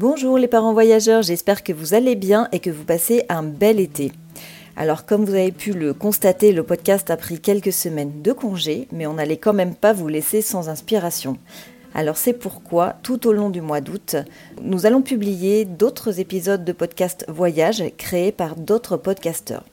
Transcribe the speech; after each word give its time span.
Bonjour 0.00 0.38
les 0.38 0.46
parents 0.46 0.74
voyageurs, 0.74 1.22
j'espère 1.22 1.64
que 1.64 1.72
vous 1.72 1.92
allez 1.92 2.14
bien 2.14 2.46
et 2.52 2.60
que 2.60 2.70
vous 2.70 2.84
passez 2.84 3.24
un 3.28 3.42
bel 3.42 3.80
été. 3.80 4.12
Alors 4.76 5.04
comme 5.06 5.24
vous 5.24 5.34
avez 5.34 5.50
pu 5.50 5.72
le 5.72 5.92
constater, 5.92 6.52
le 6.52 6.62
podcast 6.62 7.10
a 7.10 7.16
pris 7.16 7.40
quelques 7.40 7.72
semaines 7.72 8.22
de 8.22 8.30
congé, 8.30 8.86
mais 8.92 9.08
on 9.08 9.14
n'allait 9.14 9.38
quand 9.38 9.54
même 9.54 9.74
pas 9.74 9.92
vous 9.92 10.06
laisser 10.06 10.40
sans 10.40 10.68
inspiration. 10.68 11.36
Alors 11.94 12.16
c'est 12.16 12.32
pourquoi, 12.32 12.94
tout 13.02 13.26
au 13.26 13.32
long 13.32 13.50
du 13.50 13.60
mois 13.60 13.80
d'août, 13.80 14.14
nous 14.62 14.86
allons 14.86 15.02
publier 15.02 15.64
d'autres 15.64 16.20
épisodes 16.20 16.64
de 16.64 16.72
podcast 16.72 17.24
voyage 17.26 17.82
créés 17.96 18.30
par 18.30 18.54
d'autres 18.54 18.98
podcasteurs. 18.98 19.64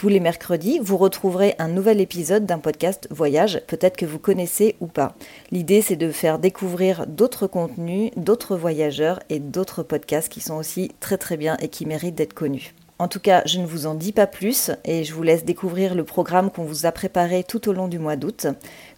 Tous 0.00 0.08
les 0.08 0.18
mercredis, 0.18 0.80
vous 0.82 0.96
retrouverez 0.96 1.54
un 1.58 1.68
nouvel 1.68 2.00
épisode 2.00 2.46
d'un 2.46 2.58
podcast 2.58 3.06
voyage, 3.10 3.60
peut-être 3.66 3.98
que 3.98 4.06
vous 4.06 4.18
connaissez 4.18 4.76
ou 4.80 4.86
pas. 4.86 5.14
L'idée, 5.50 5.82
c'est 5.82 5.96
de 5.96 6.10
faire 6.10 6.38
découvrir 6.38 7.06
d'autres 7.06 7.46
contenus, 7.46 8.10
d'autres 8.16 8.56
voyageurs 8.56 9.20
et 9.28 9.40
d'autres 9.40 9.82
podcasts 9.82 10.30
qui 10.30 10.40
sont 10.40 10.54
aussi 10.54 10.90
très 11.00 11.18
très 11.18 11.36
bien 11.36 11.58
et 11.60 11.68
qui 11.68 11.84
méritent 11.84 12.14
d'être 12.14 12.32
connus. 12.32 12.74
En 12.98 13.08
tout 13.08 13.20
cas, 13.20 13.42
je 13.44 13.58
ne 13.58 13.66
vous 13.66 13.86
en 13.86 13.94
dis 13.94 14.12
pas 14.12 14.26
plus 14.26 14.70
et 14.86 15.04
je 15.04 15.12
vous 15.12 15.22
laisse 15.22 15.44
découvrir 15.44 15.94
le 15.94 16.04
programme 16.04 16.50
qu'on 16.50 16.64
vous 16.64 16.86
a 16.86 16.92
préparé 16.92 17.44
tout 17.44 17.68
au 17.68 17.72
long 17.72 17.88
du 17.88 17.98
mois 17.98 18.16
d'août. 18.16 18.46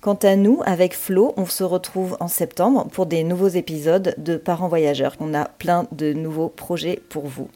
Quant 0.01 0.19
à 0.23 0.37
nous, 0.37 0.61
avec 0.67 0.95
Flo, 0.95 1.35
on 1.37 1.47
se 1.47 1.65
retrouve 1.65 2.17
en 2.19 2.29
septembre 2.29 2.87
pour 2.93 3.07
des 3.07 3.25
nouveaux 3.25 3.49
épisodes 3.49 4.15
de 4.19 4.37
Parents 4.37 4.69
Voyageurs. 4.69 5.17
On 5.19 5.35
a 5.35 5.47
plein 5.47 5.87
de 5.91 6.13
nouveaux 6.13 6.49
projets 6.49 7.01
pour 7.09 7.27
vous. 7.27 7.49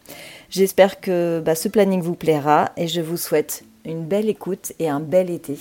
J'espère 0.56 1.02
que 1.02 1.42
bah, 1.44 1.54
ce 1.54 1.68
planning 1.68 2.00
vous 2.00 2.14
plaira 2.14 2.72
et 2.78 2.88
je 2.88 3.02
vous 3.02 3.18
souhaite 3.18 3.62
une 3.84 4.06
belle 4.06 4.30
écoute 4.30 4.72
et 4.78 4.88
un 4.88 5.00
bel 5.00 5.28
été. 5.28 5.58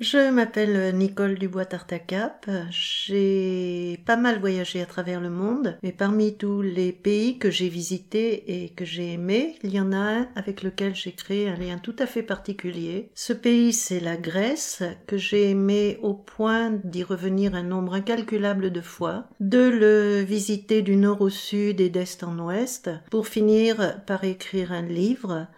Je 0.00 0.30
m'appelle 0.30 0.94
Nicole 0.96 1.36
Dubois-Tartacap. 1.36 2.48
J'ai 2.70 3.98
pas 4.06 4.16
mal 4.16 4.38
voyagé 4.38 4.80
à 4.80 4.86
travers 4.86 5.20
le 5.20 5.28
monde, 5.28 5.76
mais 5.82 5.90
parmi 5.90 6.36
tous 6.36 6.62
les 6.62 6.92
pays 6.92 7.40
que 7.40 7.50
j'ai 7.50 7.68
visités 7.68 8.62
et 8.62 8.68
que 8.68 8.84
j'ai 8.84 9.14
aimés, 9.14 9.56
il 9.64 9.74
y 9.74 9.80
en 9.80 9.90
a 9.90 9.96
un 9.96 10.28
avec 10.36 10.62
lequel 10.62 10.94
j'ai 10.94 11.10
créé 11.10 11.48
un 11.48 11.56
lien 11.56 11.78
tout 11.78 11.96
à 11.98 12.06
fait 12.06 12.22
particulier. 12.22 13.10
Ce 13.16 13.32
pays, 13.32 13.72
c'est 13.72 13.98
la 13.98 14.16
Grèce, 14.16 14.84
que 15.08 15.16
j'ai 15.16 15.50
aimé 15.50 15.98
au 16.00 16.14
point 16.14 16.70
d'y 16.84 17.02
revenir 17.02 17.56
un 17.56 17.64
nombre 17.64 17.94
incalculable 17.94 18.70
de 18.70 18.80
fois, 18.80 19.28
de 19.40 19.68
le 19.68 20.20
visiter 20.20 20.80
du 20.82 20.94
nord 20.94 21.22
au 21.22 21.28
sud 21.28 21.80
et 21.80 21.90
d'est 21.90 22.22
en 22.22 22.38
ouest, 22.38 22.88
pour 23.10 23.26
finir 23.26 24.04
par 24.06 24.22
écrire 24.22 24.70
un 24.70 24.82
livre, 24.82 25.48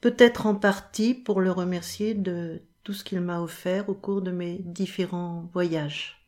peut-être 0.00 0.46
en 0.46 0.56
partie 0.56 1.14
pour 1.14 1.40
le 1.40 1.52
remercier 1.52 2.14
de 2.14 2.62
tout 2.86 2.92
ce 2.92 3.02
qu'il 3.02 3.20
m'a 3.20 3.40
offert 3.40 3.88
au 3.88 3.94
cours 3.94 4.22
de 4.22 4.30
mes 4.30 4.60
différents 4.60 5.50
voyages. 5.52 6.24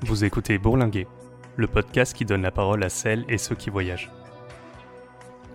Vous 0.00 0.24
écoutez 0.24 0.58
Bourlinguer, 0.58 1.06
le 1.54 1.68
podcast 1.68 2.16
qui 2.16 2.24
donne 2.24 2.42
la 2.42 2.50
parole 2.50 2.82
à 2.82 2.88
celles 2.88 3.24
et 3.28 3.38
ceux 3.38 3.54
qui 3.54 3.70
voyagent. 3.70 4.10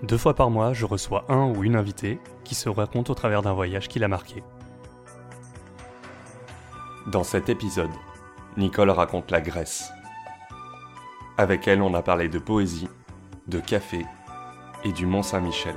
Deux 0.02 0.18
fois 0.18 0.34
par 0.34 0.50
mois, 0.50 0.72
je 0.72 0.86
reçois 0.86 1.26
un 1.28 1.48
ou 1.48 1.66
une 1.66 1.76
invitée 1.76 2.22
qui 2.46 2.56
se 2.56 2.70
raconte 2.70 3.10
au 3.10 3.16
travers 3.16 3.42
d'un 3.42 3.52
voyage 3.52 3.90
qui 3.90 4.00
l'a 4.00 4.08
marqué. 4.08 4.42
Dans 7.08 7.26
cet 7.26 7.50
épisode, 7.50 7.92
Nicole 8.56 8.92
raconte 8.92 9.30
la 9.30 9.42
Grèce. 9.42 9.92
Avec 11.38 11.68
elle, 11.68 11.82
on 11.82 11.94
a 11.96 12.02
parlé 12.02 12.30
de 12.30 12.40
poésie, 12.40 12.88
de 13.48 13.60
café 13.60 14.06
et 14.86 14.94
du 14.94 15.06
Mont 15.06 15.24
Saint-Michel. 15.24 15.76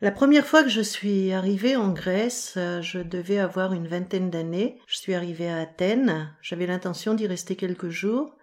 La 0.00 0.12
première 0.12 0.46
fois 0.46 0.62
que 0.62 0.68
je 0.68 0.80
suis 0.80 1.32
arrivée 1.32 1.74
en 1.74 1.90
Grèce, 1.90 2.52
je 2.54 3.00
devais 3.00 3.38
avoir 3.38 3.72
une 3.72 3.88
vingtaine 3.88 4.30
d'années. 4.30 4.78
Je 4.86 4.98
suis 4.98 5.14
arrivée 5.14 5.48
à 5.48 5.58
Athènes. 5.58 6.32
J'avais 6.42 6.66
l'intention 6.66 7.14
d'y 7.14 7.26
rester 7.26 7.56
quelques 7.56 7.88
jours. 7.88 8.36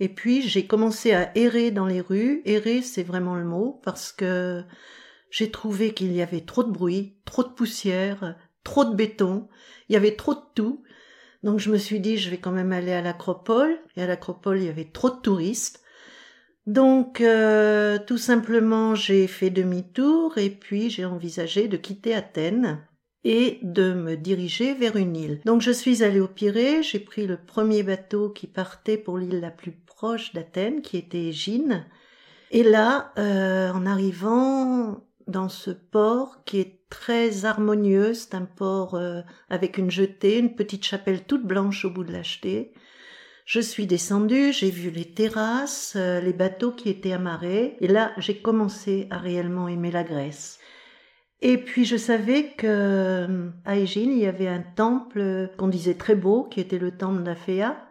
Et 0.00 0.10
puis 0.10 0.42
j'ai 0.42 0.66
commencé 0.66 1.14
à 1.14 1.34
errer 1.34 1.70
dans 1.70 1.86
les 1.86 2.02
rues. 2.02 2.42
Errer, 2.44 2.82
c'est 2.82 3.04
vraiment 3.04 3.36
le 3.36 3.44
mot, 3.44 3.80
parce 3.82 4.12
que 4.12 4.62
j'ai 5.30 5.50
trouvé 5.50 5.94
qu'il 5.94 6.12
y 6.12 6.20
avait 6.20 6.42
trop 6.42 6.62
de 6.62 6.72
bruit, 6.72 7.16
trop 7.24 7.42
de 7.42 7.48
poussière, 7.48 8.36
trop 8.64 8.84
de 8.84 8.94
béton. 8.94 9.48
Il 9.88 9.94
y 9.94 9.96
avait 9.96 10.16
trop 10.16 10.34
de 10.34 10.44
tout. 10.54 10.82
Donc 11.42 11.58
je 11.58 11.70
me 11.70 11.78
suis 11.78 12.00
dit, 12.00 12.18
je 12.18 12.28
vais 12.28 12.36
quand 12.36 12.52
même 12.52 12.72
aller 12.72 12.92
à 12.92 13.00
l'Acropole. 13.00 13.78
Et 13.96 14.02
à 14.02 14.06
l'Acropole, 14.06 14.58
il 14.58 14.66
y 14.66 14.68
avait 14.68 14.90
trop 14.92 15.08
de 15.08 15.20
touristes. 15.20 15.82
Donc, 16.66 17.20
euh, 17.20 17.98
tout 18.06 18.18
simplement, 18.18 18.94
j'ai 18.94 19.26
fait 19.26 19.50
demi-tour 19.50 20.38
et 20.38 20.50
puis 20.50 20.90
j'ai 20.90 21.04
envisagé 21.04 21.68
de 21.68 21.76
quitter 21.76 22.14
Athènes 22.14 22.84
et 23.24 23.58
de 23.62 23.92
me 23.92 24.16
diriger 24.16 24.74
vers 24.74 24.96
une 24.96 25.16
île. 25.16 25.40
Donc, 25.44 25.62
je 25.62 25.70
suis 25.70 26.02
allée 26.02 26.20
au 26.20 26.28
Pirée, 26.28 26.82
j'ai 26.82 27.00
pris 27.00 27.26
le 27.26 27.36
premier 27.36 27.82
bateau 27.82 28.30
qui 28.30 28.46
partait 28.46 28.98
pour 28.98 29.18
l'île 29.18 29.40
la 29.40 29.50
plus 29.50 29.72
proche 29.72 30.32
d'Athènes, 30.32 30.82
qui 30.82 30.96
était 30.96 31.24
Égine. 31.24 31.86
Et 32.50 32.62
là, 32.62 33.12
euh, 33.18 33.70
en 33.72 33.86
arrivant 33.86 35.04
dans 35.26 35.48
ce 35.48 35.70
port 35.70 36.42
qui 36.44 36.60
est 36.60 36.80
très 36.88 37.44
harmonieux, 37.44 38.14
c'est 38.14 38.34
un 38.34 38.44
port 38.44 38.94
euh, 38.94 39.20
avec 39.48 39.78
une 39.78 39.90
jetée, 39.90 40.38
une 40.38 40.54
petite 40.54 40.84
chapelle 40.84 41.24
toute 41.24 41.46
blanche 41.46 41.84
au 41.84 41.90
bout 41.90 42.04
de 42.04 42.12
la 42.12 42.22
jetée, 42.22 42.72
je 43.44 43.60
suis 43.60 43.86
descendue, 43.86 44.52
j'ai 44.52 44.70
vu 44.70 44.90
les 44.90 45.04
terrasses, 45.04 45.94
euh, 45.96 46.20
les 46.20 46.32
bateaux 46.32 46.72
qui 46.72 46.88
étaient 46.88 47.12
amarrés, 47.12 47.76
et 47.80 47.88
là 47.88 48.12
j'ai 48.18 48.36
commencé 48.36 49.06
à 49.10 49.18
réellement 49.18 49.68
aimer 49.68 49.90
la 49.90 50.04
Grèce. 50.04 50.58
Et 51.42 51.56
puis 51.56 51.84
je 51.84 51.96
savais 51.96 52.52
que 52.56 52.66
euh, 52.66 53.50
à 53.64 53.76
Égine, 53.76 54.12
il 54.12 54.18
y 54.18 54.26
avait 54.26 54.48
un 54.48 54.62
temple 54.62 55.50
qu'on 55.56 55.68
disait 55.68 55.94
très 55.94 56.14
beau, 56.14 56.44
qui 56.44 56.60
était 56.60 56.78
le 56.78 56.90
temple 56.96 57.22
d'Aphéa. 57.22 57.86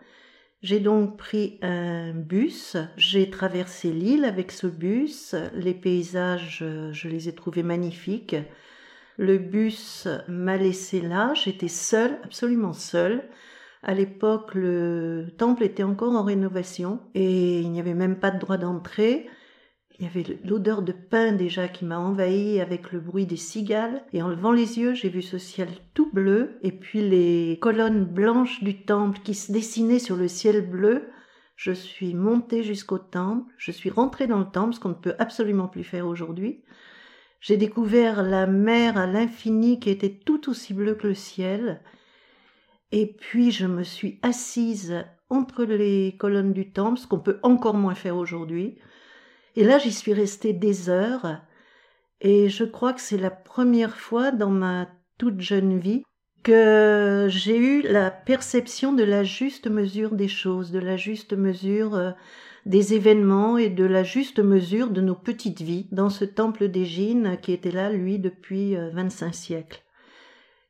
J'ai 0.61 0.79
donc 0.79 1.17
pris 1.17 1.57
un 1.61 2.13
bus, 2.13 2.75
j'ai 2.97 3.29
traversé 3.29 3.91
l'île 3.91 4.25
avec 4.25 4.51
ce 4.51 4.67
bus, 4.67 5.33
les 5.53 5.73
paysages, 5.73 6.59
euh, 6.61 6.91
je 6.93 7.07
les 7.07 7.29
ai 7.29 7.33
trouvés 7.33 7.63
magnifiques. 7.63 8.35
Le 9.17 9.37
bus 9.37 10.07
m'a 10.27 10.57
laissé 10.57 11.01
là, 11.01 11.33
j'étais 11.33 11.67
seule, 11.67 12.19
absolument 12.23 12.73
seule. 12.73 13.23
À 13.81 13.93
l'époque, 13.93 14.55
le 14.55 15.27
temple 15.37 15.63
était 15.63 15.83
encore 15.83 16.13
en 16.13 16.23
rénovation 16.23 16.99
et 17.13 17.61
il 17.61 17.71
n'y 17.71 17.79
avait 17.79 17.93
même 17.93 18.19
pas 18.19 18.31
de 18.31 18.39
droit 18.39 18.57
d'entrée. 18.57 19.29
Il 19.97 20.05
y 20.05 20.07
avait 20.07 20.39
l'odeur 20.45 20.81
de 20.81 20.93
pain 20.93 21.33
déjà 21.33 21.67
qui 21.67 21.85
m'a 21.85 21.99
envahi 21.99 22.61
avec 22.61 22.91
le 22.91 22.99
bruit 22.99 23.25
des 23.25 23.37
cigales. 23.37 24.03
Et 24.13 24.21
en 24.21 24.29
levant 24.29 24.51
les 24.51 24.79
yeux, 24.79 24.93
j'ai 24.93 25.09
vu 25.09 25.21
ce 25.21 25.37
ciel 25.37 25.69
tout 25.93 26.09
bleu 26.11 26.57
et 26.61 26.71
puis 26.71 27.01
les 27.01 27.57
colonnes 27.61 28.05
blanches 28.05 28.63
du 28.63 28.83
temple 28.83 29.19
qui 29.23 29.33
se 29.33 29.51
dessinaient 29.51 29.99
sur 29.99 30.15
le 30.15 30.27
ciel 30.27 30.69
bleu. 30.69 31.09
Je 31.55 31.73
suis 31.73 32.13
montée 32.13 32.63
jusqu'au 32.63 32.97
temple, 32.97 33.51
je 33.57 33.71
suis 33.71 33.89
rentrée 33.89 34.27
dans 34.27 34.39
le 34.39 34.49
temple, 34.49 34.73
ce 34.73 34.79
qu'on 34.79 34.89
ne 34.89 34.93
peut 34.93 35.15
absolument 35.19 35.67
plus 35.67 35.83
faire 35.83 36.07
aujourd'hui. 36.07 36.63
J'ai 37.41 37.57
découvert 37.57 38.23
la 38.23 38.47
mer 38.47 38.97
à 38.97 39.05
l'infini 39.05 39.79
qui 39.79 39.89
était 39.89 40.17
tout 40.25 40.49
aussi 40.49 40.73
bleue 40.73 40.95
que 40.95 41.07
le 41.07 41.13
ciel. 41.13 41.81
Et 42.91 43.05
puis 43.05 43.51
je 43.51 43.65
me 43.67 43.83
suis 43.83 44.19
assise 44.21 45.05
entre 45.29 45.63
les 45.63 46.15
colonnes 46.17 46.53
du 46.53 46.71
temple, 46.71 46.99
ce 46.99 47.07
qu'on 47.07 47.19
peut 47.19 47.39
encore 47.43 47.75
moins 47.75 47.95
faire 47.95 48.17
aujourd'hui. 48.17 48.77
Et 49.55 49.63
là, 49.63 49.77
j'y 49.77 49.91
suis 49.91 50.13
restée 50.13 50.53
des 50.53 50.89
heures. 50.89 51.41
Et 52.21 52.49
je 52.49 52.63
crois 52.63 52.93
que 52.93 53.01
c'est 53.01 53.17
la 53.17 53.31
première 53.31 53.95
fois 53.95 54.31
dans 54.31 54.49
ma 54.49 54.89
toute 55.17 55.39
jeune 55.39 55.77
vie 55.77 56.03
que 56.43 57.27
j'ai 57.29 57.57
eu 57.57 57.81
la 57.81 58.11
perception 58.11 58.93
de 58.93 59.03
la 59.03 59.23
juste 59.23 59.67
mesure 59.67 60.15
des 60.15 60.27
choses, 60.27 60.71
de 60.71 60.79
la 60.79 60.97
juste 60.97 61.33
mesure 61.33 61.95
euh, 61.95 62.11
des 62.65 62.93
événements 62.93 63.57
et 63.57 63.69
de 63.69 63.83
la 63.83 64.03
juste 64.03 64.39
mesure 64.39 64.89
de 64.89 65.01
nos 65.01 65.15
petites 65.15 65.61
vies 65.61 65.87
dans 65.91 66.09
ce 66.09 66.25
temple 66.25 66.69
d'Égine 66.69 67.37
qui 67.41 67.51
était 67.51 67.71
là, 67.71 67.89
lui, 67.89 68.19
depuis 68.19 68.75
25 68.75 69.27
euh, 69.27 69.31
siècles. 69.31 69.83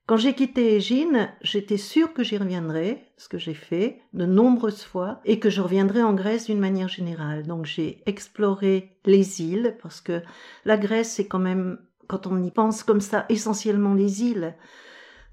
Quand 0.09 0.17
j'ai 0.17 0.33
quitté 0.33 0.75
Égine, 0.75 1.29
j'étais 1.43 1.77
sûre 1.77 2.13
que 2.13 2.23
j'y 2.23 2.35
reviendrais, 2.37 3.05
ce 3.17 3.29
que 3.29 3.37
j'ai 3.37 3.53
fait 3.53 4.01
de 4.13 4.25
nombreuses 4.25 4.81
fois, 4.81 5.21
et 5.23 5.37
que 5.37 5.51
je 5.51 5.61
reviendrais 5.61 6.01
en 6.01 6.13
Grèce 6.13 6.47
d'une 6.47 6.57
manière 6.57 6.87
générale. 6.87 7.45
Donc 7.45 7.67
j'ai 7.67 8.01
exploré 8.07 8.97
les 9.05 9.43
îles, 9.43 9.77
parce 9.83 10.01
que 10.01 10.23
la 10.65 10.79
Grèce, 10.79 11.11
c'est 11.11 11.27
quand 11.27 11.37
même, 11.37 11.77
quand 12.07 12.25
on 12.25 12.41
y 12.41 12.49
pense 12.49 12.81
comme 12.81 13.01
ça, 13.01 13.27
essentiellement 13.29 13.93
les 13.93 14.23
îles. 14.23 14.55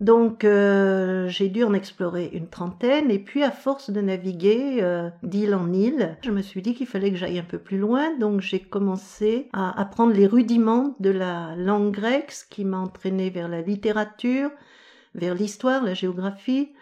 Donc 0.01 0.45
euh, 0.45 1.27
j'ai 1.29 1.49
dû 1.49 1.65
en 1.65 1.73
explorer 1.73 2.29
une 2.35 2.49
trentaine 2.49 3.11
et 3.11 3.19
puis 3.19 3.43
à 3.43 3.51
force 3.51 3.91
de 3.91 4.01
naviguer 4.03 4.83
euh, 4.83 5.09
d'île 5.23 5.55
en 5.55 5.73
île, 5.73 6.19
je 6.23 6.31
me 6.31 6.43
suis 6.43 6.61
dit 6.61 6.75
qu'il 6.75 6.87
fallait 6.87 7.11
que 7.11 7.17
j'aille 7.17 7.39
un 7.39 7.45
peu 7.45 7.59
plus 7.59 7.79
loin. 7.79 8.15
Donc 8.19 8.43
j'ai 8.43 8.61
commencé 8.61 9.49
à 9.55 9.81
apprendre 9.81 10.13
les 10.13 10.27
rudiments 10.27 10.95
de 11.01 11.11
la 11.11 11.55
langue 11.57 11.93
grecque, 11.93 12.33
ce 12.33 12.45
qui 12.45 12.65
m'a 12.65 12.79
entraîné 12.79 13.31
vers 13.31 13.49
la 13.49 13.63
littérature, 13.63 14.51
vers 15.15 15.35
l'histoire, 15.35 15.83
la 15.83 15.95
géographie, 15.95 16.73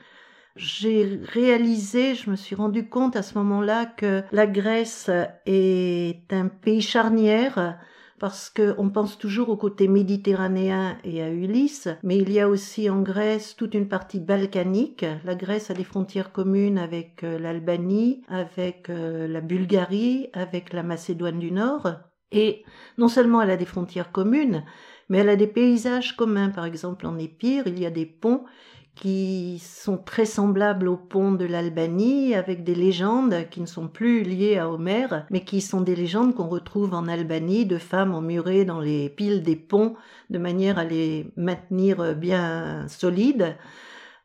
j'ai 0.56 1.20
réalisé, 1.32 2.14
je 2.14 2.30
me 2.30 2.36
suis 2.36 2.54
rendu 2.54 2.88
compte 2.88 3.16
à 3.16 3.22
ce 3.22 3.36
moment-là 3.38 3.86
que 3.86 4.22
la 4.30 4.46
Grèce 4.46 5.10
est 5.46 6.32
un 6.32 6.46
pays 6.46 6.80
charnière 6.80 7.76
parce 8.24 8.48
qu'on 8.48 8.88
pense 8.88 9.18
toujours 9.18 9.50
au 9.50 9.56
côté 9.58 9.86
méditerranéen 9.86 10.96
et 11.04 11.22
à 11.22 11.28
Ulysse, 11.28 11.90
mais 12.02 12.16
il 12.16 12.32
y 12.32 12.40
a 12.40 12.48
aussi 12.48 12.88
en 12.88 13.02
Grèce 13.02 13.54
toute 13.54 13.74
une 13.74 13.86
partie 13.86 14.18
balkanique. 14.18 15.04
La 15.26 15.34
Grèce 15.34 15.70
a 15.70 15.74
des 15.74 15.84
frontières 15.84 16.32
communes 16.32 16.78
avec 16.78 17.22
euh, 17.22 17.38
l'Albanie, 17.38 18.22
avec 18.28 18.88
euh, 18.88 19.28
la 19.28 19.42
Bulgarie, 19.42 20.30
avec 20.32 20.72
la 20.72 20.82
Macédoine 20.82 21.38
du 21.38 21.52
Nord. 21.52 21.96
Et 22.32 22.64
non 22.96 23.08
seulement 23.08 23.42
elle 23.42 23.50
a 23.50 23.58
des 23.58 23.66
frontières 23.66 24.10
communes, 24.10 24.64
mais 25.10 25.18
elle 25.18 25.28
a 25.28 25.36
des 25.36 25.46
paysages 25.46 26.16
communs. 26.16 26.48
Par 26.48 26.64
exemple, 26.64 27.06
en 27.06 27.18
Épire, 27.18 27.64
il 27.66 27.78
y 27.78 27.84
a 27.84 27.90
des 27.90 28.06
ponts 28.06 28.46
qui 28.94 29.60
sont 29.64 29.98
très 29.98 30.24
semblables 30.24 30.88
aux 30.88 30.96
ponts 30.96 31.32
de 31.32 31.44
l'Albanie, 31.44 32.34
avec 32.34 32.62
des 32.62 32.74
légendes 32.74 33.48
qui 33.50 33.60
ne 33.60 33.66
sont 33.66 33.88
plus 33.88 34.22
liées 34.22 34.56
à 34.56 34.70
Homère, 34.70 35.26
mais 35.30 35.44
qui 35.44 35.60
sont 35.60 35.80
des 35.80 35.96
légendes 35.96 36.34
qu'on 36.34 36.48
retrouve 36.48 36.94
en 36.94 37.08
Albanie, 37.08 37.66
de 37.66 37.78
femmes 37.78 38.14
emmurées 38.14 38.64
dans 38.64 38.80
les 38.80 39.08
piles 39.08 39.42
des 39.42 39.56
ponts, 39.56 39.94
de 40.30 40.38
manière 40.38 40.78
à 40.78 40.84
les 40.84 41.26
maintenir 41.36 42.14
bien 42.14 42.86
solides. 42.88 43.56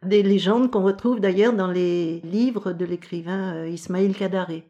Des 0.04 0.24
légendes 0.24 0.72
qu'on 0.72 0.84
retrouve 0.84 1.20
d'ailleurs 1.20 1.54
dans 1.54 1.72
les 1.72 2.22
livres 2.22 2.72
de 2.72 2.86
l'écrivain 2.86 3.56
euh, 3.56 3.68
Ismail 3.68 4.14
Kadaré. 4.14 4.64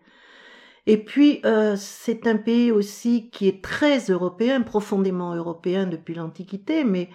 Et 0.89 0.97
puis, 0.97 1.39
euh, 1.45 1.75
c'est 1.77 2.25
un 2.25 2.35
pays 2.35 2.71
aussi 2.71 3.29
qui 3.29 3.47
est 3.47 3.61
très 3.63 3.99
européen, 4.09 4.61
profondément 4.63 5.35
européen 5.35 5.85
depuis 5.85 6.15
l'Antiquité, 6.15 6.83
mais 6.83 7.09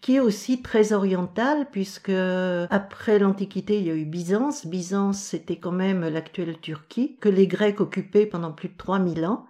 qui 0.00 0.16
est 0.16 0.20
aussi 0.20 0.62
très 0.62 0.92
oriental 0.92 1.68
puisque 1.70 2.10
après 2.10 3.20
l'Antiquité, 3.20 3.78
il 3.78 3.86
y 3.86 3.90
a 3.90 3.94
eu 3.94 4.04
Byzance. 4.04 4.66
Byzance, 4.66 5.20
c'était 5.20 5.58
quand 5.58 5.70
même 5.70 6.08
l'actuelle 6.08 6.58
Turquie 6.58 7.18
que 7.20 7.28
les 7.28 7.46
Grecs 7.46 7.80
occupaient 7.80 8.26
pendant 8.26 8.50
plus 8.50 8.70
de 8.70 8.76
3000 8.76 9.24
ans 9.24 9.46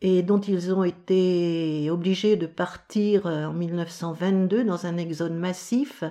et 0.00 0.22
dont 0.22 0.40
ils 0.40 0.72
ont 0.72 0.84
été 0.84 1.90
obligés 1.90 2.36
de 2.36 2.46
partir 2.46 3.26
euh, 3.26 3.44
en 3.48 3.52
1922 3.52 4.64
dans 4.64 4.86
un 4.86 4.96
exode 4.96 5.34
massif. 5.34 6.04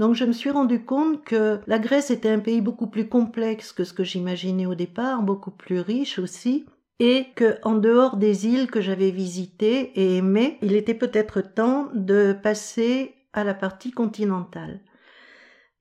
Donc 0.00 0.14
je 0.14 0.24
me 0.24 0.32
suis 0.32 0.48
rendu 0.48 0.82
compte 0.82 1.22
que 1.24 1.60
la 1.66 1.78
Grèce 1.78 2.10
était 2.10 2.30
un 2.30 2.38
pays 2.38 2.62
beaucoup 2.62 2.86
plus 2.86 3.06
complexe 3.06 3.70
que 3.70 3.84
ce 3.84 3.92
que 3.92 4.02
j'imaginais 4.02 4.64
au 4.64 4.74
départ, 4.74 5.22
beaucoup 5.22 5.50
plus 5.50 5.80
riche 5.80 6.18
aussi, 6.18 6.64
et 7.00 7.26
que 7.36 7.58
en 7.64 7.74
dehors 7.74 8.16
des 8.16 8.46
îles 8.46 8.70
que 8.70 8.80
j'avais 8.80 9.10
visitées 9.10 9.92
et 10.00 10.16
aimées, 10.16 10.56
il 10.62 10.74
était 10.74 10.94
peut-être 10.94 11.42
temps 11.42 11.90
de 11.92 12.34
passer 12.42 13.14
à 13.34 13.44
la 13.44 13.52
partie 13.52 13.90
continentale. 13.90 14.80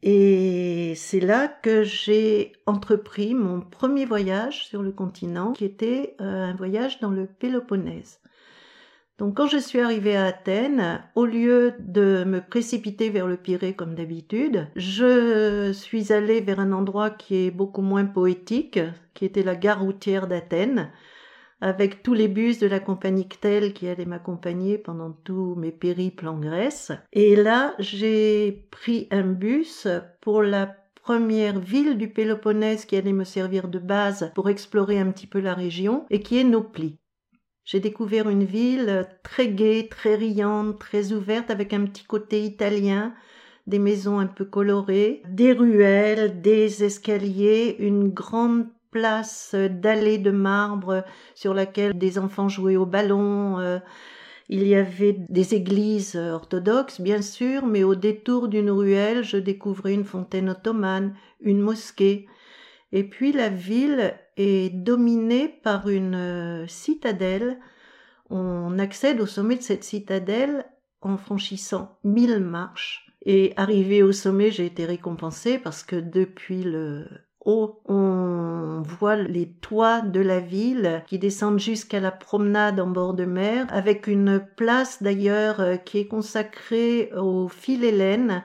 Et 0.04 0.95
c'est 0.98 1.21
là 1.21 1.48
que 1.48 1.83
j'ai 1.83 2.51
entrepris 2.66 3.33
mon 3.33 3.62
premier 3.62 4.04
voyage 4.04 4.66
sur 4.66 4.83
le 4.83 4.92
continent, 4.92 5.54
qui 5.54 5.63
était 5.63 6.18
euh, 6.19 6.44
un 6.44 6.56
voyage 6.56 7.00
dans 7.00 7.12
le 7.12 7.25
Péloponnèse. 7.25 8.19
Donc 9.19 9.36
quand 9.36 9.48
je 9.48 9.57
suis 9.57 9.81
arrivée 9.81 10.16
à 10.16 10.27
Athènes, 10.27 11.04
au 11.13 11.25
lieu 11.25 11.74
de 11.80 12.24
me 12.25 12.39
précipiter 12.39 13.10
vers 13.10 13.27
le 13.27 13.36
Pirée 13.36 13.74
comme 13.74 13.94
d'habitude, 13.94 14.69
je 14.77 15.74
suis 15.74 16.13
allée 16.13 16.39
vers 16.39 16.62
un 16.62 16.71
endroit 16.71 17.10
qui 17.10 17.36
est 17.36 17.51
beaucoup 17.51 17.81
moins 17.81 18.06
poétique, 18.06 18.80
qui 19.13 19.25
était 19.25 19.44
la 19.44 19.57
gare 19.57 19.81
routière 19.81 20.27
d'Athènes, 20.27 20.89
avec 21.60 22.01
tous 22.01 22.13
les 22.13 22.30
bus 22.30 22.60
de 22.60 22.68
la 22.68 22.80
compagnie 22.80 23.27
Ctel 23.27 23.74
qui 23.74 23.89
allaient 23.89 24.06
m'accompagner 24.06 24.77
pendant 24.77 25.12
tous 25.12 25.56
mes 25.56 25.74
périples 25.74 26.30
en 26.30 26.39
Grèce. 26.39 26.94
Et 27.12 27.36
là, 27.36 27.75
j'ai 27.77 28.68
pris 28.71 29.10
un 29.12 29.24
bus 29.24 29.86
pour 30.21 30.42
la 30.44 30.74
première 31.04 31.60
ville 31.60 31.98
du 31.98 32.07
Péloponnèse 32.07 32.86
qui 32.86 32.95
allait 32.95 33.12
me 33.12 33.25
servir 33.25 33.68
de 33.68 33.80
base 33.80 34.31
pour 34.33 34.50
explorer 34.50 34.98
un 34.98 35.12
petit 35.12 35.27
peu 35.27 35.42
la 35.42 35.54
région 35.54 36.06
et 36.10 36.21
qui 36.21 36.39
est 36.39 36.45
Nopli. 36.45 36.98
J'ai 37.71 37.80
découvert 37.80 38.27
une 38.30 38.45
ville 38.45 39.06
très 39.21 39.50
gaie, 39.50 39.88
très 39.92 40.16
riante, 40.16 40.80
très 40.80 41.12
ouverte, 41.12 41.51
avec 41.51 41.71
un 41.71 41.86
petit 41.86 42.04
côté 42.04 42.42
italien, 42.42 43.13
des 43.68 43.77
maisons 43.77 44.18
un 44.18 44.25
peu 44.25 44.44
colorées, 44.44 45.21
des 45.30 45.54
ruelles, 45.54 46.42
des 46.42 46.83
escaliers, 46.83 47.75
une 47.77 48.10
grande 48.10 48.66
place 48.89 49.54
d'allées 49.54 50.18
de 50.18 50.31
marbre 50.31 51.04
sur 51.36 51.54
laquelle 51.54 51.95
des 51.95 52.18
enfants 52.18 52.50
jouaient 52.50 52.75
au 52.75 52.88
ballon. 52.88 53.60
Euh, 53.60 53.77
il 54.48 54.68
y 54.68 54.74
avait 54.74 55.18
des 55.30 55.54
églises 55.54 56.16
orthodoxes, 56.16 57.00
bien 57.00 57.21
sûr, 57.21 57.68
mais 57.68 57.83
au 57.83 57.94
détour 57.94 58.48
d'une 58.48 58.71
ruelle, 58.71 59.24
je 59.24 59.38
découvrais 59.38 59.94
une 59.94 60.06
fontaine 60.06 60.50
ottomane, 60.50 61.13
une 61.39 61.60
mosquée. 61.60 62.25
Et 62.91 63.03
puis 63.03 63.31
la 63.31 63.50
ville 63.50 64.13
est 64.38 64.74
dominée 64.74 65.47
par 65.47 65.89
une 65.89 66.15
euh, 66.15 66.68
citadelle. 66.68 67.59
On 68.30 68.80
accède 68.80 69.21
au 69.21 69.25
sommet 69.25 69.57
de 69.57 69.62
cette 69.62 69.83
citadelle 69.83 70.65
en 71.01 71.18
franchissant 71.18 71.97
mille 72.03 72.39
marches. 72.39 73.06
Et 73.25 73.53
arrivé 73.57 74.01
au 74.01 74.12
sommet, 74.12 74.50
j'ai 74.51 74.65
été 74.65 74.86
récompensée 74.86 75.59
parce 75.59 75.83
que 75.83 75.97
depuis 75.97 76.63
le 76.63 77.06
haut, 77.45 77.81
on 77.86 78.81
voit 78.81 79.18
les 79.18 79.51
toits 79.51 80.01
de 80.01 80.21
la 80.21 80.39
ville 80.39 81.03
qui 81.07 81.19
descendent 81.19 81.59
jusqu'à 81.59 82.00
la 82.00 82.12
promenade 82.12 82.80
en 82.80 82.88
bord 82.88 83.13
de 83.13 83.25
mer, 83.25 83.68
avec 83.69 84.07
une 84.07 84.42
place 84.56 85.03
d'ailleurs 85.03 85.59
euh, 85.59 85.75
qui 85.75 86.00
est 86.00 86.07
consacrée 86.07 87.12
au 87.18 87.50
Hélène, 87.68 88.44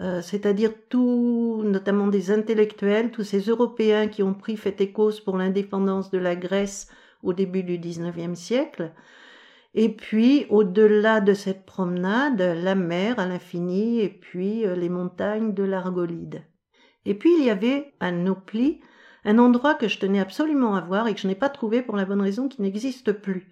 euh, 0.00 0.22
c'est-à-dire 0.22 0.72
tous, 0.88 1.62
notamment 1.62 2.06
des 2.06 2.30
intellectuels, 2.30 3.10
tous 3.10 3.24
ces 3.24 3.40
Européens 3.40 4.08
qui 4.08 4.22
ont 4.22 4.32
pris 4.32 4.56
fait 4.56 4.80
et 4.80 4.92
cause 4.92 5.20
pour 5.20 5.36
l'indépendance 5.36 6.10
de 6.10 6.18
la 6.18 6.36
Grèce 6.36 6.88
au 7.22 7.34
début 7.34 7.62
du 7.62 7.78
XIXe 7.78 8.38
siècle. 8.38 8.92
Et 9.74 9.90
puis, 9.90 10.46
au-delà 10.48 11.20
de 11.20 11.34
cette 11.34 11.66
promenade, 11.66 12.40
la 12.40 12.74
mer 12.74 13.18
à 13.18 13.26
l'infini 13.26 14.00
et 14.00 14.08
puis 14.08 14.66
euh, 14.66 14.74
les 14.74 14.88
montagnes 14.88 15.52
de 15.52 15.64
l'Argolide. 15.64 16.44
Et 17.04 17.14
puis, 17.14 17.34
il 17.38 17.44
y 17.44 17.50
avait 17.50 17.92
à 18.00 18.10
Nopli 18.10 18.80
un 19.26 19.38
endroit 19.38 19.74
que 19.74 19.86
je 19.86 19.98
tenais 19.98 20.18
absolument 20.18 20.76
à 20.76 20.80
voir 20.80 21.08
et 21.08 21.14
que 21.14 21.20
je 21.20 21.28
n'ai 21.28 21.34
pas 21.34 21.50
trouvé 21.50 21.82
pour 21.82 21.96
la 21.96 22.06
bonne 22.06 22.22
raison 22.22 22.48
qu'il 22.48 22.62
n'existe 22.64 23.12
plus. 23.12 23.50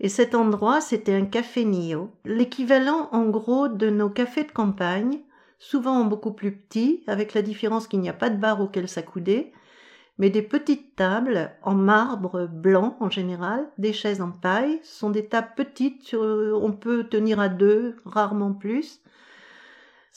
Et 0.00 0.08
cet 0.08 0.34
endroit, 0.34 0.80
c'était 0.80 1.14
un 1.14 1.24
café 1.24 1.64
Nio, 1.64 2.10
l'équivalent 2.24 3.08
en 3.12 3.26
gros 3.26 3.68
de 3.68 3.88
nos 3.88 4.10
cafés 4.10 4.44
de 4.44 4.50
campagne, 4.50 5.20
souvent 5.58 6.04
beaucoup 6.04 6.32
plus 6.32 6.52
petits, 6.52 7.02
avec 7.06 7.34
la 7.34 7.42
différence 7.42 7.86
qu'il 7.86 8.00
n'y 8.00 8.08
a 8.08 8.14
pas 8.14 8.30
de 8.30 8.36
bar 8.36 8.60
auquel 8.60 8.88
s'accouder, 8.88 9.52
mais 10.18 10.30
des 10.30 10.42
petites 10.42 10.96
tables 10.96 11.50
en 11.62 11.74
marbre 11.74 12.46
blanc 12.46 12.96
en 13.00 13.10
général, 13.10 13.68
des 13.78 13.92
chaises 13.92 14.22
en 14.22 14.30
paille, 14.30 14.80
ce 14.82 14.98
sont 14.98 15.10
des 15.10 15.26
tables 15.26 15.52
petites, 15.56 16.14
on 16.14 16.72
peut 16.72 17.04
tenir 17.04 17.38
à 17.40 17.48
deux, 17.48 17.96
rarement 18.04 18.52
plus. 18.52 19.00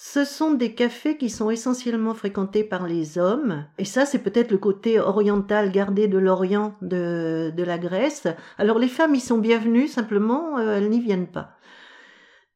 Ce 0.01 0.23
sont 0.23 0.53
des 0.53 0.73
cafés 0.75 1.17
qui 1.17 1.29
sont 1.29 1.49
essentiellement 1.49 2.13
fréquentés 2.13 2.63
par 2.63 2.87
les 2.87 3.17
hommes, 3.17 3.65
et 3.77 3.83
ça 3.83 4.05
c'est 4.05 4.19
peut-être 4.19 4.51
le 4.51 4.57
côté 4.57 4.97
oriental 4.97 5.73
gardé 5.73 6.07
de 6.07 6.17
l'Orient 6.17 6.75
de, 6.81 7.51
de 7.53 7.63
la 7.63 7.77
Grèce. 7.77 8.25
Alors 8.57 8.79
les 8.79 8.87
femmes 8.87 9.15
y 9.15 9.19
sont 9.19 9.39
bienvenues, 9.39 9.89
simplement 9.89 10.57
euh, 10.57 10.77
elles 10.77 10.89
n'y 10.89 11.01
viennent 11.01 11.27
pas. 11.27 11.58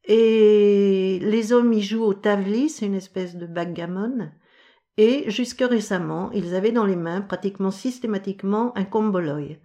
Et 0.05 1.19
les 1.21 1.53
hommes 1.53 1.73
y 1.73 1.81
jouent 1.81 2.03
au 2.03 2.13
tavli, 2.13 2.69
c'est 2.69 2.85
une 2.85 2.95
espèce 2.95 3.35
de 3.35 3.45
backgammon. 3.45 4.31
Et 4.97 5.29
jusque 5.29 5.63
récemment, 5.67 6.31
ils 6.33 6.55
avaient 6.55 6.71
dans 6.71 6.85
les 6.85 6.95
mains 6.95 7.21
pratiquement 7.21 7.71
systématiquement 7.71 8.77
un 8.77 8.83
komboloi. 8.83 9.57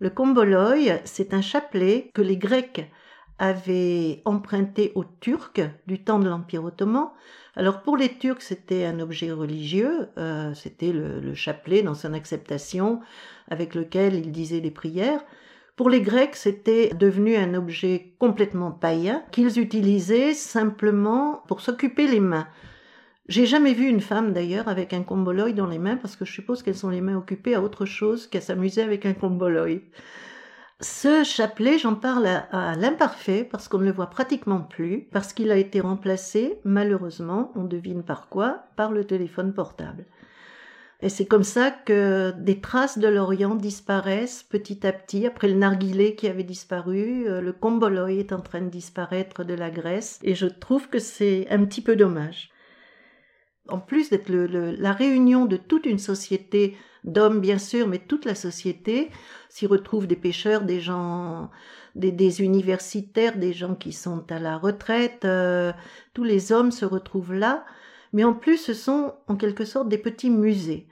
Le 0.00 0.10
komboloi, 0.10 0.74
c'est 1.04 1.34
un 1.34 1.42
chapelet 1.42 2.10
que 2.14 2.22
les 2.22 2.36
Grecs 2.36 2.90
avaient 3.38 4.22
emprunté 4.24 4.90
aux 4.96 5.04
Turcs 5.04 5.60
du 5.86 6.02
temps 6.02 6.18
de 6.18 6.28
l'Empire 6.28 6.64
ottoman. 6.64 7.10
Alors 7.54 7.82
pour 7.82 7.96
les 7.96 8.08
Turcs, 8.18 8.42
c'était 8.42 8.84
un 8.84 8.98
objet 9.00 9.30
religieux, 9.30 10.08
euh, 10.18 10.54
c'était 10.54 10.92
le, 10.92 11.20
le, 11.20 11.34
chapelet 11.34 11.82
dans 11.82 11.94
son 11.94 12.14
acceptation 12.14 13.00
avec 13.48 13.74
lequel 13.74 14.14
ils 14.14 14.32
disaient 14.32 14.60
des 14.60 14.70
prières. 14.70 15.24
Pour 15.78 15.90
les 15.90 16.00
Grecs, 16.00 16.34
c'était 16.34 16.92
devenu 16.92 17.36
un 17.36 17.54
objet 17.54 18.12
complètement 18.18 18.72
païen 18.72 19.22
qu'ils 19.30 19.60
utilisaient 19.60 20.34
simplement 20.34 21.44
pour 21.46 21.60
s'occuper 21.60 22.08
les 22.08 22.18
mains. 22.18 22.48
J'ai 23.28 23.46
jamais 23.46 23.74
vu 23.74 23.86
une 23.86 24.00
femme 24.00 24.32
d'ailleurs 24.32 24.66
avec 24.66 24.92
un 24.92 25.04
comboloi 25.04 25.52
dans 25.52 25.68
les 25.68 25.78
mains 25.78 25.96
parce 25.96 26.16
que 26.16 26.24
je 26.24 26.32
suppose 26.32 26.64
qu'elles 26.64 26.74
sont 26.74 26.90
les 26.90 27.00
mains 27.00 27.16
occupées 27.16 27.54
à 27.54 27.62
autre 27.62 27.84
chose 27.86 28.26
qu'à 28.26 28.40
s'amuser 28.40 28.82
avec 28.82 29.06
un 29.06 29.12
comboloi. 29.12 29.78
Ce 30.80 31.22
chapelet, 31.22 31.78
j'en 31.78 31.94
parle 31.94 32.26
à, 32.26 32.74
l'imparfait 32.74 33.44
parce 33.48 33.68
qu'on 33.68 33.78
ne 33.78 33.84
le 33.84 33.92
voit 33.92 34.10
pratiquement 34.10 34.62
plus, 34.62 35.06
parce 35.12 35.32
qu'il 35.32 35.52
a 35.52 35.56
été 35.56 35.78
remplacé, 35.78 36.58
malheureusement, 36.64 37.52
on 37.54 37.62
devine 37.62 38.02
par 38.02 38.28
quoi, 38.28 38.64
par 38.74 38.90
le 38.90 39.04
téléphone 39.04 39.54
portable. 39.54 40.06
Et 41.00 41.08
c'est 41.08 41.26
comme 41.26 41.44
ça 41.44 41.70
que 41.70 42.32
des 42.38 42.60
traces 42.60 42.98
de 42.98 43.06
l'Orient 43.06 43.54
disparaissent 43.54 44.42
petit 44.42 44.84
à 44.84 44.92
petit. 44.92 45.26
Après 45.26 45.46
le 45.46 45.54
narguilé 45.54 46.16
qui 46.16 46.26
avait 46.26 46.42
disparu, 46.42 47.28
euh, 47.28 47.40
le 47.40 47.52
comboloi 47.52 48.12
est 48.12 48.32
en 48.32 48.40
train 48.40 48.62
de 48.62 48.68
disparaître 48.68 49.44
de 49.44 49.54
la 49.54 49.70
Grèce. 49.70 50.18
Et 50.24 50.34
je 50.34 50.46
trouve 50.46 50.88
que 50.88 50.98
c'est 50.98 51.46
un 51.50 51.64
petit 51.64 51.82
peu 51.82 51.94
dommage. 51.94 52.50
en 53.68 53.78
plus 53.80 54.08
d'être 54.10 54.30
la 54.30 54.92
réunion 54.92 55.44
de 55.44 55.58
toute 55.58 55.84
une 55.84 55.98
société 55.98 56.74
d'hommes 57.04 57.40
bien 57.40 57.58
sûr, 57.58 57.86
mais 57.86 57.98
toute 57.98 58.24
la 58.24 58.34
société 58.34 59.10
s'y 59.48 59.66
retrouve 59.66 60.06
des 60.06 60.16
pêcheurs, 60.16 60.62
des 60.62 60.80
gens, 60.80 61.50
des, 61.94 62.42
universitaires, 62.42 63.36
des 63.36 63.52
gens 63.52 63.74
qui 63.74 63.92
sont 63.92 64.24
à 64.30 64.38
la 64.38 64.56
retraite. 64.56 65.24
Euh, 65.24 65.72
tous 66.14 66.24
les 66.24 66.52
hommes 66.52 66.70
se 66.72 66.84
retrouvent 66.84 67.34
là, 67.34 67.64
mais 68.12 68.24
en 68.24 68.34
plus 68.34 68.56
ce 68.56 68.74
sont 68.74 69.14
en 69.26 69.36
quelque 69.36 69.64
sorte 69.64 69.88
des 69.88 69.98
petits 69.98 70.30
musées. 70.30 70.86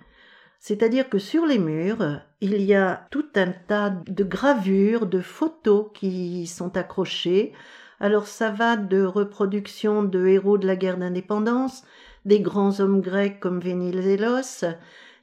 C'est-à-dire 0.59 1.09
que 1.09 1.19
sur 1.19 1.47
les 1.47 1.59
murs, 1.59 2.21
il 2.41 2.61
y 2.63 2.75
a 2.75 3.07
tout 3.11 3.27
un 3.37 3.53
tas 3.53 3.91
de 3.91 4.25
gravures, 4.25 5.07
de 5.07 5.21
photos 5.21 5.87
qui 5.95 6.47
sont 6.47 6.77
accrochées. 6.77 7.53
Alors 8.01 8.27
ça 8.27 8.51
va 8.51 8.77
de 8.77 9.05
reproductions 9.05 10.03
de 10.03 10.27
héros 10.27 10.59
de 10.59 10.67
la 10.67 10.77
guerre 10.77 10.99
d'indépendance, 10.99 11.85
des 12.25 12.41
grands 12.41 12.81
hommes 12.81 13.01
grecs 13.01 13.39
comme 13.39 13.61
Vénizélos, 13.61 14.65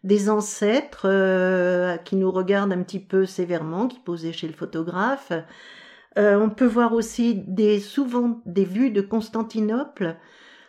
des 0.03 0.29
ancêtres 0.29 1.07
euh, 1.09 1.97
qui 1.97 2.15
nous 2.15 2.31
regardent 2.31 2.73
un 2.73 2.83
petit 2.83 2.99
peu 2.99 3.25
sévèrement, 3.25 3.87
qui 3.87 3.99
posaient 3.99 4.33
chez 4.33 4.47
le 4.47 4.53
photographe. 4.53 5.31
Euh, 6.17 6.39
on 6.39 6.49
peut 6.49 6.65
voir 6.65 6.93
aussi 6.93 7.35
des, 7.35 7.79
souvent 7.79 8.41
des 8.45 8.65
vues 8.65 8.91
de 8.91 9.01
Constantinople, 9.01 10.15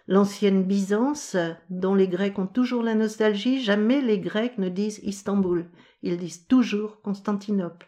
l'ancienne 0.07 0.65
Byzance, 0.65 1.37
dont 1.71 1.95
les 1.95 2.09
Grecs 2.09 2.39
ont 2.39 2.47
toujours 2.47 2.83
la 2.83 2.95
nostalgie. 2.95 3.63
Jamais 3.63 4.01
les 4.01 4.19
Grecs 4.19 4.59
ne 4.59 4.69
disent 4.69 5.01
Istanbul, 5.03 5.67
ils 6.03 6.17
disent 6.17 6.47
toujours 6.47 7.01
Constantinople. 7.03 7.87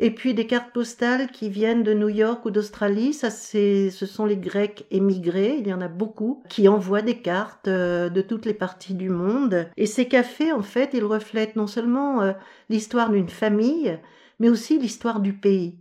Et 0.00 0.10
puis 0.10 0.34
des 0.34 0.48
cartes 0.48 0.72
postales 0.72 1.30
qui 1.30 1.48
viennent 1.48 1.84
de 1.84 1.94
New 1.94 2.08
York 2.08 2.44
ou 2.44 2.50
d'Australie, 2.50 3.12
ça 3.12 3.30
c'est, 3.30 3.90
ce 3.90 4.06
sont 4.06 4.26
les 4.26 4.36
Grecs 4.36 4.86
émigrés, 4.90 5.56
il 5.60 5.68
y 5.68 5.72
en 5.72 5.80
a 5.80 5.86
beaucoup, 5.86 6.42
qui 6.48 6.66
envoient 6.66 7.02
des 7.02 7.18
cartes 7.18 7.68
euh, 7.68 8.08
de 8.08 8.20
toutes 8.20 8.44
les 8.44 8.54
parties 8.54 8.94
du 8.94 9.08
monde. 9.08 9.68
Et 9.76 9.86
ces 9.86 10.08
cafés, 10.08 10.50
en 10.50 10.62
fait, 10.62 10.90
ils 10.94 11.04
reflètent 11.04 11.54
non 11.54 11.68
seulement 11.68 12.22
euh, 12.22 12.32
l'histoire 12.70 13.10
d'une 13.10 13.28
famille, 13.28 13.96
mais 14.40 14.48
aussi 14.48 14.80
l'histoire 14.80 15.20
du 15.20 15.32
pays. 15.32 15.78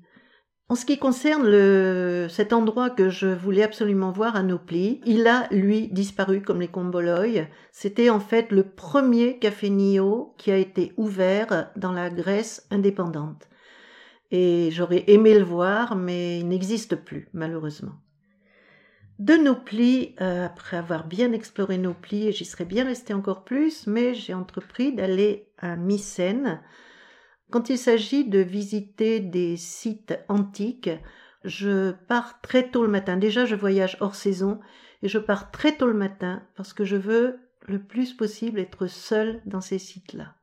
En 0.70 0.75
ce 0.75 0.86
qui 0.86 0.98
concerne 0.98 2.29
cet 2.29 2.53
endroit 2.53 2.89
que 2.89 3.10
je 3.10 3.27
voulais 3.27 3.63
absolument 3.63 4.12
voir 4.12 4.36
à 4.36 4.43
Nopli, 4.43 5.01
il 5.05 5.27
a, 5.27 5.48
lui, 5.51 5.89
disparu 5.89 6.41
comme 6.41 6.62
les 6.62 6.67
Comboloï. 6.67 7.48
C'était 7.72 8.10
en 8.10 8.20
fait 8.20 8.51
le 8.51 8.63
premier 8.63 9.39
café 9.39 9.70
Nio 9.70 10.34
qui 10.38 10.51
a 10.51 10.58
été 10.58 10.93
ouvert 10.98 11.72
dans 11.75 11.91
la 11.91 12.10
Grèce 12.10 12.65
indépendante 12.72 13.48
et 14.34 14.72
j'aurais 14.72 15.03
aimé 15.08 15.38
le 15.38 15.46
voir, 15.46 15.96
mais 15.96 16.39
il 16.39 16.48
n'existe 16.48 16.96
plus, 16.96 17.29
malheureusement. 17.34 17.93
De 19.20 19.36
Nopli, 19.36 20.15
euh, 20.22 20.48
après 20.48 20.75
avoir 20.75 21.05
bien 21.05 21.32
exploré 21.34 21.77
Nopli, 21.77 22.27
et 22.27 22.32
j'y 22.32 22.43
serais 22.43 22.65
bien 22.65 22.84
resté 22.84 23.13
encore 23.13 23.43
plus, 23.43 23.86
mais 23.86 24.15
j'ai 24.15 24.34
entrepris 24.34 24.91
d'aller 24.91 25.48
à 25.60 25.75
Mycène. 25.75 26.62
Quand 27.53 27.69
il 27.69 27.77
s'agit 27.77 28.27
de 28.27 28.39
visiter 28.39 29.19
des 29.19 29.57
sites 29.57 30.17
antiques, 30.27 30.89
je 31.43 31.91
pars 31.91 32.41
très 32.41 32.72
tôt 32.72 32.81
le 32.81 32.89
matin. 32.89 33.15
Déjà, 33.15 33.45
je 33.45 33.53
voyage 33.53 33.95
hors 34.00 34.15
saison 34.15 34.60
et 35.03 35.07
je 35.07 35.19
pars 35.19 35.51
très 35.51 35.77
tôt 35.77 35.86
le 35.86 35.93
matin 35.93 36.41
parce 36.55 36.74
que 36.74 36.83
je 36.83 36.95
veux 36.95 37.38
le 37.67 37.77
plus 37.77 38.13
possible 38.13 38.60
être 38.60 38.88
seule 38.88 39.39
dans 39.45 39.62
ces 39.62 39.77
sites-là. 39.77 40.33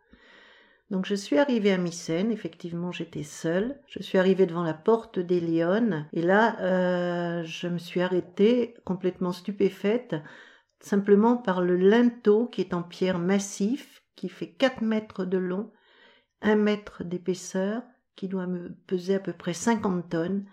Donc 0.92 1.04
je 1.04 1.16
suis 1.16 1.36
arrivée 1.36 1.72
à 1.72 1.78
Mycène, 1.78 2.30
effectivement 2.30 2.92
j'étais 2.92 3.24
seule. 3.24 3.80
Je 3.88 4.00
suis 4.00 4.18
arrivée 4.18 4.46
devant 4.46 4.62
la 4.62 4.74
porte 4.74 5.18
des 5.18 5.40
Lyonnes 5.40 6.06
et 6.12 6.22
là 6.22 6.60
euh, 6.60 7.42
je 7.42 7.66
me 7.66 7.78
suis 7.78 8.02
arrêtée 8.02 8.76
complètement 8.84 9.32
stupéfaite 9.32 10.14
simplement 10.78 11.36
par 11.36 11.60
le 11.60 11.74
linteau 11.74 12.46
qui 12.46 12.60
est 12.60 12.72
en 12.72 12.84
pierre 12.84 13.18
massif, 13.18 14.04
qui 14.14 14.28
fait 14.28 14.52
4 14.52 14.82
mètres 14.82 15.24
de 15.24 15.38
long, 15.38 15.72
1 16.42 16.56
mètre 16.56 17.04
d'épaisseur, 17.04 17.82
qui 18.16 18.28
doit 18.28 18.46
me 18.46 18.74
peser 18.86 19.14
à 19.14 19.20
peu 19.20 19.32
près 19.32 19.54
50 19.54 20.08
tonnes. 20.10 20.44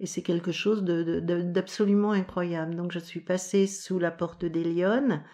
Et 0.00 0.06
c'est 0.06 0.22
quelque 0.22 0.52
chose 0.52 0.84
d'absolument 0.84 2.12
incroyable. 2.12 2.76
Donc 2.76 2.92
je 2.92 3.00
suis 3.00 3.20
passée 3.20 3.66
sous 3.66 3.98
la 3.98 4.12
porte 4.12 4.44
des 4.44 4.62
Lyonnes 4.62 5.24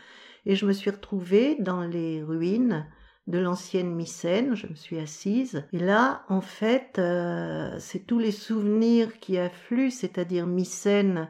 et 0.46 0.56
je 0.56 0.66
me 0.66 0.72
suis 0.72 0.90
retrouvée 0.90 1.56
dans 1.58 1.82
les 1.82 2.22
ruines 2.22 2.86
de 3.26 3.38
l'ancienne 3.38 3.94
Mycène, 3.94 4.54
je 4.54 4.66
me 4.66 4.74
suis 4.74 4.98
assise. 4.98 5.64
Et 5.72 5.78
là, 5.78 6.24
en 6.28 6.40
fait, 6.40 6.98
euh, 6.98 7.74
c'est 7.78 8.06
tous 8.06 8.18
les 8.18 8.30
souvenirs 8.30 9.18
qui 9.18 9.38
affluent, 9.38 9.90
c'est-à-dire 9.90 10.46
Mycène, 10.46 11.28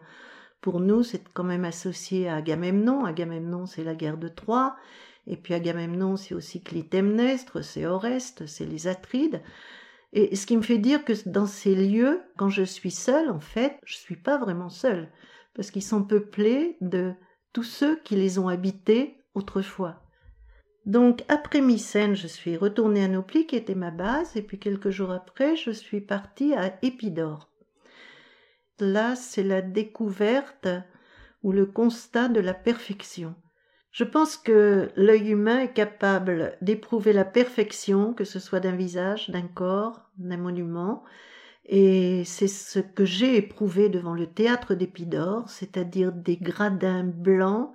pour 0.60 0.80
nous, 0.80 1.02
c'est 1.02 1.22
quand 1.34 1.44
même 1.44 1.64
associé 1.64 2.28
à 2.28 2.36
Agamemnon. 2.36 3.04
Agamemnon, 3.04 3.66
c'est 3.66 3.84
la 3.84 3.94
guerre 3.94 4.18
de 4.18 4.28
Troie. 4.28 4.76
Et 5.26 5.36
puis 5.36 5.54
Agamemnon, 5.54 6.16
c'est 6.16 6.34
aussi 6.34 6.62
Clytemnestre, 6.62 7.64
c'est 7.64 7.86
Oreste, 7.86 8.46
c'est 8.46 8.66
les 8.66 8.86
Atrides. 8.86 9.42
Et 10.12 10.36
ce 10.36 10.46
qui 10.46 10.56
me 10.56 10.62
fait 10.62 10.78
dire 10.78 11.04
que 11.04 11.12
dans 11.28 11.46
ces 11.46 11.74
lieux, 11.74 12.22
quand 12.36 12.48
je 12.48 12.62
suis 12.62 12.90
seule, 12.90 13.30
en 13.30 13.40
fait, 13.40 13.78
je 13.84 13.96
suis 13.96 14.16
pas 14.16 14.38
vraiment 14.38 14.68
seule. 14.68 15.10
Parce 15.54 15.70
qu'ils 15.70 15.82
sont 15.82 16.04
peuplés 16.04 16.76
de 16.80 17.14
tous 17.52 17.62
ceux 17.62 17.96
qui 17.96 18.16
les 18.16 18.38
ont 18.38 18.48
habités 18.48 19.18
autrefois. 19.34 20.02
Donc 20.86 21.24
après 21.28 21.62
Mycène, 21.62 22.14
je 22.14 22.26
suis 22.26 22.56
retournée 22.56 23.04
à 23.04 23.08
Nopli 23.08 23.46
qui 23.46 23.56
était 23.56 23.74
ma 23.74 23.90
base 23.90 24.36
et 24.36 24.42
puis 24.42 24.58
quelques 24.58 24.90
jours 24.90 25.12
après, 25.12 25.56
je 25.56 25.70
suis 25.70 26.02
partie 26.02 26.52
à 26.54 26.78
Épidore. 26.82 27.48
Là, 28.80 29.14
c'est 29.16 29.44
la 29.44 29.62
découverte 29.62 30.68
ou 31.42 31.52
le 31.52 31.64
constat 31.64 32.28
de 32.28 32.40
la 32.40 32.54
perfection. 32.54 33.34
Je 33.94 34.02
pense 34.02 34.36
que 34.36 34.90
l'œil 34.96 35.30
humain 35.30 35.60
est 35.60 35.72
capable 35.72 36.58
d'éprouver 36.60 37.12
la 37.12 37.24
perfection, 37.24 38.12
que 38.12 38.24
ce 38.24 38.40
soit 38.40 38.58
d'un 38.58 38.74
visage, 38.74 39.30
d'un 39.30 39.46
corps, 39.46 40.10
d'un 40.18 40.36
monument, 40.36 41.04
et 41.66 42.24
c'est 42.24 42.48
ce 42.48 42.80
que 42.80 43.04
j'ai 43.04 43.36
éprouvé 43.36 43.88
devant 43.88 44.14
le 44.14 44.26
théâtre 44.26 44.74
d'Épidore, 44.74 45.48
c'est-à-dire 45.48 46.10
des 46.10 46.36
gradins 46.36 47.04
blancs 47.04 47.70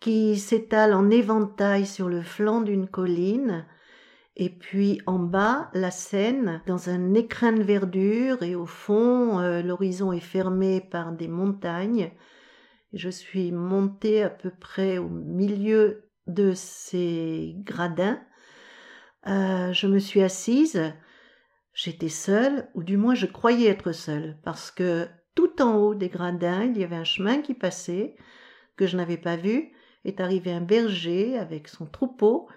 qui 0.00 0.38
s'étale 0.38 0.94
en 0.94 1.10
éventail 1.10 1.84
sur 1.84 2.08
le 2.08 2.22
flanc 2.22 2.62
d'une 2.62 2.88
colline, 2.88 3.66
et 4.36 4.48
puis 4.48 5.02
en 5.04 5.18
bas, 5.18 5.68
la 5.74 5.90
Seine, 5.90 6.62
dans 6.66 6.88
un 6.88 7.12
écrin 7.12 7.52
de 7.52 7.62
verdure, 7.62 8.42
et 8.42 8.54
au 8.54 8.64
fond, 8.64 9.40
euh, 9.40 9.60
l'horizon 9.60 10.10
est 10.10 10.20
fermé 10.20 10.80
par 10.80 11.12
des 11.12 11.28
montagnes. 11.28 12.12
Je 12.94 13.10
suis 13.10 13.50
montée 13.50 14.22
à 14.22 14.30
peu 14.30 14.50
près 14.50 14.98
au 14.98 15.08
milieu 15.08 16.08
de 16.28 16.52
ces 16.54 17.56
gradins. 17.58 18.20
Euh, 19.26 19.72
je 19.72 19.88
me 19.88 19.98
suis 19.98 20.22
assise. 20.22 20.94
J'étais 21.72 22.08
seule, 22.08 22.68
ou 22.74 22.84
du 22.84 22.96
moins 22.96 23.16
je 23.16 23.26
croyais 23.26 23.68
être 23.68 23.90
seule, 23.90 24.38
parce 24.44 24.70
que 24.70 25.08
tout 25.34 25.60
en 25.60 25.76
haut 25.76 25.96
des 25.96 26.08
gradins, 26.08 26.62
il 26.62 26.78
y 26.78 26.84
avait 26.84 26.94
un 26.94 27.04
chemin 27.04 27.42
qui 27.42 27.54
passait, 27.54 28.14
que 28.76 28.86
je 28.86 28.96
n'avais 28.96 29.16
pas 29.16 29.36
vu, 29.36 29.72
est 30.04 30.20
arrivé 30.20 30.52
un 30.52 30.60
berger 30.60 31.36
avec 31.36 31.66
son 31.66 31.86
troupeau 31.86 32.48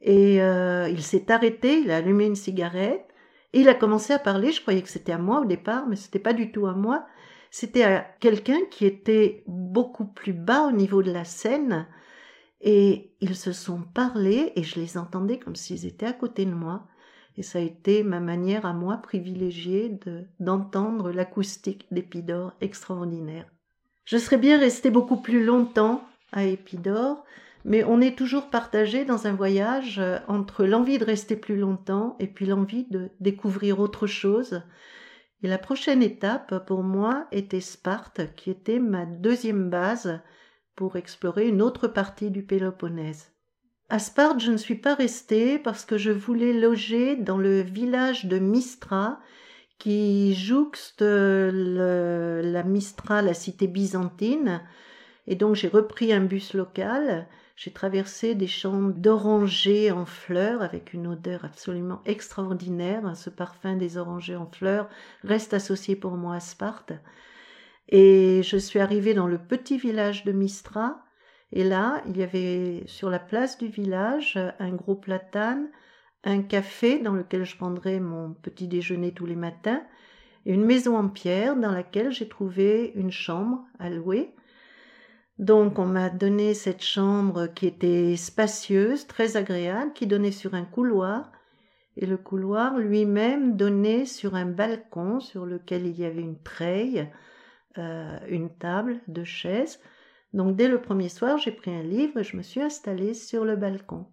et 0.00 0.42
euh, 0.42 0.88
il 0.88 1.02
s'est 1.02 1.30
arrêté, 1.30 1.80
il 1.80 1.90
a 1.92 1.98
allumé 1.98 2.26
une 2.26 2.34
cigarette 2.34 3.06
et 3.52 3.60
il 3.60 3.68
a 3.68 3.74
commencé 3.74 4.12
à 4.12 4.18
parler. 4.18 4.50
Je 4.50 4.60
croyais 4.60 4.82
que 4.82 4.88
c'était 4.88 5.12
à 5.12 5.18
moi 5.18 5.40
au 5.40 5.44
départ, 5.44 5.86
mais 5.86 5.96
c'était 5.96 6.18
pas 6.18 6.32
du 6.32 6.50
tout 6.50 6.66
à 6.66 6.74
moi. 6.74 7.06
C'était 7.50 7.84
à 7.84 8.00
quelqu'un 8.20 8.58
qui 8.70 8.84
était 8.86 9.42
beaucoup 9.46 10.04
plus 10.04 10.32
bas 10.32 10.66
au 10.66 10.72
niveau 10.72 11.02
de 11.02 11.10
la 11.10 11.24
scène 11.24 11.86
et 12.60 13.12
ils 13.20 13.36
se 13.36 13.52
sont 13.52 13.82
parlé 13.94 14.52
et 14.56 14.62
je 14.62 14.80
les 14.80 14.98
entendais 14.98 15.38
comme 15.38 15.56
s'ils 15.56 15.86
étaient 15.86 16.06
à 16.06 16.12
côté 16.12 16.44
de 16.44 16.54
moi. 16.54 16.86
Et 17.36 17.42
ça 17.42 17.60
a 17.60 17.62
été 17.62 18.02
ma 18.02 18.20
manière 18.20 18.66
à 18.66 18.72
moi 18.72 18.96
privilégiée 18.96 19.90
de, 20.04 20.24
d'entendre 20.40 21.12
l'acoustique 21.12 21.86
d'Épidore 21.92 22.52
extraordinaire. 22.60 23.46
Je 24.04 24.18
serais 24.18 24.38
bien 24.38 24.58
restée 24.58 24.90
beaucoup 24.90 25.18
plus 25.18 25.44
longtemps 25.44 26.02
à 26.32 26.44
Épidore, 26.44 27.24
mais 27.64 27.84
on 27.84 28.00
est 28.00 28.16
toujours 28.16 28.50
partagé 28.50 29.04
dans 29.04 29.26
un 29.26 29.34
voyage 29.34 29.98
euh, 29.98 30.18
entre 30.26 30.64
l'envie 30.64 30.98
de 30.98 31.04
rester 31.04 31.36
plus 31.36 31.56
longtemps 31.56 32.16
et 32.18 32.26
puis 32.26 32.46
l'envie 32.46 32.86
de 32.90 33.10
découvrir 33.20 33.78
autre 33.80 34.06
chose. 34.06 34.62
Et 35.42 35.48
la 35.48 35.58
prochaine 35.58 36.02
étape 36.02 36.66
pour 36.66 36.82
moi 36.82 37.28
était 37.30 37.60
Sparte, 37.60 38.34
qui 38.34 38.50
était 38.50 38.80
ma 38.80 39.06
deuxième 39.06 39.70
base 39.70 40.20
pour 40.74 40.96
explorer 40.96 41.48
une 41.48 41.62
autre 41.62 41.88
partie 41.88 42.30
du 42.30 42.42
Péloponnèse. 42.42 43.32
À 43.88 43.98
Sparte, 43.98 44.40
je 44.40 44.50
ne 44.50 44.56
suis 44.56 44.74
pas 44.74 44.94
restée 44.94 45.58
parce 45.58 45.84
que 45.84 45.96
je 45.96 46.10
voulais 46.10 46.52
loger 46.52 47.16
dans 47.16 47.38
le 47.38 47.60
village 47.60 48.26
de 48.26 48.38
Mistra, 48.38 49.20
qui 49.78 50.34
jouxte 50.34 51.02
la 51.02 52.62
Mistra, 52.64 53.22
la 53.22 53.34
cité 53.34 53.68
byzantine, 53.68 54.60
et 55.28 55.36
donc 55.36 55.54
j'ai 55.54 55.68
repris 55.68 56.12
un 56.12 56.24
bus 56.24 56.52
local, 56.52 57.28
j'ai 57.58 57.72
traversé 57.72 58.36
des 58.36 58.46
champs 58.46 58.82
d'orangers 58.82 59.90
en 59.90 60.06
fleurs 60.06 60.62
avec 60.62 60.92
une 60.92 61.08
odeur 61.08 61.44
absolument 61.44 62.00
extraordinaire. 62.04 63.16
Ce 63.16 63.30
parfum 63.30 63.74
des 63.74 63.96
orangers 63.96 64.36
en 64.36 64.46
fleurs 64.46 64.88
reste 65.24 65.54
associé 65.54 65.96
pour 65.96 66.12
moi 66.12 66.36
à 66.36 66.40
Sparte. 66.40 66.92
Et 67.88 68.44
je 68.44 68.56
suis 68.56 68.78
arrivée 68.78 69.12
dans 69.12 69.26
le 69.26 69.38
petit 69.38 69.76
village 69.76 70.24
de 70.24 70.30
Mistra 70.30 71.04
Et 71.50 71.64
là, 71.64 72.00
il 72.06 72.16
y 72.16 72.22
avait 72.22 72.84
sur 72.86 73.10
la 73.10 73.18
place 73.18 73.58
du 73.58 73.66
village 73.66 74.38
un 74.60 74.70
gros 74.70 74.94
platane, 74.94 75.68
un 76.22 76.42
café 76.42 77.00
dans 77.00 77.14
lequel 77.14 77.44
je 77.44 77.56
prendrais 77.56 77.98
mon 77.98 78.34
petit 78.34 78.68
déjeuner 78.68 79.10
tous 79.10 79.26
les 79.26 79.34
matins, 79.34 79.82
et 80.46 80.52
une 80.52 80.64
maison 80.64 80.96
en 80.96 81.08
pierre 81.08 81.56
dans 81.56 81.72
laquelle 81.72 82.12
j'ai 82.12 82.28
trouvé 82.28 82.92
une 82.94 83.10
chambre 83.10 83.64
à 83.80 83.90
louer. 83.90 84.32
Donc 85.38 85.78
on 85.78 85.86
m'a 85.86 86.10
donné 86.10 86.54
cette 86.54 86.82
chambre 86.82 87.46
qui 87.46 87.66
était 87.66 88.16
spacieuse, 88.16 89.06
très 89.06 89.36
agréable, 89.36 89.92
qui 89.92 90.06
donnait 90.06 90.32
sur 90.32 90.54
un 90.54 90.64
couloir, 90.64 91.30
et 91.96 92.06
le 92.06 92.16
couloir 92.16 92.78
lui-même 92.78 93.56
donnait 93.56 94.04
sur 94.04 94.34
un 94.34 94.46
balcon 94.46 95.20
sur 95.20 95.46
lequel 95.46 95.86
il 95.86 95.98
y 95.98 96.04
avait 96.04 96.22
une 96.22 96.40
treille, 96.42 97.08
euh, 97.76 98.18
une 98.28 98.50
table, 98.50 99.00
deux 99.06 99.24
chaises. 99.24 99.80
Donc 100.32 100.56
dès 100.56 100.68
le 100.68 100.80
premier 100.80 101.08
soir, 101.08 101.38
j'ai 101.38 101.52
pris 101.52 101.72
un 101.72 101.82
livre 101.82 102.20
et 102.20 102.24
je 102.24 102.36
me 102.36 102.42
suis 102.42 102.60
installée 102.60 103.14
sur 103.14 103.44
le 103.44 103.56
balcon. 103.56 104.06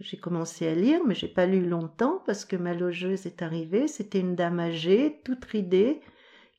J'ai 0.00 0.18
commencé 0.18 0.66
à 0.66 0.74
lire, 0.74 1.00
mais 1.06 1.14
j'ai 1.14 1.28
pas 1.28 1.46
lu 1.46 1.66
longtemps 1.66 2.22
parce 2.26 2.44
que 2.44 2.56
ma 2.56 2.74
logeuse 2.74 3.24
est 3.24 3.40
arrivée. 3.40 3.88
C'était 3.88 4.20
une 4.20 4.34
dame 4.34 4.60
âgée, 4.60 5.20
toute 5.24 5.44
ridée, 5.46 6.00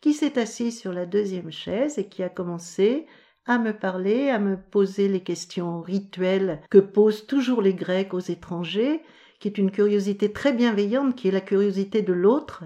qui 0.01 0.13
s'est 0.13 0.39
assise 0.39 0.79
sur 0.79 0.91
la 0.91 1.05
deuxième 1.05 1.51
chaise 1.51 1.99
et 1.99 2.07
qui 2.07 2.23
a 2.23 2.29
commencé 2.29 3.05
à 3.47 3.57
me 3.57 3.71
parler, 3.71 4.29
à 4.29 4.39
me 4.39 4.57
poser 4.57 5.07
les 5.07 5.21
questions 5.21 5.81
rituelles 5.81 6.61
que 6.69 6.77
posent 6.77 7.25
toujours 7.25 7.61
les 7.61 7.73
Grecs 7.73 8.13
aux 8.13 8.19
étrangers, 8.19 9.01
qui 9.39 9.47
est 9.47 9.57
une 9.57 9.71
curiosité 9.71 10.31
très 10.31 10.53
bienveillante, 10.53 11.15
qui 11.15 11.29
est 11.29 11.31
la 11.31 11.41
curiosité 11.41 12.01
de 12.01 12.13
l'autre. 12.13 12.63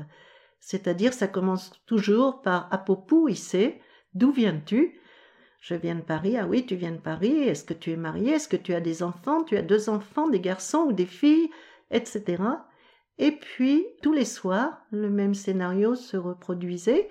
C'est-à-dire, 0.60 1.14
ça 1.14 1.28
commence 1.28 1.72
toujours 1.86 2.42
par 2.42 2.68
apopou, 2.72 3.30
sait, 3.36 3.80
d'où 4.14 4.32
viens-tu? 4.32 5.00
Je 5.62 5.76
viens 5.76 5.96
de 5.96 6.02
Paris. 6.02 6.38
Ah 6.38 6.48
oui, 6.48 6.66
tu 6.66 6.76
viens 6.76 6.92
de 6.92 6.98
Paris. 6.98 7.44
Est-ce 7.44 7.64
que 7.64 7.76
tu 7.76 7.92
es 7.92 7.96
marié? 7.96 8.32
Est-ce 8.32 8.48
que 8.48 8.58
tu 8.58 8.74
as 8.74 8.82
des 8.82 9.04
enfants? 9.04 9.44
Tu 9.44 9.56
as 9.56 9.62
deux 9.62 9.90
enfants, 9.90 10.28
des 10.28 10.40
garçons 10.40 10.86
ou 10.88 10.92
des 10.92 11.06
filles 11.06 11.52
Etc. 11.92 12.42
Et 13.20 13.32
puis, 13.32 13.86
tous 14.02 14.14
les 14.14 14.26
soirs, 14.26 14.82
le 14.92 15.10
même 15.10 15.36
scénario 15.36 15.94
se 15.94 16.18
reproduisait. 16.18 17.10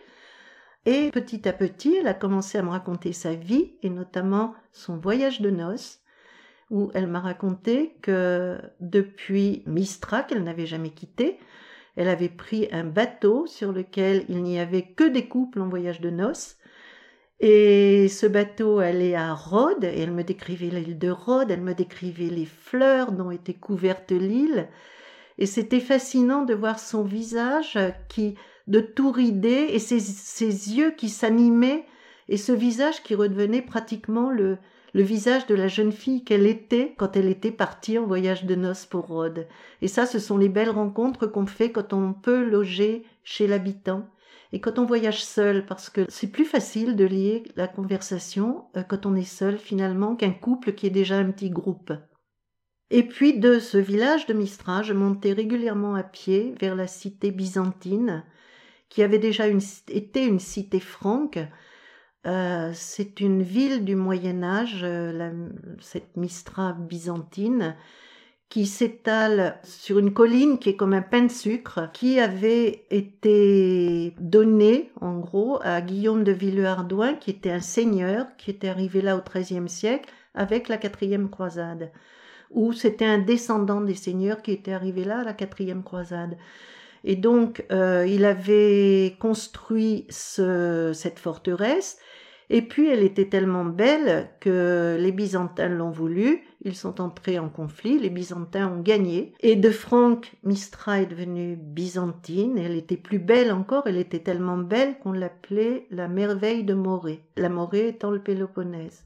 Et 0.86 1.10
petit 1.10 1.48
à 1.48 1.52
petit, 1.52 1.96
elle 1.96 2.08
a 2.08 2.14
commencé 2.14 2.58
à 2.58 2.62
me 2.62 2.70
raconter 2.70 3.12
sa 3.12 3.34
vie, 3.34 3.72
et 3.82 3.90
notamment 3.90 4.54
son 4.72 4.96
voyage 4.96 5.40
de 5.40 5.50
noces, 5.50 6.00
où 6.70 6.90
elle 6.94 7.06
m'a 7.06 7.20
raconté 7.20 7.96
que 8.02 8.58
depuis 8.80 9.62
Mistra, 9.66 10.22
qu'elle 10.22 10.44
n'avait 10.44 10.66
jamais 10.66 10.90
quitté, 10.90 11.38
elle 11.96 12.08
avait 12.08 12.28
pris 12.28 12.68
un 12.72 12.84
bateau 12.84 13.46
sur 13.46 13.72
lequel 13.72 14.24
il 14.28 14.42
n'y 14.42 14.58
avait 14.58 14.86
que 14.86 15.04
des 15.04 15.28
couples 15.28 15.60
en 15.60 15.68
voyage 15.68 16.00
de 16.00 16.10
noces, 16.10 16.56
et 17.40 18.08
ce 18.08 18.26
bateau 18.26 18.80
allait 18.80 19.14
à 19.14 19.32
Rhodes, 19.32 19.84
et 19.84 20.00
elle 20.00 20.12
me 20.12 20.22
décrivait 20.22 20.68
l'île 20.68 20.98
de 20.98 21.10
Rhodes, 21.10 21.50
elle 21.50 21.62
me 21.62 21.72
décrivait 21.72 22.28
les 22.28 22.44
fleurs 22.44 23.12
dont 23.12 23.30
était 23.30 23.54
couverte 23.54 24.12
l'île. 24.12 24.68
Et 25.38 25.46
c'était 25.46 25.80
fascinant 25.80 26.44
de 26.44 26.52
voir 26.52 26.78
son 26.78 27.02
visage 27.02 27.78
qui, 28.10 28.36
de 28.70 28.80
tout 28.80 29.12
ridé, 29.12 29.68
et 29.70 29.78
ses, 29.78 30.00
ses 30.00 30.76
yeux 30.76 30.92
qui 30.92 31.08
s'animaient, 31.08 31.84
et 32.28 32.36
ce 32.36 32.52
visage 32.52 33.02
qui 33.02 33.14
redevenait 33.14 33.62
pratiquement 33.62 34.30
le, 34.30 34.56
le 34.94 35.02
visage 35.02 35.46
de 35.46 35.54
la 35.54 35.68
jeune 35.68 35.92
fille 35.92 36.24
qu'elle 36.24 36.46
était 36.46 36.94
quand 36.96 37.16
elle 37.16 37.28
était 37.28 37.50
partie 37.50 37.98
en 37.98 38.06
voyage 38.06 38.44
de 38.44 38.54
noces 38.54 38.86
pour 38.86 39.06
Rhodes. 39.06 39.46
Et 39.82 39.88
ça, 39.88 40.06
ce 40.06 40.18
sont 40.18 40.38
les 40.38 40.48
belles 40.48 40.70
rencontres 40.70 41.26
qu'on 41.26 41.46
fait 41.46 41.70
quand 41.72 41.92
on 41.92 42.12
peut 42.12 42.44
loger 42.44 43.04
chez 43.22 43.46
l'habitant 43.46 44.08
et 44.52 44.60
quand 44.60 44.78
on 44.78 44.84
voyage 44.84 45.24
seul, 45.24 45.64
parce 45.64 45.90
que 45.90 46.06
c'est 46.08 46.30
plus 46.30 46.44
facile 46.44 46.96
de 46.96 47.04
lier 47.04 47.44
la 47.54 47.68
conversation 47.68 48.64
euh, 48.76 48.82
quand 48.82 49.06
on 49.06 49.14
est 49.14 49.22
seul 49.22 49.58
finalement 49.58 50.16
qu'un 50.16 50.32
couple 50.32 50.72
qui 50.72 50.86
est 50.86 50.90
déjà 50.90 51.18
un 51.18 51.30
petit 51.30 51.50
groupe. 51.50 51.92
Et 52.90 53.04
puis 53.04 53.38
de 53.38 53.60
ce 53.60 53.78
village 53.78 54.26
de 54.26 54.34
Mistra, 54.34 54.82
je 54.82 54.92
montais 54.92 55.32
régulièrement 55.32 55.94
à 55.94 56.02
pied 56.02 56.54
vers 56.60 56.74
la 56.74 56.88
cité 56.88 57.30
byzantine, 57.30 58.24
qui 58.90 59.02
avait 59.02 59.18
déjà 59.18 59.44
été 59.88 60.26
une 60.26 60.40
cité 60.40 60.80
franque. 60.80 61.38
Euh, 62.26 62.72
c'est 62.74 63.20
une 63.20 63.42
ville 63.42 63.84
du 63.84 63.96
Moyen 63.96 64.42
Âge, 64.42 64.80
euh, 64.82 65.48
cette 65.80 66.16
Mistra 66.18 66.74
byzantine, 66.74 67.76
qui 68.50 68.66
s'étale 68.66 69.58
sur 69.62 70.00
une 70.00 70.12
colline 70.12 70.58
qui 70.58 70.70
est 70.70 70.76
comme 70.76 70.92
un 70.92 71.02
pain 71.02 71.22
de 71.22 71.30
sucre, 71.30 71.88
qui 71.92 72.18
avait 72.18 72.84
été 72.90 74.12
donné, 74.18 74.90
en 75.00 75.18
gros, 75.18 75.60
à 75.62 75.80
Guillaume 75.80 76.24
de 76.24 76.32
Villehardouin, 76.32 77.14
qui 77.14 77.30
était 77.30 77.52
un 77.52 77.60
seigneur, 77.60 78.26
qui 78.36 78.50
était 78.50 78.68
arrivé 78.68 79.02
là 79.02 79.16
au 79.16 79.20
XIIIe 79.22 79.68
siècle, 79.68 80.10
avec 80.34 80.68
la 80.68 80.78
quatrième 80.78 81.30
croisade, 81.30 81.92
ou 82.50 82.72
c'était 82.72 83.06
un 83.06 83.18
descendant 83.18 83.80
des 83.80 83.94
seigneurs 83.94 84.42
qui 84.42 84.50
était 84.50 84.72
arrivé 84.72 85.04
là 85.04 85.20
à 85.20 85.24
la 85.24 85.32
quatrième 85.32 85.84
croisade. 85.84 86.36
Et 87.04 87.16
donc, 87.16 87.64
euh, 87.72 88.06
il 88.08 88.24
avait 88.24 89.16
construit 89.18 90.06
ce, 90.10 90.92
cette 90.94 91.18
forteresse, 91.18 91.98
et 92.50 92.62
puis 92.62 92.88
elle 92.88 93.04
était 93.04 93.28
tellement 93.28 93.64
belle 93.64 94.28
que 94.40 94.96
les 94.98 95.12
Byzantins 95.12 95.68
l'ont 95.68 95.90
voulu, 95.90 96.42
ils 96.62 96.74
sont 96.74 97.00
entrés 97.00 97.38
en 97.38 97.48
conflit, 97.48 97.98
les 97.98 98.10
Byzantins 98.10 98.68
ont 98.68 98.80
gagné, 98.80 99.32
et 99.40 99.54
de 99.54 99.70
Franck, 99.70 100.32
Mistra 100.42 101.00
est 101.00 101.06
devenue 101.06 101.56
byzantine, 101.56 102.58
elle 102.58 102.76
était 102.76 102.96
plus 102.96 103.20
belle 103.20 103.52
encore, 103.52 103.84
elle 103.86 103.96
était 103.96 104.18
tellement 104.18 104.58
belle 104.58 104.98
qu'on 104.98 105.12
l'appelait 105.12 105.86
la 105.90 106.08
merveille 106.08 106.64
de 106.64 106.74
Morée, 106.74 107.20
la 107.36 107.48
Morée 107.48 107.88
étant 107.88 108.10
le 108.10 108.20
Péloponnèse. 108.20 109.04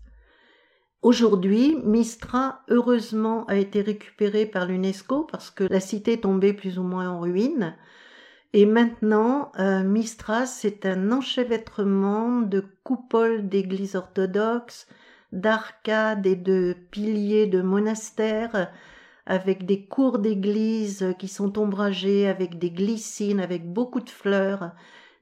Aujourd'hui, 1.04 1.76
Mistra, 1.84 2.62
heureusement, 2.70 3.44
a 3.44 3.56
été 3.56 3.82
récupérée 3.82 4.46
par 4.46 4.64
l'UNESCO 4.64 5.24
parce 5.24 5.50
que 5.50 5.64
la 5.64 5.78
cité 5.78 6.18
tombée 6.18 6.54
plus 6.54 6.78
ou 6.78 6.82
moins 6.82 7.10
en 7.10 7.20
ruine. 7.20 7.76
Et 8.54 8.64
maintenant, 8.64 9.52
euh, 9.58 9.82
Mistras, 9.82 10.46
c'est 10.46 10.86
un 10.86 11.12
enchevêtrement 11.12 12.40
de 12.40 12.64
coupoles 12.84 13.50
d'églises 13.50 13.96
orthodoxes, 13.96 14.86
d'arcades 15.30 16.26
et 16.26 16.36
de 16.36 16.74
piliers 16.90 17.48
de 17.48 17.60
monastères, 17.60 18.72
avec 19.26 19.66
des 19.66 19.84
cours 19.84 20.18
d'église 20.18 21.14
qui 21.18 21.28
sont 21.28 21.58
ombragés, 21.58 22.26
avec 22.26 22.58
des 22.58 22.70
glycines, 22.70 23.40
avec 23.40 23.70
beaucoup 23.70 24.00
de 24.00 24.08
fleurs, 24.08 24.70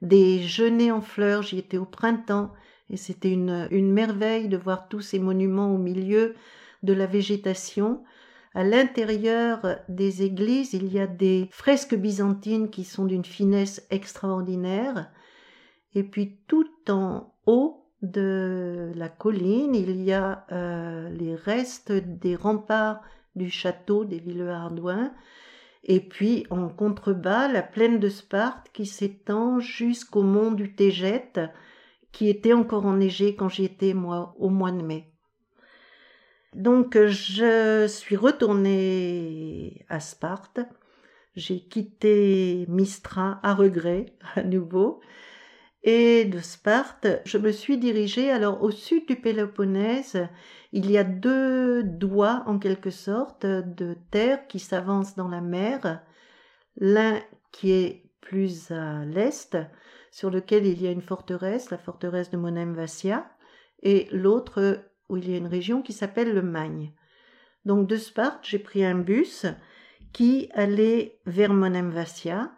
des 0.01 0.45
genêts 0.45 0.93
en 0.93 1.01
fleurs. 1.01 1.43
J'y 1.43 1.59
étais 1.59 1.79
au 1.79 1.87
printemps 1.87 2.53
et 2.91 2.97
c'était 2.97 3.33
une, 3.33 3.93
merveille 3.93 4.49
de 4.49 4.57
voir 4.57 4.89
tous 4.89 5.01
ces 5.01 5.19
monuments 5.19 5.75
au 5.75 5.79
milieu 5.79 6.35
de 6.83 6.93
la 6.93 7.07
végétation. 7.07 8.03
À 8.55 8.65
l'intérieur 8.65 9.79
des 9.89 10.23
églises, 10.23 10.75
il 10.75 10.93
y 10.93 11.01
a 11.01 11.07
des 11.07 11.49
fresques 11.51 11.95
byzantines 11.95 12.71
qui 12.71 12.85
sont 12.85 13.07
d'une 13.07 13.25
finesse 13.25 13.87
extraordinaire. 13.91 15.11
Et 15.95 16.03
puis 16.03 16.39
tout 16.49 16.69
en 16.89 17.33
haut 17.47 17.87
de 18.03 18.93
la 18.95 19.09
colline, 19.09 19.75
il 19.75 20.03
y 20.03 20.13
a 20.13 20.45
euh, 20.53 21.09
les 21.11 21.35
restes 21.35 21.93
des 21.93 22.37
remparts 22.37 23.01
du 23.37 23.49
château 23.49 24.05
des 24.05 24.19
Villehardouin. 24.19 25.13
Et 25.85 26.01
puis 26.01 26.47
en 26.51 26.69
contrebas, 26.69 27.49
la 27.49 27.63
plaine 27.63 27.99
de 27.99 28.09
Sparte 28.09 28.69
qui 28.73 28.87
s'étend 28.87 29.61
jusqu'au 29.61 30.23
mont 30.23 30.53
du 30.53 30.75
Tégète, 30.75 31.41
qui 32.13 32.29
était 32.29 32.53
encore 32.53 32.87
enneigé 32.87 33.35
quand 33.35 33.49
j'y 33.49 33.65
étais 33.65 33.95
moi 33.95 34.35
au 34.39 34.49
mois 34.49 34.71
de 34.71 34.83
mai. 34.83 35.13
Donc 36.55 36.99
je 37.07 37.87
suis 37.89 38.17
retournée 38.17 39.85
à 39.89 40.01
Sparte. 40.01 40.61
J'ai 41.35 41.61
quitté 41.61 42.67
Mistra 42.69 43.41
à 43.43 43.55
regret 43.55 44.15
à 44.35 44.43
nouveau. 44.43 45.01
Et 45.85 46.27
de 46.27 46.39
Sparte, 46.39 47.09
je 47.25 47.39
me 47.39 47.51
suis 47.51 47.79
dirigée 47.79 48.31
alors 48.31 48.63
au 48.63 48.71
sud 48.71 49.09
du 49.09 49.17
Péloponnèse. 49.17 50.29
Il 50.73 50.91
y 50.91 50.97
a 50.97 51.05
deux 51.05 51.83
doigts 51.83 52.45
en 52.47 52.59
quelque 52.59 52.91
sorte 52.91 53.47
de 53.47 53.97
terre 54.11 54.47
qui 54.47 54.61
s'avancent 54.61 55.17
dans 55.17 55.29
la 55.29 55.41
mer. 55.41 56.03
L'un 56.77 57.19
qui 57.51 57.73
est 57.73 58.05
plus 58.21 58.71
à 58.71 59.05
l'est, 59.05 59.57
sur 60.13 60.31
lequel 60.31 60.67
il 60.67 60.81
y 60.81 60.87
a 60.87 60.93
une 60.93 61.03
forteresse, 61.03 61.71
la 61.71 61.79
forteresse 61.79 62.31
de 62.31 62.37
Monemvasia, 62.37 63.27
et 63.83 64.07
l'autre 64.13 64.85
où 65.09 65.17
il 65.17 65.29
y 65.29 65.35
a 65.35 65.39
une 65.39 65.49
région 65.49 65.83
qui 65.83 65.93
s'appelle 65.93 66.33
le 66.33 66.43
Magne. 66.43 66.93
Donc 67.65 67.89
de 67.89 67.97
Sparte, 67.97 68.47
j'ai 68.47 68.59
pris 68.61 68.85
un 68.85 68.95
bus 68.95 69.47
qui 70.13 70.49
allait 70.53 71.19
vers 71.27 71.55
Monemvasia. 71.55 72.53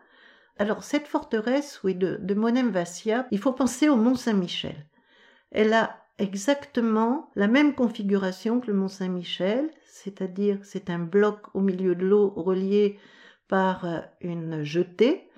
Alors 0.58 0.82
cette 0.82 1.06
forteresse, 1.06 1.80
oui, 1.84 1.94
de, 1.94 2.18
de 2.20 2.34
Monemvasia, 2.34 3.26
il 3.30 3.38
faut 3.38 3.52
penser 3.52 3.88
au 3.88 3.96
Mont 3.96 4.16
Saint-Michel. 4.16 4.86
Elle 5.52 5.72
a 5.72 5.96
exactement 6.18 7.30
la 7.36 7.46
même 7.46 7.74
configuration 7.74 8.60
que 8.60 8.66
le 8.66 8.74
Mont 8.74 8.88
Saint-Michel, 8.88 9.70
c'est-à-dire 9.86 10.58
c'est 10.62 10.90
un 10.90 10.98
bloc 10.98 11.54
au 11.54 11.60
milieu 11.60 11.94
de 11.94 12.04
l'eau 12.04 12.30
relié 12.30 12.98
par 13.46 13.84
euh, 13.84 14.00
une 14.20 14.64
jetée, 14.64 15.28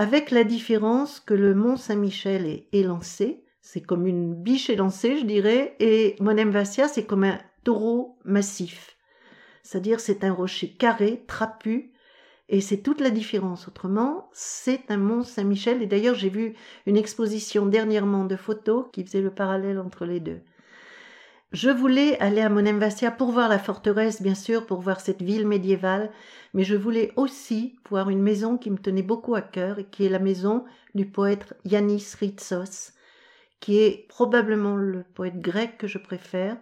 avec 0.00 0.30
la 0.30 0.44
différence 0.44 1.20
que 1.20 1.34
le 1.34 1.54
Mont 1.54 1.76
Saint-Michel 1.76 2.46
est 2.46 2.68
élancé, 2.72 3.44
C'est 3.60 3.82
comme 3.82 4.06
une 4.06 4.34
biche 4.34 4.70
élancée, 4.70 5.18
je 5.18 5.26
dirais, 5.26 5.76
et 5.78 6.16
Monem 6.20 6.48
Vassia, 6.48 6.88
c'est 6.88 7.04
comme 7.04 7.24
un 7.24 7.38
taureau 7.64 8.16
massif. 8.24 8.96
C'est-à-dire, 9.62 10.00
c'est 10.00 10.24
un 10.24 10.32
rocher 10.32 10.70
carré, 10.70 11.22
trapu, 11.26 11.92
et 12.48 12.62
c'est 12.62 12.78
toute 12.78 13.02
la 13.02 13.10
différence. 13.10 13.68
Autrement, 13.68 14.30
c'est 14.32 14.90
un 14.90 14.96
mont 14.96 15.22
Saint-Michel. 15.22 15.82
Et 15.82 15.86
d'ailleurs, 15.86 16.14
j'ai 16.14 16.30
vu 16.30 16.54
une 16.86 16.96
exposition 16.96 17.66
dernièrement 17.66 18.24
de 18.24 18.36
photos 18.36 18.86
qui 18.94 19.04
faisait 19.04 19.20
le 19.20 19.34
parallèle 19.34 19.78
entre 19.78 20.06
les 20.06 20.20
deux. 20.20 20.40
Je 21.52 21.68
voulais 21.68 22.16
aller 22.20 22.42
à 22.42 22.48
Monemvasia 22.48 23.10
pour 23.10 23.32
voir 23.32 23.48
la 23.48 23.58
forteresse, 23.58 24.22
bien 24.22 24.36
sûr, 24.36 24.66
pour 24.66 24.80
voir 24.80 25.00
cette 25.00 25.20
ville 25.20 25.48
médiévale, 25.48 26.12
mais 26.54 26.62
je 26.62 26.76
voulais 26.76 27.12
aussi 27.16 27.76
voir 27.88 28.08
une 28.08 28.22
maison 28.22 28.56
qui 28.56 28.70
me 28.70 28.78
tenait 28.78 29.02
beaucoup 29.02 29.34
à 29.34 29.42
cœur 29.42 29.80
et 29.80 29.84
qui 29.84 30.06
est 30.06 30.10
la 30.10 30.20
maison 30.20 30.64
du 30.94 31.06
poète 31.06 31.54
Yanis 31.64 32.14
Ritsos, 32.20 32.92
qui 33.58 33.78
est 33.78 34.06
probablement 34.08 34.76
le 34.76 35.02
poète 35.14 35.40
grec 35.40 35.76
que 35.76 35.88
je 35.88 35.98
préfère, 35.98 36.56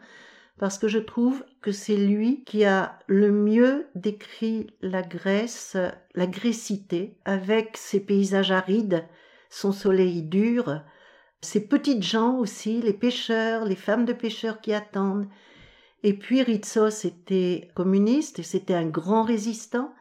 parce 0.58 0.78
que 0.78 0.88
je 0.88 0.98
trouve 0.98 1.44
que 1.60 1.70
c'est 1.70 1.98
lui 1.98 2.42
qui 2.44 2.64
a 2.64 2.98
le 3.08 3.30
mieux 3.30 3.88
décrit 3.94 4.68
la 4.80 5.02
Grèce, 5.02 5.76
la 6.14 6.26
grécité, 6.26 7.18
avec 7.26 7.76
ses 7.76 8.00
paysages 8.00 8.52
arides, 8.52 9.04
son 9.50 9.72
soleil 9.72 10.22
dur, 10.22 10.82
ses 11.40 11.60
petites 11.60 12.02
gens 12.02 12.36
aussi, 12.36 12.82
les 12.82 12.92
pêcheurs, 12.92 13.64
les 13.64 13.76
femmes 13.76 14.04
de 14.04 14.12
pêcheurs 14.12 14.60
qui 14.60 14.72
attendent. 14.72 15.28
Et 16.02 16.14
puis 16.14 16.42
Ritsos 16.42 17.04
était 17.04 17.68
communiste 17.74 18.38
et 18.38 18.42
c'était 18.42 18.74
un 18.74 18.86
grand 18.86 19.22
résistant. 19.22 19.92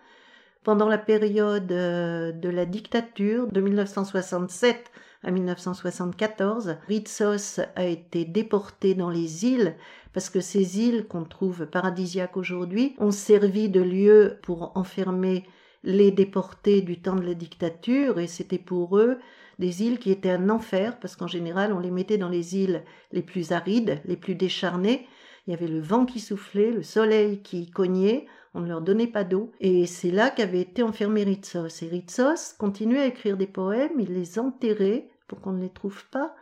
Pendant 0.64 0.90
la 0.90 0.98
période 0.98 1.72
euh, 1.72 2.32
de 2.32 2.50
la 2.50 2.66
dictature 2.66 3.48
de 3.48 3.62
1967 3.62 4.92
à 5.24 5.32
1974, 5.32 6.78
Ritsos 6.88 7.62
a 7.76 7.86
été 7.86 8.26
déporté 8.26 8.94
dans 8.94 9.10
les 9.10 9.46
îles 9.46 9.76
parce 10.14 10.30
que 10.30 10.42
ces 10.42 10.80
îles 10.80 11.08
qu'on 11.08 11.24
trouve 11.24 11.68
paradisiaques 11.68 12.38
aujourd'hui 12.38 12.96
ont 13.00 13.12
servi 13.12 13.70
de 13.70 13.82
lieu 13.82 14.40
pour 14.42 14.76
enfermer 14.76 15.46
les 15.84 16.12
déportés 16.12 16.82
du 16.82 17.00
temps 17.00 17.16
de 17.16 17.26
la 17.26 17.34
dictature 17.34 18.20
et 18.20 18.28
c'était 18.28 18.58
pour 18.58 18.98
eux 18.98 19.20
des 19.60 19.84
îles 19.84 20.00
qui 20.00 20.12
étaient 20.12 20.30
un 20.30 20.50
enfer 20.50 21.00
parce 21.00 21.16
qu'en 21.16 21.28
général 21.28 21.74
on 21.74 21.80
les 21.80 21.92
mettait 21.92 22.18
dans 22.18 22.30
les 22.30 22.56
îles 22.56 22.84
les 23.12 23.22
plus 23.22 23.52
arides, 23.52 24.02
les 24.06 24.18
plus 24.18 24.36
décharnées. 24.36 25.08
Il 25.46 25.52
y 25.52 25.54
avait 25.54 25.68
le 25.68 25.80
vent 25.80 26.06
qui 26.06 26.20
soufflait, 26.20 26.72
le 26.72 26.84
soleil 26.84 27.42
qui 27.42 27.70
cognait, 27.70 28.28
on 28.54 28.62
ne 28.62 28.68
leur 28.68 28.82
donnait 28.82 29.08
pas 29.08 29.24
d'eau. 29.24 29.52
Et 29.60 29.86
c'est 29.86 30.12
là 30.12 30.30
qu'avait 30.30 30.62
été 30.62 30.84
enfermé 30.84 31.24
Ritsos. 31.24 31.84
Et 31.84 31.88
Ritsos 31.88 32.54
continuait 32.58 33.02
à 33.02 33.06
écrire 33.06 33.38
des 33.38 33.48
poèmes, 33.48 34.00
il 34.00 34.14
les 34.14 34.40
enterrait 34.40 35.10
pour 35.28 35.40
qu'on 35.40 35.54
ne 35.54 35.62
les 35.62 35.70
trouve 35.70 36.06
pas. 36.10 36.36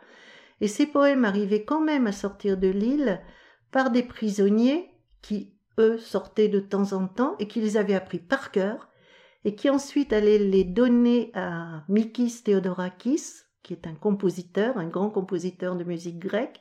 Et 0.60 0.68
ces 0.68 0.86
poèmes 0.86 1.24
arrivaient 1.24 1.64
quand 1.64 1.80
même 1.80 2.06
à 2.06 2.12
sortir 2.12 2.56
de 2.56 2.68
l'île 2.68 3.20
par 3.70 3.90
des 3.90 4.02
prisonniers 4.02 4.90
qui, 5.22 5.52
eux, 5.78 5.98
sortaient 5.98 6.48
de 6.48 6.60
temps 6.60 6.92
en 6.92 7.06
temps 7.06 7.36
et 7.38 7.46
qui 7.46 7.60
les 7.60 7.76
avaient 7.76 7.94
appris 7.94 8.18
par 8.18 8.50
cœur 8.50 8.88
et 9.46 9.54
qui 9.54 9.70
ensuite 9.70 10.12
allaient 10.12 10.40
les 10.40 10.64
donner 10.64 11.30
à 11.34 11.84
Mikis 11.88 12.42
Theodorakis, 12.42 13.44
qui 13.62 13.74
est 13.74 13.86
un 13.86 13.94
compositeur, 13.94 14.76
un 14.76 14.88
grand 14.88 15.08
compositeur 15.08 15.76
de 15.76 15.84
musique 15.84 16.18
grecque, 16.18 16.60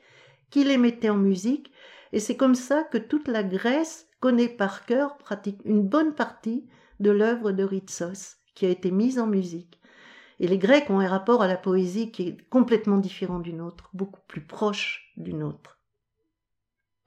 qui 0.52 0.64
les 0.64 0.78
mettait 0.78 1.10
en 1.10 1.18
musique. 1.18 1.72
Et 2.14 2.20
c'est 2.20 2.38
comme 2.38 2.54
ça 2.54 2.84
que 2.84 3.00
toute 3.00 3.28
la 3.28 3.44
Grèce 3.44 4.08
connaît 4.20 4.50
par 4.50 4.86
cœur 4.86 5.18
pratique 5.18 5.60
une 5.66 5.82
bonne 5.82 6.14
partie 6.14 6.68
de 7.00 7.10
l'œuvre 7.10 7.52
de 7.52 7.64
Ritsos, 7.64 8.38
qui 8.54 8.68
a 8.68 8.70
été 8.70 8.92
mise 8.92 9.18
en 9.18 9.26
musique. 9.26 9.82
Et 10.40 10.48
les 10.48 10.60
Grecs 10.60 10.92
ont 10.92 11.00
un 11.00 11.08
rapport 11.08 11.42
à 11.42 11.48
la 11.48 11.58
poésie 11.58 12.12
qui 12.12 12.28
est 12.28 12.50
complètement 12.50 13.00
différent 13.00 13.40
d'une 13.40 13.62
autre, 13.62 13.90
beaucoup 13.94 14.22
plus 14.28 14.46
proche 14.46 15.12
d'une 15.18 15.42
autre. 15.42 15.75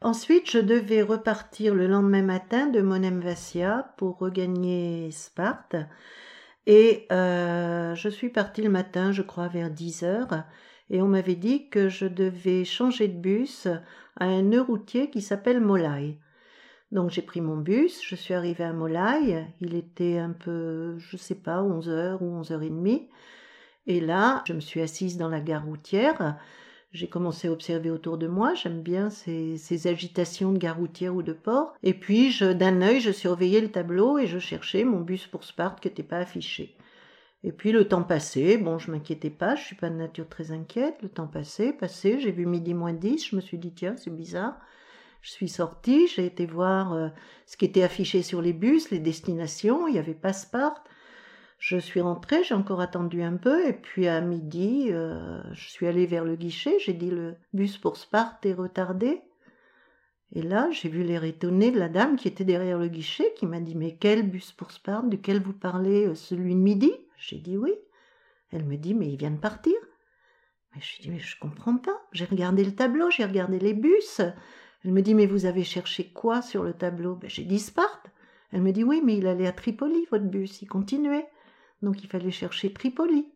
Ensuite, 0.01 0.49
je 0.49 0.61
devais 0.61 1.03
repartir 1.03 1.75
le 1.75 1.89
lendemain 1.89 2.23
matin 2.23 2.69
de 2.69 2.81
Monemvasia 2.81 3.95
pour 3.97 4.19
regagner 4.19 5.11
Sparte. 5.11 5.75
Et 6.67 7.09
euh, 7.11 7.97
je 7.97 8.09
suis 8.09 8.29
partie 8.29 8.63
le 8.63 8.71
matin, 8.71 9.11
je 9.11 9.23
crois, 9.23 9.49
vers 9.49 9.71
10 9.71 10.05
heures. 10.05 10.45
Et 10.89 11.03
on 11.03 11.09
m'avait 11.09 11.35
dit 11.35 11.69
que 11.69 11.89
je 11.89 12.07
devais 12.07 12.65
changer 12.65 13.09
de 13.09 13.19
bus 13.19 13.67
à 14.21 14.27
un 14.27 14.43
nœud 14.43 14.63
routier 14.63 15.11
qui 15.11 15.21
s'appelle 15.21 15.61
Molai. 15.61 16.21
Donc 16.93 17.11
j'ai 17.11 17.23
pris 17.23 17.41
mon 17.41 17.57
bus, 17.57 18.01
je 18.03 18.15
suis 18.15 18.35
arrivée 18.35 18.65
à 18.65 18.73
Molai, 18.73 19.47
il 19.61 19.75
était 19.75 20.19
un 20.19 20.31
peu, 20.31 20.97
je 20.99 21.17
sais 21.17 21.35
pas, 21.35 21.61
11 21.61 21.89
heures 21.89 22.23
ou 22.23 22.37
11 22.39 22.53
heures 22.53 22.63
et 22.63 22.71
demie. 22.71 23.09
Et 23.87 24.01
là, 24.01 24.45
je 24.47 24.53
me 24.53 24.61
suis 24.61 24.81
assise 24.81 25.19
dans 25.19 25.29
la 25.29 25.41
gare 25.41 25.67
routière 25.67 26.39
j'ai 26.93 27.09
commencé 27.09 27.49
à 27.49 27.53
observer 27.53 27.91
autour 27.91 28.17
de 28.19 28.27
moi. 28.27 28.55
J'aime 28.55 28.83
bien 28.83 29.11
ces, 29.11 29.87
agitations 29.87 30.53
de 30.53 30.59
garoutière 30.59 31.15
ou 31.15 31.23
de 31.23 31.33
port. 31.33 31.75
Et 31.83 31.95
puis, 31.95 32.35
d'un 32.41 32.81
œil, 32.83 33.01
je 33.01 33.13
surveillais 33.13 33.61
le 33.61 33.71
tableau 33.71 34.19
et 34.19 34.27
je 34.27 34.39
cherchais 34.39 34.85
mon 34.85 35.01
bus 35.01 35.27
pour 35.27 35.45
Sparte 35.45 35.81
qui 35.81 35.89
n'était 35.89 36.03
pas 36.03 36.19
affiché. 36.19 36.77
Et 37.45 37.53
puis 37.53 37.71
le 37.71 37.87
temps 37.87 38.03
passait, 38.03 38.59
bon, 38.59 38.79
je 38.79 38.91
m'inquiétais 38.91 39.31
pas, 39.31 39.55
je 39.55 39.65
suis 39.65 39.77
pas 39.77 39.91
de 39.91 39.95
nature 39.95 40.29
très 40.29 40.51
inquiète. 40.51 40.97
Le 41.03 41.09
temps 41.09 41.29
passait, 41.29 41.73
passait, 41.73 42.19
j'ai 42.19 42.33
vu 42.33 42.47
midi 42.47 42.75
moins 42.75 42.93
10, 42.93 43.29
je 43.29 43.37
me 43.37 43.41
suis 43.41 43.59
dit, 43.59 43.73
tiens, 43.73 43.95
c'est 43.97 44.15
bizarre. 44.15 44.59
Je 45.23 45.31
suis 45.31 45.49
sortie, 45.49 46.09
j'ai 46.09 46.27
été 46.27 46.47
voir 46.47 46.93
euh, 46.93 47.09
ce 47.47 47.57
qui 47.57 47.65
était 47.65 47.83
affiché 47.83 48.23
sur 48.23 48.43
les 48.43 48.53
bus, 48.53 48.91
les 48.91 48.99
destinations, 48.99 49.87
il 49.87 49.95
y 49.95 49.99
avait 49.99 50.15
pas 50.15 50.33
Sparte. 50.33 50.83
Je 51.59 51.77
suis 51.77 52.01
rentrée, 52.01 52.45
j'ai 52.45 52.55
encore 52.55 52.81
attendu 52.81 53.21
un 53.23 53.37
peu, 53.37 53.67
et 53.67 53.73
puis 53.73 54.07
à 54.07 54.21
midi, 54.21 54.89
euh, 54.91 55.43
je 55.53 55.69
suis 55.69 55.89
allée 55.89 56.07
vers 56.07 56.25
le 56.25 56.37
guichet, 56.37 56.79
j'ai 56.79 56.93
dit 56.93 57.11
le 57.11 57.35
bus 57.53 57.77
pour 57.79 57.97
Sparte 57.97 58.47
est 58.47 58.55
retardé. 58.55 59.21
Et 60.33 60.43
là, 60.43 60.71
j'ai 60.71 60.89
vu 60.89 61.03
l'air 61.03 61.25
étonné 61.25 61.73
de 61.73 61.79
la 61.79 61.89
dame 61.89 62.15
qui 62.15 62.29
était 62.29 62.45
derrière 62.45 62.79
le 62.79 62.87
guichet, 62.87 63.35
qui 63.35 63.47
m'a 63.47 63.61
dit 63.61 63.75
Mais 63.75 63.97
quel 63.99 64.29
bus 64.31 64.53
pour 64.53 64.71
Sparte 64.71 65.09
Duquel 65.09 65.43
vous 65.43 65.53
parlez 65.53 66.07
euh, 66.07 66.15
Celui 66.15 66.55
de 66.55 66.61
midi? 66.61 66.93
J'ai 67.17 67.39
dit 67.39 67.57
oui. 67.57 67.75
Elle 68.53 68.65
me 68.65 68.77
dit 68.77 68.95
Mais 68.95 69.09
il 69.09 69.17
vient 69.17 69.31
de 69.31 69.41
partir. 69.41 69.75
Mais 70.75 70.83
je 70.83 70.97
lui 70.97 71.03
dis 71.03 71.11
Mais 71.11 71.19
je 71.19 71.41
comprends 71.41 71.79
pas. 71.79 71.99
J'ai 72.13 72.27
regardé 72.27 72.63
le 72.63 72.75
tableau, 72.75 73.11
j'ai 73.11 73.25
regardé 73.25 73.59
les 73.59 73.75
bus. 73.75 74.21
Elle 74.85 74.93
me 74.93 75.01
dit 75.01 75.15
Mais 75.15 75.27
vous 75.27 75.47
avez 75.47 75.65
cherché 75.65 76.13
quoi 76.13 76.43
sur 76.43 76.63
le 76.63 76.75
tableau? 76.75 77.17
Ben, 77.17 77.31
J'ai 77.31 77.45
dit 77.45 77.59
Sparte. 77.59 78.11
Elle 78.53 78.63
me 78.63 78.71
dit 78.71 78.85
Oui, 78.85 79.01
mais 79.03 79.17
il 79.17 79.27
allait 79.27 79.47
à 79.47 79.53
Tripoli, 79.53 80.07
votre 80.11 80.27
bus, 80.27 80.61
il 80.61 80.67
continuait 80.67 81.27
donc 81.83 82.03
il 82.03 82.09
fallait 82.09 82.31
chercher 82.31 82.73
Tripoli. 82.73 83.27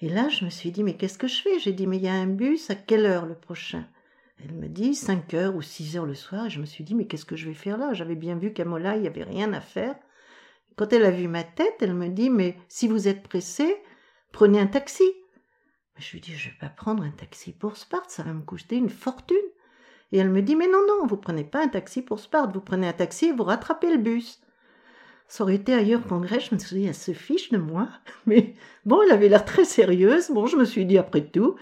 Et 0.00 0.08
là, 0.08 0.28
je 0.28 0.44
me 0.44 0.50
suis 0.50 0.70
dit, 0.70 0.82
mais 0.82 0.96
qu'est-ce 0.96 1.18
que 1.18 1.28
je 1.28 1.42
fais? 1.42 1.58
J'ai 1.58 1.72
dit, 1.72 1.86
mais 1.86 1.98
il 1.98 2.04
y 2.04 2.08
a 2.08 2.14
un 2.14 2.26
bus, 2.26 2.70
à 2.70 2.74
quelle 2.74 3.04
heure 3.04 3.26
le 3.26 3.34
prochain? 3.34 3.86
Elle 4.42 4.54
me 4.54 4.68
dit 4.68 4.94
5 4.94 5.34
heures 5.34 5.54
ou 5.54 5.60
6 5.60 5.98
heures 5.98 6.06
le 6.06 6.14
soir, 6.14 6.46
et 6.46 6.50
je 6.50 6.60
me 6.60 6.64
suis 6.64 6.84
dit, 6.84 6.94
mais 6.94 7.06
qu'est-ce 7.06 7.26
que 7.26 7.36
je 7.36 7.46
vais 7.46 7.54
faire 7.54 7.76
là? 7.76 7.92
J'avais 7.92 8.14
bien 8.14 8.36
vu 8.36 8.54
qu'à 8.54 8.64
Mola, 8.64 8.96
il 8.96 9.02
n'y 9.02 9.08
avait 9.08 9.24
rien 9.24 9.52
à 9.52 9.60
faire. 9.60 9.94
Quand 10.76 10.92
elle 10.94 11.04
a 11.04 11.10
vu 11.10 11.28
ma 11.28 11.44
tête, 11.44 11.76
elle 11.80 11.92
me 11.92 12.08
dit, 12.08 12.30
mais 12.30 12.56
si 12.68 12.88
vous 12.88 13.08
êtes 13.08 13.22
pressé, 13.22 13.76
prenez 14.32 14.58
un 14.58 14.66
taxi. 14.66 15.04
Je 15.98 16.12
lui 16.12 16.20
dis, 16.20 16.34
je 16.34 16.48
ne 16.48 16.52
vais 16.52 16.58
pas 16.58 16.70
prendre 16.70 17.02
un 17.02 17.10
taxi 17.10 17.52
pour 17.52 17.76
Sparte, 17.76 18.08
ça 18.08 18.22
va 18.22 18.32
me 18.32 18.40
coûter 18.40 18.76
une 18.76 18.88
fortune. 18.88 19.36
Et 20.12 20.18
elle 20.18 20.30
me 20.30 20.40
dit, 20.40 20.56
mais 20.56 20.68
non, 20.68 20.80
non, 20.88 21.06
vous 21.06 21.18
prenez 21.18 21.44
pas 21.44 21.62
un 21.62 21.68
taxi 21.68 22.00
pour 22.00 22.20
Sparte, 22.20 22.54
vous 22.54 22.62
prenez 22.62 22.88
un 22.88 22.94
taxi 22.94 23.26
et 23.26 23.32
vous 23.32 23.44
rattrapez 23.44 23.90
le 23.90 23.98
bus. 23.98 24.40
Ça 25.30 25.44
aurait 25.44 25.54
été 25.54 25.72
ailleurs 25.72 26.04
qu'en 26.08 26.18
Grèce, 26.18 26.48
je 26.50 26.56
me 26.56 26.58
suis 26.58 26.74
dit, 26.74 26.86
elle 26.86 26.94
se 26.94 27.12
fiche 27.12 27.50
de 27.50 27.56
moi. 27.56 27.86
Mais 28.26 28.56
bon, 28.84 29.00
elle 29.02 29.12
avait 29.12 29.28
l'air 29.28 29.44
très 29.44 29.64
sérieuse. 29.64 30.28
Bon, 30.32 30.46
je 30.46 30.56
me 30.56 30.64
suis 30.64 30.84
dit, 30.84 30.98
après 30.98 31.24
tout. 31.24 31.54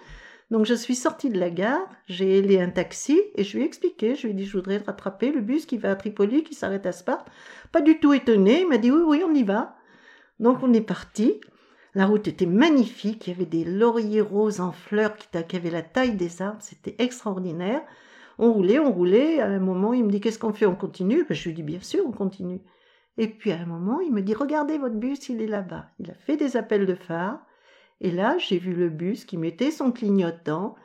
Donc, 0.50 0.64
je 0.64 0.72
suis 0.72 0.94
sortie 0.94 1.28
de 1.28 1.38
la 1.38 1.50
gare, 1.50 1.86
j'ai 2.06 2.38
ailé 2.38 2.58
un 2.62 2.70
taxi 2.70 3.20
et 3.34 3.44
je 3.44 3.54
lui 3.54 3.62
ai 3.62 3.66
expliqué. 3.66 4.14
Je 4.14 4.22
lui 4.22 4.30
ai 4.30 4.34
dit, 4.34 4.46
je 4.46 4.56
voudrais 4.56 4.78
rattraper 4.78 5.30
le 5.32 5.42
bus 5.42 5.66
qui 5.66 5.76
va 5.76 5.90
à 5.90 5.96
Tripoli, 5.96 6.44
qui 6.44 6.54
s'arrête 6.54 6.86
à 6.86 6.92
Sparte. 6.92 7.28
Pas 7.70 7.82
du 7.82 8.00
tout 8.00 8.14
étonné. 8.14 8.62
Il 8.62 8.68
m'a 8.68 8.78
dit, 8.78 8.90
oui, 8.90 9.02
oui, 9.04 9.22
on 9.22 9.34
y 9.34 9.42
va. 9.42 9.76
Donc, 10.40 10.62
on 10.62 10.72
est 10.72 10.80
parti. 10.80 11.38
La 11.94 12.06
route 12.06 12.26
était 12.26 12.46
magnifique. 12.46 13.26
Il 13.26 13.34
y 13.34 13.36
avait 13.36 13.44
des 13.44 13.64
lauriers 13.64 14.22
roses 14.22 14.62
en 14.62 14.72
fleurs 14.72 15.14
qui, 15.14 15.28
avaient 15.54 15.68
la 15.68 15.82
taille 15.82 16.16
des 16.16 16.40
arbres. 16.40 16.62
C'était 16.62 16.96
extraordinaire. 17.04 17.82
On 18.38 18.50
roulait, 18.50 18.78
on 18.78 18.90
roulait. 18.90 19.40
À 19.40 19.46
un 19.48 19.60
moment, 19.60 19.92
il 19.92 20.04
me 20.04 20.10
dit, 20.10 20.22
qu'est-ce 20.22 20.38
qu'on 20.38 20.54
fait? 20.54 20.64
On 20.64 20.74
continue? 20.74 21.26
Ben, 21.28 21.34
Je 21.34 21.50
lui 21.50 21.54
dis, 21.54 21.62
bien 21.62 21.82
sûr, 21.82 22.02
on 22.06 22.12
continue. 22.12 22.62
Et 23.18 23.26
puis 23.26 23.50
à 23.50 23.58
un 23.60 23.66
moment, 23.66 24.00
il 24.00 24.12
me 24.12 24.22
dit 24.22 24.32
Regardez 24.32 24.78
votre 24.78 24.94
bus, 24.94 25.28
il 25.28 25.42
est 25.42 25.48
là-bas. 25.48 25.86
Il 25.98 26.10
a 26.10 26.14
fait 26.14 26.36
des 26.36 26.56
appels 26.56 26.86
de 26.86 26.94
phare. 26.94 27.40
Et 28.00 28.12
là, 28.12 28.36
j'ai 28.38 28.58
vu 28.58 28.72
le 28.72 28.88
bus 28.88 29.24
qui 29.24 29.36
mettait 29.36 29.72
son 29.72 29.90
clignotant, 29.90 30.76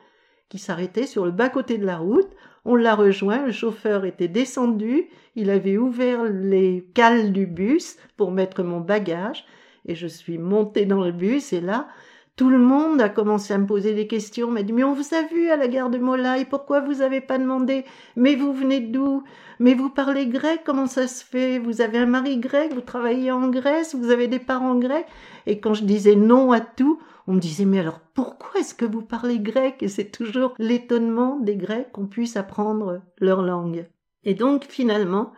qui 0.48 0.58
s'arrêtait 0.58 1.06
sur 1.06 1.24
le 1.24 1.30
bas-côté 1.30 1.78
de 1.78 1.86
la 1.86 1.96
route. 1.96 2.30
On 2.64 2.74
l'a 2.74 2.96
rejoint, 2.96 3.46
le 3.46 3.52
chauffeur 3.52 4.04
était 4.04 4.28
descendu, 4.28 5.08
il 5.36 5.50
avait 5.50 5.76
ouvert 5.76 6.24
les 6.24 6.88
cales 6.94 7.32
du 7.32 7.46
bus 7.46 7.98
pour 8.16 8.32
mettre 8.32 8.62
mon 8.62 8.80
bagage, 8.80 9.44
et 9.86 9.94
je 9.94 10.06
suis 10.06 10.38
montée 10.38 10.86
dans 10.86 11.04
le 11.04 11.12
bus, 11.12 11.52
et 11.52 11.60
là, 11.60 11.88
Tout 12.36 12.50
le 12.50 12.58
monde 12.58 13.00
a 13.00 13.08
commencé 13.08 13.54
à 13.54 13.58
me 13.58 13.66
poser 13.66 13.94
des 13.94 14.08
questions, 14.08 14.50
m'a 14.50 14.64
dit 14.64 14.72
mais 14.72 14.82
on 14.82 14.92
vous 14.92 15.14
a 15.14 15.22
vu 15.22 15.50
à 15.50 15.56
la 15.56 15.68
gare 15.68 15.88
de 15.88 15.98
Molaï, 15.98 16.44
pourquoi 16.44 16.80
vous 16.80 17.00
avez 17.00 17.20
pas 17.20 17.38
demandé? 17.38 17.84
Mais 18.16 18.34
vous 18.34 18.52
venez 18.52 18.80
d'où? 18.80 19.22
Mais 19.60 19.74
vous 19.74 19.88
parlez 19.88 20.26
grec, 20.26 20.62
comment 20.66 20.88
ça 20.88 21.06
se 21.06 21.24
fait? 21.24 21.60
Vous 21.60 21.80
avez 21.80 21.98
un 21.98 22.06
mari 22.06 22.38
grec, 22.38 22.74
vous 22.74 22.80
travaillez 22.80 23.30
en 23.30 23.48
Grèce, 23.50 23.94
vous 23.94 24.10
avez 24.10 24.26
des 24.26 24.40
parents 24.40 24.74
grecs? 24.74 25.06
Et 25.46 25.60
quand 25.60 25.74
je 25.74 25.84
disais 25.84 26.16
non 26.16 26.50
à 26.50 26.58
tout, 26.60 26.98
on 27.28 27.34
me 27.34 27.40
disait 27.40 27.66
mais 27.66 27.78
alors 27.78 28.00
pourquoi 28.14 28.58
est-ce 28.58 28.74
que 28.74 28.84
vous 28.84 29.02
parlez 29.02 29.38
grec? 29.38 29.80
Et 29.84 29.88
c'est 29.88 30.10
toujours 30.10 30.54
l'étonnement 30.58 31.38
des 31.38 31.54
Grecs 31.54 31.92
qu'on 31.92 32.06
puisse 32.06 32.36
apprendre 32.36 33.00
leur 33.18 33.42
langue. 33.42 33.86
Et 34.24 34.34
donc 34.34 34.64
finalement, 34.64 35.32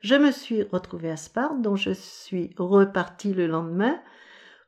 je 0.00 0.16
me 0.16 0.30
suis 0.30 0.64
retrouvée 0.64 1.10
à 1.10 1.16
Sparte, 1.16 1.62
dont 1.62 1.76
je 1.76 1.92
suis 1.92 2.50
repartie 2.58 3.32
le 3.32 3.46
lendemain 3.46 3.96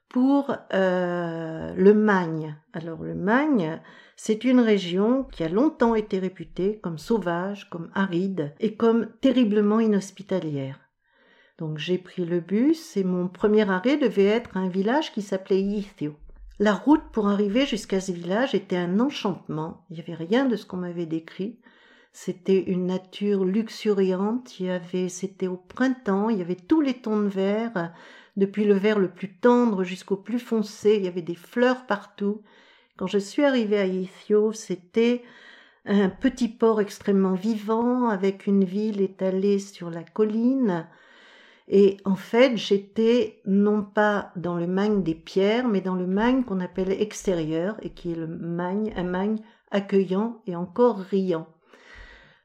pour 0.09 0.57
euh, 0.73 1.75
le 1.75 1.95
Magne. 1.95 2.57
Alors 2.73 3.03
le 3.03 3.15
Magne, 3.15 3.81
c'est 4.17 4.45
une 4.45 4.61
région 4.61 5.25
qui 5.25 5.43
a 5.43 5.49
longtemps 5.49 5.95
été 5.95 6.19
réputée 6.19 6.79
comme 6.83 6.99
sauvage, 6.99 7.69
comme 7.71 7.91
aride 7.95 8.55
et 8.61 8.77
comme 8.77 9.09
terriblement 9.21 9.81
inhospitalière. 9.81 10.79
Donc 11.59 11.79
j'ai 11.79 11.99
pris 11.99 12.25
le 12.25 12.41
bus 12.41 12.97
et 12.97 13.05
mon 13.05 13.29
premier 13.29 13.69
arrêt 13.69 13.97
devait 13.97 14.25
être 14.25 14.57
un 14.57 14.69
village 14.69 15.13
qui 15.13 15.23
s'appelait 15.23 15.63
Ithio. 15.63 16.17
La 16.61 16.73
route 16.73 17.03
pour 17.13 17.29
arriver 17.29 17.67
jusqu'à 17.67 18.01
ce 18.01 18.13
village 18.13 18.55
était 18.55 18.77
un 18.77 19.01
enchantement. 19.01 19.85
Il 19.91 19.95
n'y 19.95 20.03
avait 20.03 20.15
rien 20.15 20.47
de 20.47 20.55
ce 20.55 20.67
qu'on 20.67 20.77
m'avait 20.77 21.07
décrit. 21.07 21.59
C'était 22.13 22.63
une 22.63 22.87
nature 22.87 23.45
luxuriante. 23.45 24.61
Il 24.61 24.67
y 24.67 24.71
avait, 24.71 25.09
c'était 25.09 25.49
au 25.49 25.57
printemps. 25.57 26.29
Il 26.29 26.39
y 26.39 26.43
avait 26.43 26.55
tous 26.55 26.81
les 26.81 26.95
tons 26.95 27.21
de 27.21 27.29
vert 27.29 27.93
depuis 28.37 28.65
le 28.65 28.75
vert 28.75 28.99
le 28.99 29.11
plus 29.11 29.37
tendre 29.37 29.85
jusqu'au 29.85 30.17
plus 30.17 30.39
foncé, 30.39 30.97
il 30.97 31.05
y 31.05 31.09
avait 31.09 31.23
des 31.23 31.35
fleurs 31.35 31.87
partout. 31.87 32.43
Quand 32.97 33.07
je 33.07 33.19
suis 33.19 33.45
arrivée 33.45 33.79
à 33.79 33.87
Ithio, 33.87 34.53
c'était 34.53 35.23
un 35.87 36.09
petit 36.09 36.49
port 36.49 36.81
extrêmement 36.81 37.35
vivant 37.35 38.09
avec 38.09 38.47
une 38.47 38.65
ville 38.65 39.01
étalée 39.01 39.59
sur 39.59 39.91
la 39.91 40.03
colline. 40.03 40.89
Et 41.69 41.97
en 42.05 42.17
fait, 42.17 42.57
j'étais 42.57 43.41
non 43.47 43.83
pas 43.83 44.33
dans 44.37 44.57
le 44.57 44.67
magne 44.67 45.03
des 45.03 45.15
pierres, 45.15 45.69
mais 45.69 45.81
dans 45.81 45.95
le 45.95 46.07
magne 46.07 46.45
qu'on 46.45 46.61
appelle 46.61 46.91
extérieur 46.91 47.77
et 47.83 47.91
qui 47.91 48.13
est 48.13 48.17
le 48.17 48.27
magne, 48.27 48.93
un 48.97 49.05
magne 49.05 49.39
accueillant 49.71 50.43
et 50.47 50.57
encore 50.57 50.99
riant. 50.99 51.49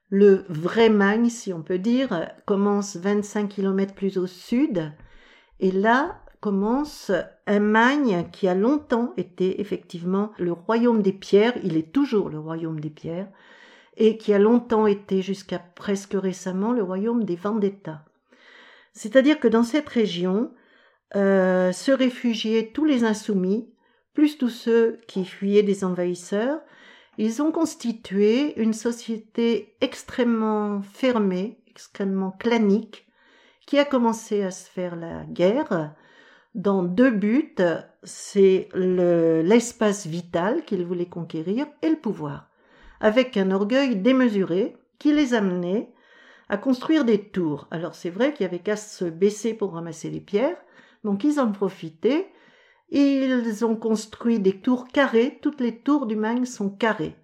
Le 0.10 0.46
vrai 0.50 0.90
magne, 0.90 1.30
si 1.30 1.54
on 1.54 1.62
peut 1.62 1.78
dire, 1.78 2.30
commence 2.46 2.96
25 2.96 3.48
km 3.50 3.94
plus 3.94 4.18
au 4.18 4.26
sud 4.26 4.92
et 5.60 5.72
là 5.72 6.22
commence 6.40 7.12
un 7.48 7.60
Magne 7.60 8.28
qui 8.32 8.48
a 8.48 8.56
longtemps 8.56 9.14
été 9.18 9.60
effectivement 9.60 10.32
le 10.38 10.54
royaume 10.54 11.02
des 11.02 11.12
pierres, 11.12 11.54
il 11.64 11.76
est 11.76 11.92
toujours 11.92 12.30
le 12.30 12.40
royaume 12.40 12.80
des 12.80 12.90
pierres, 12.90 13.28
et 13.98 14.18
qui 14.18 14.34
a 14.34 14.40
longtemps 14.40 14.88
été 14.88 15.22
jusqu'à 15.22 15.60
presque 15.60 16.14
récemment 16.14 16.72
le 16.72 16.84
royaume 16.84 17.26
des 17.26 17.36
Vendetta. 17.36 18.06
C'est-à-dire 18.94 19.40
que 19.40 19.50
dans 19.50 19.64
cette 19.64 19.90
région 19.90 20.52
euh, 21.16 21.72
se 21.74 21.92
réfugiaient 21.92 22.72
tous 22.74 22.86
les 22.86 23.04
insoumis, 23.04 23.70
plus 24.14 24.38
tous 24.38 24.50
ceux 24.50 25.00
qui 25.08 25.26
fuyaient 25.26 25.64
des 25.64 25.84
envahisseurs, 25.84 26.62
ils 27.18 27.42
ont 27.42 27.52
constitué 27.52 28.58
une 28.60 28.74
société 28.74 29.76
extrêmement 29.82 30.82
fermée, 30.82 31.60
extrêmement 31.68 32.32
clanique, 32.32 33.09
qui 33.70 33.78
a 33.78 33.86
commencé 33.86 34.42
à 34.42 34.50
se 34.50 34.68
faire 34.68 34.96
la 34.96 35.26
guerre. 35.26 35.94
Dans 36.56 36.82
deux 36.82 37.12
buts, 37.12 37.54
c'est 38.02 38.68
l'espace 38.74 40.08
vital 40.08 40.66
qu'il 40.66 40.84
voulait 40.88 41.06
conquérir 41.06 41.68
et 41.84 41.90
le 41.90 41.96
pouvoir, 41.96 42.50
avec 43.00 43.38
un 43.38 43.52
orgueil 43.52 43.96
démesuré 43.96 44.76
qui 44.98 45.14
les 45.14 45.36
amenait 45.36 45.94
à 46.50 46.58
construire 46.58 47.06
des 47.06 47.30
tours. 47.30 47.68
Alors 47.70 47.94
c'est 47.94 48.10
vrai 48.10 48.34
qu'il 48.34 48.44
y 48.44 48.50
avait 48.50 48.58
qu'à 48.58 48.76
se 48.76 49.06
baisser 49.06 49.54
pour 49.54 49.74
ramasser 49.74 50.10
les 50.10 50.20
pierres, 50.20 50.58
donc 51.04 51.24
ils 51.24 51.40
en 51.40 51.52
profitaient, 51.52 52.28
ils 52.90 53.64
ont 53.64 53.76
construit 53.76 54.40
des 54.40 54.60
tours 54.62 54.88
carrées, 54.88 55.38
toutes 55.44 55.62
les 55.62 55.78
tours 55.78 56.08
du 56.08 56.16
Magne 56.16 56.46
sont 56.46 56.72
carrées. 56.72 57.18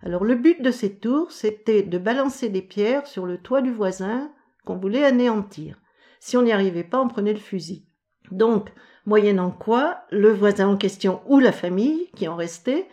Alors 0.00 0.22
le 0.22 0.36
but 0.36 0.62
de 0.62 0.70
ces 0.70 0.94
tours, 0.94 1.32
c'était 1.32 1.82
de 1.82 1.98
balancer 1.98 2.50
des 2.50 2.62
pierres 2.62 3.08
sur 3.08 3.26
le 3.26 3.38
toit 3.38 3.62
du 3.62 3.72
voisin 3.72 4.30
qu'on 4.64 4.76
voulait 4.76 5.04
anéantir. 5.04 5.78
Si 6.20 6.36
on 6.36 6.42
n'y 6.42 6.52
arrivait 6.52 6.84
pas, 6.84 7.00
on 7.00 7.08
prenait 7.08 7.32
le 7.32 7.38
fusil. 7.38 7.84
Donc, 8.30 8.72
moyennant 9.06 9.50
quoi, 9.50 10.02
le 10.10 10.32
voisin 10.32 10.68
en 10.68 10.76
question 10.76 11.20
ou 11.26 11.38
la 11.38 11.52
famille 11.52 12.10
qui 12.14 12.28
en 12.28 12.36
restait 12.36 12.88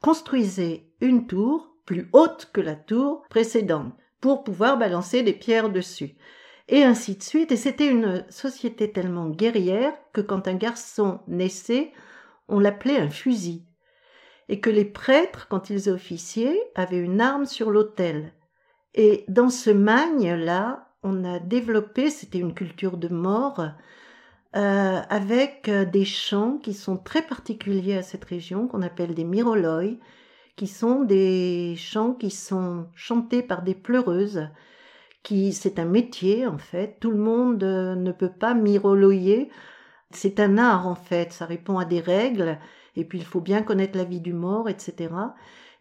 construisait 0.00 0.86
une 1.00 1.26
tour 1.26 1.74
plus 1.84 2.08
haute 2.12 2.50
que 2.52 2.60
la 2.60 2.76
tour 2.76 3.24
précédente 3.30 3.92
pour 4.20 4.44
pouvoir 4.44 4.78
balancer 4.78 5.22
des 5.22 5.32
pierres 5.32 5.70
dessus. 5.70 6.16
Et 6.68 6.82
ainsi 6.84 7.16
de 7.16 7.22
suite. 7.22 7.50
Et 7.50 7.56
c'était 7.56 7.88
une 7.88 8.24
société 8.28 8.92
tellement 8.92 9.28
guerrière 9.28 9.94
que 10.12 10.20
quand 10.20 10.48
un 10.48 10.54
garçon 10.54 11.20
naissait, 11.26 11.92
on 12.48 12.58
l'appelait 12.58 12.98
un 12.98 13.10
fusil. 13.10 13.64
Et 14.48 14.60
que 14.60 14.70
les 14.70 14.84
prêtres, 14.84 15.46
quand 15.48 15.70
ils 15.70 15.88
officiaient, 15.90 16.60
avaient 16.74 16.98
une 16.98 17.20
arme 17.20 17.46
sur 17.46 17.70
l'autel. 17.70 18.32
Et 18.94 19.24
dans 19.28 19.50
ce 19.50 19.70
magne-là, 19.70 20.87
on 21.08 21.24
a 21.24 21.38
développé, 21.38 22.10
c'était 22.10 22.38
une 22.38 22.54
culture 22.54 22.96
de 22.96 23.08
mort, 23.08 23.60
euh, 24.56 25.00
avec 25.08 25.68
euh, 25.68 25.84
des 25.84 26.04
chants 26.04 26.58
qui 26.58 26.74
sont 26.74 26.96
très 26.96 27.22
particuliers 27.22 27.96
à 27.96 28.02
cette 28.02 28.24
région, 28.24 28.68
qu'on 28.68 28.82
appelle 28.82 29.14
des 29.14 29.24
miroloi, 29.24 29.98
qui 30.56 30.66
sont 30.66 31.04
des 31.04 31.74
chants 31.76 32.14
qui 32.14 32.30
sont 32.30 32.86
chantés 32.94 33.42
par 33.42 33.62
des 33.62 33.74
pleureuses, 33.74 34.48
qui 35.22 35.52
c'est 35.52 35.78
un 35.78 35.84
métier 35.84 36.46
en 36.46 36.58
fait. 36.58 36.98
Tout 37.00 37.10
le 37.10 37.18
monde 37.18 37.62
euh, 37.62 37.94
ne 37.94 38.12
peut 38.12 38.32
pas 38.32 38.54
miroloyer. 38.54 39.50
C'est 40.10 40.40
un 40.40 40.58
art 40.58 40.86
en 40.86 40.94
fait. 40.94 41.32
Ça 41.32 41.46
répond 41.46 41.78
à 41.78 41.84
des 41.84 42.00
règles. 42.00 42.58
Et 42.96 43.04
puis 43.04 43.18
il 43.18 43.24
faut 43.24 43.40
bien 43.40 43.62
connaître 43.62 43.98
la 43.98 44.04
vie 44.04 44.20
du 44.20 44.32
mort, 44.32 44.68
etc. 44.68 45.10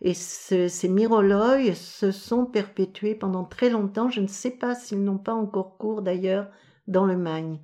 Et 0.01 0.13
ces 0.13 0.89
miroloïs 0.89 1.75
se 1.75 2.11
sont 2.11 2.45
perpétués 2.45 3.15
pendant 3.15 3.43
très 3.43 3.69
longtemps. 3.69 4.09
Je 4.09 4.21
ne 4.21 4.27
sais 4.27 4.51
pas 4.51 4.75
s'ils 4.75 5.03
n'ont 5.03 5.17
pas 5.17 5.33
encore 5.33 5.77
cours 5.77 6.01
d'ailleurs 6.01 6.47
dans 6.87 7.05
le 7.05 7.17
Magne. 7.17 7.59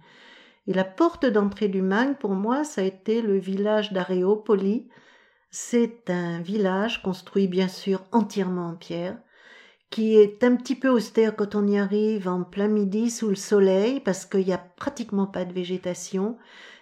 Et 0.68 0.74
la 0.74 0.84
porte 0.84 1.26
d'entrée 1.26 1.68
du 1.68 1.82
Magne, 1.82 2.16
pour 2.20 2.32
moi, 2.32 2.64
ça 2.64 2.82
a 2.82 2.86
été 2.86 3.22
le 3.22 3.38
village 3.38 3.94
d'Aréopoli. 3.94 4.88
C'est 5.52 6.10
un 6.10 6.42
village 6.42 7.04
construit 7.04 7.48
bien 7.48 7.68
sûr 7.68 8.04
entièrement 8.12 8.70
en 8.70 8.76
pierre, 8.76 9.18
qui 9.94 10.18
est 10.18 10.44
un 10.44 10.56
petit 10.56 10.74
peu 10.74 10.90
austère 10.90 11.36
quand 11.36 11.54
on 11.54 11.68
y 11.68 11.78
arrive 11.78 12.28
en 12.28 12.42
plein 12.42 12.68
midi 12.68 13.12
sous 13.12 13.30
le 13.30 13.36
soleil, 13.36 14.00
parce 14.00 14.26
qu'il 14.26 14.44
n'y 14.44 14.52
a 14.52 14.58
pratiquement 14.58 15.28
pas 15.28 15.46
de 15.46 15.54
végétation 15.54 16.36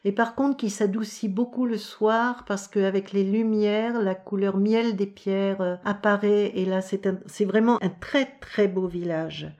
et 0.05 0.13
par 0.13 0.33
contre 0.33 0.55
qui 0.55 0.69
s'adoucit 0.69 1.27
beaucoup 1.27 1.65
le 1.65 1.77
soir 1.77 2.45
parce 2.45 2.69
qu'avec 2.69 3.11
les 3.11 3.25
lumières, 3.25 4.01
la 4.01 4.15
couleur 4.15 4.55
miel 4.55 4.95
des 4.95 5.07
pierres 5.07 5.59
euh, 5.59 5.75
apparaît 5.83 6.53
et 6.55 6.63
là 6.63 6.79
c'est 6.79 7.43
vraiment 7.43 7.83
un 7.83 7.89
très 7.89 8.27
très 8.39 8.69
beau 8.69 8.87
village. 8.87 9.51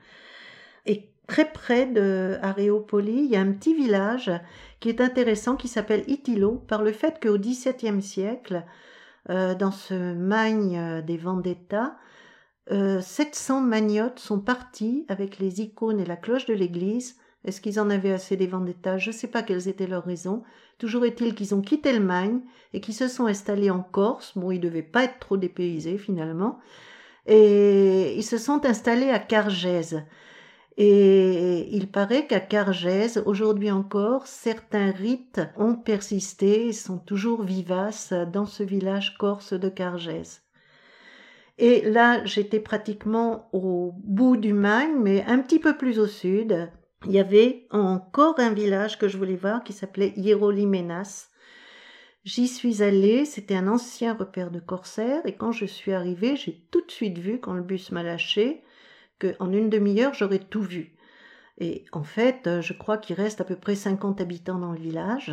Et 0.86 1.10
très 1.28 1.52
près 1.52 1.88
de 1.88 2.38
Areopoli, 2.42 3.26
il 3.26 3.32
y 3.32 3.36
a 3.36 3.42
un 3.42 3.52
petit 3.52 3.76
village 3.76 4.32
qui 4.80 4.88
est 4.88 5.02
intéressant 5.02 5.58
qui 5.58 5.68
s'appelle 5.68 6.06
Itilo 6.08 6.64
par 6.70 6.84
le 6.84 6.94
fait 6.94 7.22
qu'au 7.22 7.38
XVIIe 7.38 8.02
siècle, 8.02 8.64
euh, 9.30 9.56
dans 9.56 9.72
ce 9.72 10.14
magne 10.14 11.02
des 11.06 11.18
Vendetta, 11.18 11.98
700 12.70 13.58
euh, 13.58 13.66
magnottes 13.66 14.20
sont 14.20 14.40
partis 14.40 15.06
avec 15.10 15.40
les 15.40 15.62
icônes 15.62 16.00
et 16.00 16.06
la 16.06 16.16
cloche 16.16 16.46
de 16.46 16.54
l'église 16.54 17.18
est-ce 17.44 17.60
qu'ils 17.60 17.80
en 17.80 17.90
avaient 17.90 18.12
assez 18.12 18.38
des 18.38 18.48
vendettas? 18.48 19.00
Je 19.00 19.10
ne 19.10 19.16
sais 19.16 19.28
pas 19.28 19.42
quelles 19.42 19.68
étaient 19.68 19.88
leurs 19.88 20.06
raisons. 20.06 20.44
Toujours 20.78 21.06
est-il 21.06 21.34
qu'ils 21.34 21.56
ont 21.56 21.62
quitté 21.62 21.92
le 21.92 22.00
Magne 22.00 22.42
et 22.74 22.82
qu'ils 22.82 22.94
se 22.94 23.08
sont 23.08 23.26
installés 23.26 23.72
en 23.72 23.82
Corse. 23.82 24.38
Bon, 24.38 24.52
ils 24.52 24.60
ne 24.60 24.64
devaient 24.64 24.84
pas 24.84 25.06
être 25.06 25.20
trop 25.20 25.38
dépaysés 25.38 25.98
finalement. 25.98 26.60
Et 27.26 28.16
ils 28.16 28.24
se 28.24 28.38
sont 28.38 28.66
installés 28.66 29.10
à 29.10 29.20
Cargèse. 29.20 30.04
Et 30.78 31.68
il 31.76 31.90
paraît 31.90 32.28
qu'à 32.28 32.40
Cargèse, 32.40 33.22
aujourd'hui 33.26 33.72
encore, 33.72 34.28
certains 34.28 34.92
rites 34.92 35.42
ont 35.58 35.76
persisté 35.76 36.68
et 36.68 36.74
sont 36.74 36.98
toujours 36.98 37.44
vivaces 37.44 38.14
dans 38.32 38.46
ce 38.46 38.64
village 38.64 39.18
corse 39.18 39.54
de 39.54 39.70
Cargèse. 39.70 40.42
Et 41.62 41.82
là, 41.84 42.26
j'étais 42.26 42.60
pratiquement 42.60 43.48
au 43.54 43.94
bout 44.04 44.36
du 44.36 44.52
Magne, 44.52 44.96
mais 44.98 45.24
un 45.26 45.38
petit 45.38 45.60
peu 45.60 45.78
plus 45.78 46.00
au 46.00 46.08
sud, 46.08 46.72
il 47.06 47.12
y 47.12 47.20
avait 47.20 47.68
encore 47.70 48.40
un 48.40 48.52
village 48.52 48.98
que 48.98 49.08
je 49.08 49.16
voulais 49.16 49.36
voir 49.36 49.64
qui 49.64 49.72
s'appelait 49.72 50.12
Hierolimenas. 50.18 51.30
J'y 52.24 52.48
suis 52.48 52.82
allée, 52.82 53.26
c'était 53.26 53.54
un 53.54 53.68
ancien 53.68 54.16
repère 54.16 54.50
de 54.50 54.60
corsaires, 54.60 55.22
et 55.26 55.36
quand 55.36 55.52
je 55.52 55.66
suis 55.66 55.94
arrivée, 55.94 56.36
j'ai 56.36 56.66
tout 56.72 56.82
de 56.82 56.90
suite 56.90 57.20
vu, 57.20 57.40
quand 57.40 57.54
le 57.54 57.62
bus 57.62 57.92
m'a 57.92 58.02
lâché, 58.02 58.64
qu'en 59.20 59.52
une 59.52 59.70
demi-heure, 59.70 60.16
j'aurais 60.16 60.40
tout 60.40 60.64
vu. 60.64 60.96
Et 61.60 61.86
en 61.92 62.04
fait, 62.04 62.50
je 62.62 62.74
crois 62.74 62.98
qu'il 62.98 63.18
reste 63.18 63.40
à 63.40 63.44
peu 63.44 63.56
près 63.56 63.76
50 63.76 64.20
habitants 64.20 64.58
dans 64.58 64.72
le 64.72 64.80
village. 64.80 65.32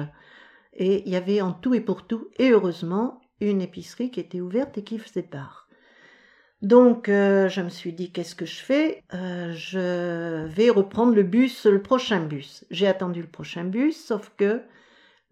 Et 0.75 1.05
il 1.07 1.11
y 1.11 1.17
avait 1.17 1.41
en 1.41 1.55
tout 1.55 1.73
et 1.73 1.81
pour 1.81 2.07
tout, 2.07 2.29
et 2.38 2.51
heureusement, 2.51 3.23
une 3.41 3.62
épicerie 3.62 4.11
qui 4.11 4.21
était 4.21 4.43
ouverte 4.43 4.77
et 4.77 4.85
qui 4.85 4.99
faisait 4.99 5.23
part. 5.23 5.67
Donc 6.62 7.09
euh, 7.09 7.49
je 7.49 7.61
me 7.61 7.68
suis 7.68 7.92
dit 7.92 8.11
qu'est-ce 8.11 8.35
que 8.35 8.47
je 8.47 8.61
fais? 8.61 9.03
Euh, 9.14 9.53
Je 9.53 10.47
vais 10.47 10.71
reprendre 10.71 11.14
le 11.14 11.23
bus, 11.23 11.66
le 11.66 11.83
prochain 11.83 12.25
bus. 12.25 12.64
J'ai 12.71 12.87
attendu 12.88 13.23
le 13.23 13.29
prochain 13.29 13.64
bus, 13.64 13.97
sauf 14.05 14.33
que 14.37 14.62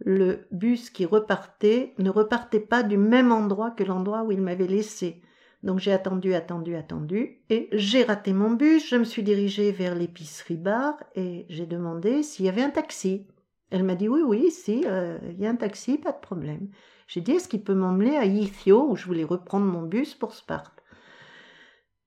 le 0.01 0.47
bus 0.53 0.91
qui 0.91 1.05
repartait 1.05 1.95
ne 1.99 2.11
repartait 2.11 2.61
pas 2.61 2.83
du 2.83 2.97
même 2.97 3.33
endroit 3.33 3.71
que 3.73 3.85
l'endroit 3.85 4.23
où 4.25 4.33
il 4.33 4.41
m'avait 4.43 4.67
laissé. 4.69 5.23
Donc 5.63 5.81
j'ai 5.81 5.93
attendu, 5.93 6.35
attendu, 6.35 6.77
attendu, 6.77 7.41
et 7.51 7.69
j'ai 7.73 8.05
raté 8.05 8.33
mon 8.33 8.51
bus. 8.51 8.89
Je 8.89 8.97
me 8.97 9.05
suis 9.05 9.23
dirigée 9.25 9.73
vers 9.73 9.95
l'épicerie 9.97 10.57
bar 10.57 10.95
et 11.17 11.47
j'ai 11.49 11.67
demandé 11.67 12.23
s'il 12.23 12.47
y 12.47 12.49
avait 12.49 12.63
un 12.63 12.71
taxi. 12.71 13.27
Elle 13.71 13.83
m'a 13.85 13.97
dit 13.97 14.09
oui, 14.09 14.23
oui, 14.25 14.51
si, 14.51 14.85
euh, 14.87 15.19
il 15.31 15.41
y 15.41 15.47
a 15.47 15.51
un 15.51 15.57
taxi, 15.57 15.99
pas 15.99 16.13
de 16.13 16.21
problème. 16.21 16.69
J'ai 17.09 17.21
dit 17.21 17.33
est-ce 17.33 17.49
qu'il 17.49 17.65
peut 17.65 17.75
m'emmener 17.75 18.17
à 18.17 18.25
Ithio 18.27 18.89
où 18.91 18.97
je 18.97 19.07
voulais 19.07 19.25
reprendre 19.25 19.67
mon 19.67 19.83
bus 19.83 20.15
pour 20.15 20.35
Sparte? 20.35 20.76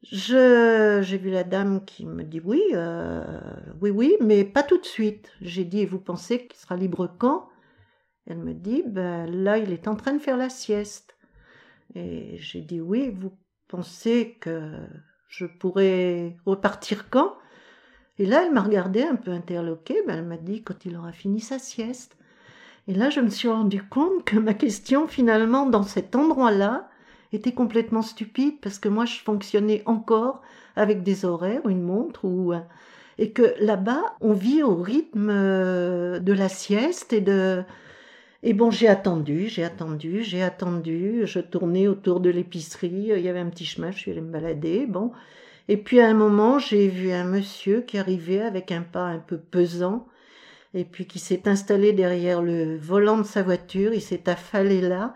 Je, 0.03 1.01
j'ai 1.03 1.17
vu 1.17 1.29
la 1.29 1.43
dame 1.43 1.83
qui 1.85 2.05
me 2.05 2.23
dit 2.23 2.39
oui, 2.39 2.61
euh, 2.73 3.21
oui, 3.81 3.89
oui, 3.89 4.15
mais 4.21 4.45
pas 4.45 4.63
tout 4.63 4.77
de 4.77 4.85
suite. 4.85 5.31
J'ai 5.41 5.65
dit, 5.65 5.85
vous 5.85 5.99
pensez 5.99 6.47
qu'il 6.47 6.57
sera 6.57 6.77
libre 6.77 7.13
quand? 7.17 7.49
Elle 8.25 8.37
me 8.37 8.53
dit, 8.53 8.83
ben 8.85 9.25
là, 9.25 9.57
il 9.57 9.73
est 9.73 9.87
en 9.87 9.95
train 9.95 10.13
de 10.13 10.19
faire 10.19 10.37
la 10.37 10.49
sieste. 10.49 11.17
Et 11.95 12.37
j'ai 12.37 12.61
dit, 12.61 12.79
oui, 12.79 13.09
vous 13.09 13.33
pensez 13.67 14.37
que 14.39 14.71
je 15.27 15.45
pourrais 15.45 16.37
repartir 16.45 17.09
quand? 17.09 17.35
Et 18.19 18.25
là, 18.25 18.43
elle 18.45 18.53
m'a 18.53 18.61
regardé 18.61 19.03
un 19.03 19.15
peu 19.15 19.31
interloquée, 19.31 20.01
ben, 20.05 20.19
elle 20.19 20.25
m'a 20.25 20.37
dit 20.37 20.61
quand 20.63 20.85
il 20.85 20.95
aura 20.95 21.11
fini 21.11 21.39
sa 21.39 21.59
sieste. 21.59 22.17
Et 22.87 22.93
là, 22.93 23.09
je 23.09 23.21
me 23.21 23.29
suis 23.29 23.47
rendu 23.47 23.83
compte 23.83 24.25
que 24.25 24.37
ma 24.37 24.53
question, 24.53 25.07
finalement, 25.07 25.65
dans 25.65 25.83
cet 25.83 26.15
endroit-là, 26.15 26.89
était 27.33 27.51
complètement 27.51 28.01
stupide 28.01 28.55
parce 28.61 28.79
que 28.79 28.89
moi 28.89 29.05
je 29.05 29.19
fonctionnais 29.19 29.83
encore 29.85 30.41
avec 30.75 31.03
des 31.03 31.25
horaires, 31.25 31.67
une 31.67 31.81
montre 31.81 32.25
ou 32.25 32.53
et 33.17 33.31
que 33.31 33.53
là-bas 33.59 34.15
on 34.21 34.33
vit 34.33 34.63
au 34.63 34.75
rythme 34.75 35.29
euh, 35.29 36.19
de 36.19 36.33
la 36.33 36.49
sieste 36.49 37.13
et 37.13 37.21
de 37.21 37.63
et 38.41 38.53
bon 38.53 38.71
j'ai 38.71 38.87
attendu, 38.87 39.47
j'ai 39.47 39.63
attendu, 39.63 40.23
j'ai 40.23 40.41
attendu, 40.41 41.23
je 41.25 41.39
tournais 41.39 41.87
autour 41.87 42.21
de 42.21 42.29
l'épicerie, 42.29 43.11
il 43.15 43.21
y 43.21 43.29
avait 43.29 43.39
un 43.39 43.49
petit 43.49 43.65
chemin, 43.65 43.91
je 43.91 43.97
suis 43.97 44.11
allée 44.11 44.21
me 44.21 44.31
balader, 44.31 44.85
bon. 44.87 45.11
Et 45.67 45.77
puis 45.77 45.99
à 45.99 46.07
un 46.07 46.13
moment 46.13 46.57
j'ai 46.57 46.87
vu 46.87 47.11
un 47.11 47.25
monsieur 47.25 47.81
qui 47.81 47.97
arrivait 47.97 48.41
avec 48.41 48.71
un 48.71 48.81
pas 48.81 49.05
un 49.05 49.19
peu 49.19 49.37
pesant 49.37 50.07
et 50.73 50.85
puis 50.85 51.05
qui 51.05 51.19
s'est 51.19 51.47
installé 51.47 51.93
derrière 51.93 52.41
le 52.41 52.77
volant 52.77 53.17
de 53.17 53.23
sa 53.23 53.43
voiture, 53.43 53.93
il 53.93 54.01
s'est 54.01 54.29
affalé 54.29 54.81
là 54.81 55.13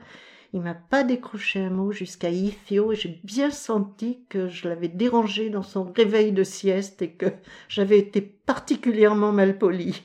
il 0.54 0.62
m'a 0.62 0.76
pas 0.76 1.04
décroché 1.04 1.60
un 1.60 1.72
mot 1.72 1.92
jusqu'à 1.92 2.30
Ithio 2.30 2.92
et 2.92 2.96
j'ai 2.96 3.20
bien 3.24 3.50
senti 3.50 4.24
que 4.30 4.48
je 4.48 4.70
l'avais 4.70 4.88
dérangé 4.88 5.50
dans 5.50 5.64
son 5.64 5.92
réveil 5.92 6.32
de 6.32 6.44
sieste 6.44 7.02
et 7.02 7.14
que 7.14 7.26
j'avais 7.68 7.98
été 7.98 8.22
particulièrement 8.22 9.32
mal 9.32 9.58
poli. 9.58 10.04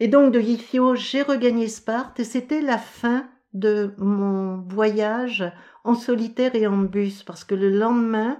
Et 0.00 0.08
donc 0.08 0.34
de 0.34 0.40
Ithio, 0.40 0.94
j'ai 0.96 1.22
regagné 1.22 1.66
Sparte 1.68 2.20
et 2.20 2.24
c'était 2.24 2.60
la 2.60 2.76
fin 2.76 3.26
de 3.54 3.94
mon 3.96 4.60
voyage 4.68 5.50
en 5.84 5.94
solitaire 5.94 6.54
et 6.54 6.66
en 6.66 6.76
bus 6.76 7.22
parce 7.22 7.44
que 7.44 7.54
le 7.54 7.70
lendemain, 7.70 8.38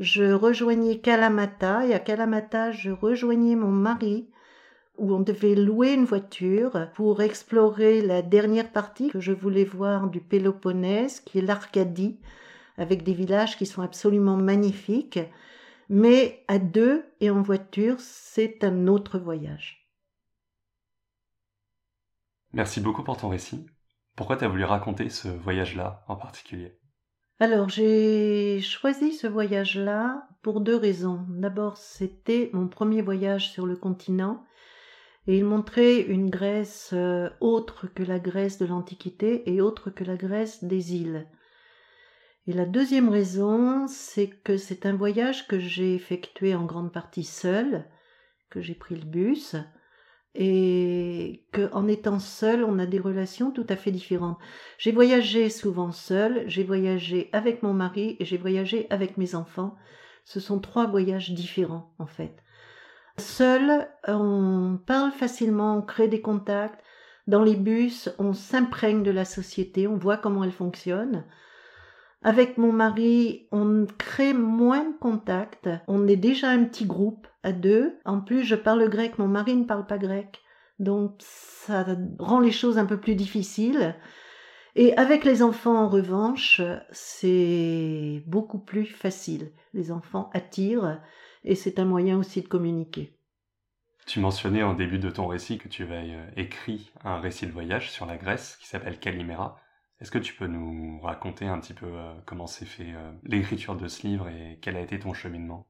je 0.00 0.32
rejoignais 0.32 0.98
Kalamata 0.98 1.86
et 1.86 1.94
à 1.94 2.00
Kalamata, 2.00 2.72
je 2.72 2.90
rejoignais 2.90 3.54
mon 3.54 3.70
mari 3.70 4.28
où 4.98 5.14
on 5.14 5.20
devait 5.20 5.54
louer 5.54 5.92
une 5.92 6.04
voiture 6.04 6.90
pour 6.94 7.22
explorer 7.22 8.02
la 8.02 8.22
dernière 8.22 8.70
partie 8.72 9.08
que 9.08 9.20
je 9.20 9.32
voulais 9.32 9.64
voir 9.64 10.08
du 10.08 10.20
Péloponnèse, 10.20 11.20
qui 11.20 11.38
est 11.38 11.42
l'Arcadie, 11.42 12.18
avec 12.76 13.02
des 13.02 13.14
villages 13.14 13.56
qui 13.56 13.66
sont 13.66 13.82
absolument 13.82 14.36
magnifiques. 14.36 15.20
Mais 15.88 16.44
à 16.48 16.58
deux 16.58 17.04
et 17.20 17.30
en 17.30 17.42
voiture, 17.42 17.96
c'est 18.00 18.64
un 18.64 18.86
autre 18.86 19.18
voyage. 19.18 19.88
Merci 22.52 22.80
beaucoup 22.80 23.02
pour 23.02 23.16
ton 23.16 23.28
récit. 23.28 23.66
Pourquoi 24.16 24.36
tu 24.36 24.44
as 24.44 24.48
voulu 24.48 24.64
raconter 24.64 25.10
ce 25.10 25.28
voyage-là 25.28 26.04
en 26.08 26.16
particulier? 26.16 26.78
Alors, 27.38 27.68
j'ai 27.68 28.60
choisi 28.62 29.12
ce 29.12 29.26
voyage-là 29.26 30.26
pour 30.40 30.62
deux 30.62 30.76
raisons. 30.76 31.26
D'abord, 31.28 31.76
c'était 31.76 32.48
mon 32.54 32.66
premier 32.66 33.02
voyage 33.02 33.50
sur 33.50 33.66
le 33.66 33.76
continent 33.76 34.42
et 35.26 35.38
il 35.38 35.44
montrait 35.44 36.00
une 36.00 36.30
Grèce 36.30 36.90
euh, 36.92 37.28
autre 37.40 37.86
que 37.86 38.02
la 38.02 38.18
Grèce 38.18 38.58
de 38.58 38.66
l'Antiquité 38.66 39.50
et 39.52 39.60
autre 39.60 39.90
que 39.90 40.04
la 40.04 40.16
Grèce 40.16 40.62
des 40.62 40.94
îles. 40.94 41.26
Et 42.46 42.52
la 42.52 42.64
deuxième 42.64 43.08
raison, 43.08 43.88
c'est 43.88 44.28
que 44.28 44.56
c'est 44.56 44.86
un 44.86 44.94
voyage 44.94 45.48
que 45.48 45.58
j'ai 45.58 45.94
effectué 45.94 46.54
en 46.54 46.64
grande 46.64 46.92
partie 46.92 47.24
seul, 47.24 47.84
que 48.50 48.60
j'ai 48.60 48.76
pris 48.76 48.94
le 48.94 49.04
bus, 49.04 49.56
et 50.36 51.44
que 51.50 51.72
en 51.72 51.88
étant 51.88 52.20
seul, 52.20 52.62
on 52.62 52.78
a 52.78 52.86
des 52.86 53.00
relations 53.00 53.50
tout 53.50 53.66
à 53.68 53.74
fait 53.74 53.90
différentes. 53.90 54.38
J'ai 54.78 54.92
voyagé 54.92 55.48
souvent 55.50 55.90
seul, 55.90 56.44
j'ai 56.46 56.62
voyagé 56.62 57.30
avec 57.32 57.62
mon 57.62 57.72
mari 57.72 58.16
et 58.20 58.24
j'ai 58.24 58.36
voyagé 58.36 58.86
avec 58.90 59.16
mes 59.16 59.34
enfants. 59.34 59.74
Ce 60.24 60.38
sont 60.38 60.60
trois 60.60 60.86
voyages 60.86 61.30
différents 61.30 61.94
en 61.98 62.06
fait. 62.06 62.44
Seul, 63.18 63.88
on 64.06 64.78
parle 64.86 65.10
facilement, 65.12 65.78
on 65.78 65.82
crée 65.82 66.08
des 66.08 66.20
contacts. 66.20 66.82
Dans 67.26 67.42
les 67.42 67.56
bus, 67.56 68.10
on 68.18 68.32
s'imprègne 68.32 69.02
de 69.02 69.10
la 69.10 69.24
société, 69.24 69.88
on 69.88 69.96
voit 69.96 70.16
comment 70.16 70.44
elle 70.44 70.52
fonctionne. 70.52 71.24
Avec 72.22 72.58
mon 72.58 72.72
mari, 72.72 73.46
on 73.52 73.86
crée 73.98 74.32
moins 74.32 74.84
de 74.84 74.96
contacts. 74.98 75.68
On 75.86 76.08
est 76.08 76.16
déjà 76.16 76.50
un 76.50 76.64
petit 76.64 76.84
groupe 76.84 77.26
à 77.42 77.52
deux. 77.52 77.98
En 78.04 78.20
plus, 78.20 78.42
je 78.42 78.54
parle 78.54 78.88
grec, 78.88 79.18
mon 79.18 79.28
mari 79.28 79.56
ne 79.56 79.64
parle 79.64 79.86
pas 79.86 79.98
grec. 79.98 80.40
Donc, 80.78 81.14
ça 81.20 81.86
rend 82.18 82.40
les 82.40 82.52
choses 82.52 82.78
un 82.78 82.86
peu 82.86 82.98
plus 82.98 83.14
difficiles. 83.14 83.94
Et 84.74 84.94
avec 84.96 85.24
les 85.24 85.42
enfants, 85.42 85.76
en 85.76 85.88
revanche, 85.88 86.60
c'est 86.90 88.22
beaucoup 88.26 88.58
plus 88.58 88.84
facile. 88.84 89.52
Les 89.72 89.90
enfants 89.90 90.28
attirent 90.34 91.00
et 91.46 91.54
c'est 91.54 91.78
un 91.78 91.84
moyen 91.84 92.18
aussi 92.18 92.42
de 92.42 92.48
communiquer. 92.48 93.16
Tu 94.06 94.20
mentionnais 94.20 94.62
en 94.62 94.74
début 94.74 94.98
de 94.98 95.10
ton 95.10 95.26
récit 95.26 95.58
que 95.58 95.68
tu 95.68 95.84
avais 95.84 96.14
euh, 96.14 96.26
écrit 96.36 96.92
un 97.02 97.18
récit 97.18 97.46
de 97.46 97.52
voyage 97.52 97.90
sur 97.90 98.06
la 98.06 98.16
Grèce 98.16 98.56
qui 98.60 98.68
s'appelle 98.68 98.98
Calimera. 98.98 99.58
Est-ce 100.00 100.10
que 100.10 100.18
tu 100.18 100.34
peux 100.34 100.46
nous 100.46 101.00
raconter 101.00 101.46
un 101.46 101.58
petit 101.58 101.72
peu 101.72 101.86
euh, 101.86 102.12
comment 102.24 102.46
s'est 102.46 102.66
fait 102.66 102.92
euh, 102.94 103.10
l'écriture 103.24 103.74
de 103.74 103.88
ce 103.88 104.06
livre 104.06 104.28
et 104.28 104.58
quel 104.60 104.76
a 104.76 104.80
été 104.80 104.98
ton 104.98 105.14
cheminement? 105.14 105.66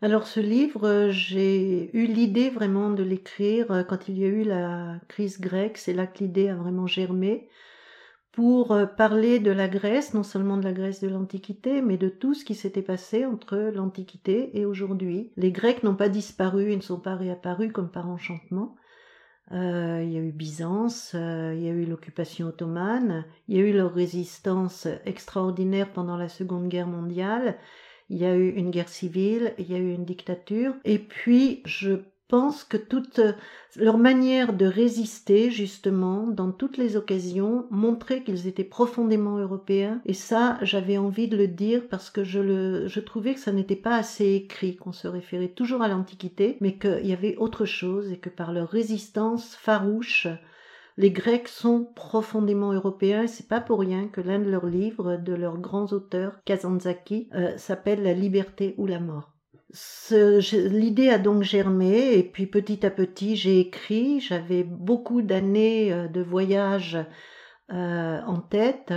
Alors 0.00 0.26
ce 0.26 0.40
livre, 0.40 1.10
j'ai 1.10 1.96
eu 1.96 2.06
l'idée 2.06 2.50
vraiment 2.50 2.90
de 2.90 3.04
l'écrire 3.04 3.84
quand 3.88 4.08
il 4.08 4.18
y 4.18 4.24
a 4.24 4.28
eu 4.28 4.42
la 4.42 4.98
crise 5.06 5.40
grecque. 5.40 5.78
C'est 5.78 5.92
là 5.92 6.08
que 6.08 6.18
l'idée 6.18 6.48
a 6.48 6.56
vraiment 6.56 6.88
germé 6.88 7.48
pour 8.32 8.72
euh, 8.72 8.86
parler 8.86 9.38
de 9.38 9.50
la 9.50 9.68
Grèce, 9.68 10.14
non 10.14 10.22
seulement 10.22 10.56
de 10.56 10.64
la 10.64 10.72
Grèce 10.72 11.00
de 11.00 11.08
l'Antiquité, 11.08 11.82
mais 11.82 11.98
de 11.98 12.08
tout 12.08 12.34
ce 12.34 12.44
qui 12.44 12.54
s'était 12.54 12.82
passé 12.82 13.26
entre 13.26 13.56
l'Antiquité 13.56 14.58
et 14.58 14.64
aujourd'hui. 14.64 15.30
Les 15.36 15.52
Grecs 15.52 15.82
n'ont 15.82 15.94
pas 15.94 16.08
disparu, 16.08 16.72
ils 16.72 16.78
ne 16.78 16.82
sont 16.82 17.00
pas 17.00 17.14
réapparus 17.14 17.72
comme 17.72 17.90
par 17.90 18.08
enchantement. 18.08 18.74
Euh, 19.52 20.02
il 20.02 20.12
y 20.12 20.16
a 20.16 20.20
eu 20.20 20.32
Byzance, 20.32 21.12
euh, 21.14 21.52
il 21.54 21.62
y 21.62 21.68
a 21.68 21.72
eu 21.72 21.84
l'occupation 21.84 22.46
ottomane, 22.46 23.26
il 23.48 23.56
y 23.58 23.60
a 23.60 23.64
eu 23.64 23.72
leur 23.72 23.92
résistance 23.92 24.88
extraordinaire 25.04 25.92
pendant 25.92 26.16
la 26.16 26.28
Seconde 26.28 26.68
Guerre 26.68 26.86
mondiale, 26.86 27.58
il 28.08 28.16
y 28.16 28.24
a 28.24 28.34
eu 28.34 28.48
une 28.50 28.70
guerre 28.70 28.88
civile, 28.88 29.52
il 29.58 29.70
y 29.70 29.74
a 29.74 29.78
eu 29.78 29.92
une 29.92 30.06
dictature, 30.06 30.74
et 30.84 30.98
puis 30.98 31.60
je 31.66 31.98
pense 32.28 32.64
que 32.64 32.76
toute 32.76 33.18
euh, 33.18 33.32
leur 33.76 33.98
manière 33.98 34.52
de 34.52 34.66
résister, 34.66 35.50
justement, 35.50 36.26
dans 36.26 36.52
toutes 36.52 36.76
les 36.76 36.96
occasions, 36.96 37.66
montrait 37.70 38.22
qu'ils 38.22 38.46
étaient 38.46 38.64
profondément 38.64 39.38
européens. 39.38 40.00
Et 40.04 40.14
ça, 40.14 40.58
j'avais 40.62 40.98
envie 40.98 41.28
de 41.28 41.36
le 41.36 41.48
dire 41.48 41.82
parce 41.88 42.10
que 42.10 42.24
je, 42.24 42.40
le, 42.40 42.86
je 42.88 43.00
trouvais 43.00 43.34
que 43.34 43.40
ça 43.40 43.52
n'était 43.52 43.76
pas 43.76 43.96
assez 43.96 44.32
écrit, 44.32 44.76
qu'on 44.76 44.92
se 44.92 45.08
référait 45.08 45.48
toujours 45.48 45.82
à 45.82 45.88
l'Antiquité, 45.88 46.56
mais 46.60 46.78
qu'il 46.78 47.06
y 47.06 47.12
avait 47.12 47.36
autre 47.36 47.64
chose 47.64 48.10
et 48.10 48.18
que 48.18 48.30
par 48.30 48.52
leur 48.52 48.68
résistance 48.68 49.54
farouche, 49.54 50.26
les 50.96 51.10
Grecs 51.10 51.48
sont 51.48 51.84
profondément 51.84 52.72
européens. 52.72 53.26
C'est 53.26 53.48
pas 53.48 53.60
pour 53.60 53.80
rien 53.80 54.08
que 54.08 54.20
l'un 54.20 54.38
de 54.38 54.50
leurs 54.50 54.66
livres, 54.66 55.16
de 55.16 55.34
leurs 55.34 55.58
grands 55.58 55.86
auteurs, 55.86 56.38
Kazantzaki, 56.44 57.28
euh, 57.34 57.56
s'appelle 57.56 58.02
La 58.02 58.12
liberté 58.14 58.74
ou 58.78 58.86
la 58.86 59.00
mort. 59.00 59.32
L'idée 60.10 61.08
a 61.08 61.18
donc 61.18 61.42
germé 61.42 62.18
et 62.18 62.22
puis 62.22 62.46
petit 62.46 62.84
à 62.84 62.90
petit 62.90 63.36
j'ai 63.36 63.60
écrit. 63.60 64.20
J'avais 64.20 64.64
beaucoup 64.64 65.22
d'années 65.22 65.92
euh, 65.92 66.08
de 66.08 66.20
voyage 66.20 66.98
euh, 67.72 68.20
en 68.26 68.38
tête. 68.38 68.92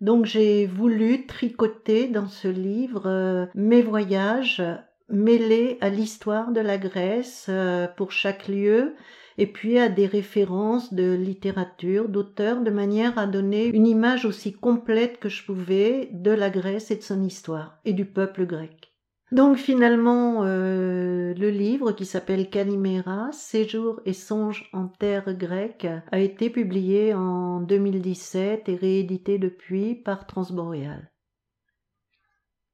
Donc 0.00 0.26
j'ai 0.26 0.66
voulu 0.66 1.26
tricoter 1.26 2.06
dans 2.08 2.28
ce 2.28 2.48
livre 2.48 3.06
euh, 3.06 3.46
mes 3.54 3.82
voyages 3.82 4.62
mêlés 5.08 5.78
à 5.80 5.88
l'histoire 5.88 6.52
de 6.52 6.60
la 6.60 6.78
Grèce 6.78 7.50
pour 7.96 8.12
chaque 8.12 8.48
lieu 8.48 8.94
et 9.38 9.46
puis 9.46 9.78
à 9.78 9.88
des 9.88 10.06
références 10.06 10.94
de 10.94 11.12
littérature, 11.12 12.08
d'auteurs, 12.08 12.60
de 12.60 12.70
manière 12.70 13.18
à 13.18 13.26
donner 13.26 13.66
une 13.66 13.86
image 13.86 14.24
aussi 14.24 14.52
complète 14.52 15.18
que 15.18 15.28
je 15.28 15.44
pouvais 15.44 16.08
de 16.12 16.30
la 16.30 16.50
Grèce 16.50 16.90
et 16.90 16.96
de 16.96 17.02
son 17.02 17.22
histoire, 17.22 17.78
et 17.84 17.92
du 17.92 18.04
peuple 18.04 18.46
grec. 18.46 18.91
Donc 19.32 19.56
finalement, 19.56 20.44
euh, 20.44 21.32
le 21.32 21.48
livre 21.48 21.92
qui 21.92 22.04
s'appelle 22.04 22.50
Calimera, 22.50 23.32
Séjours 23.32 23.98
et 24.04 24.12
songes 24.12 24.68
en 24.74 24.88
terre 24.88 25.32
grecque, 25.32 25.86
a 26.10 26.18
été 26.18 26.50
publié 26.50 27.14
en 27.14 27.62
2017 27.62 28.68
et 28.68 28.76
réédité 28.76 29.38
depuis 29.38 29.94
par 29.94 30.26
Transboréal. 30.26 31.10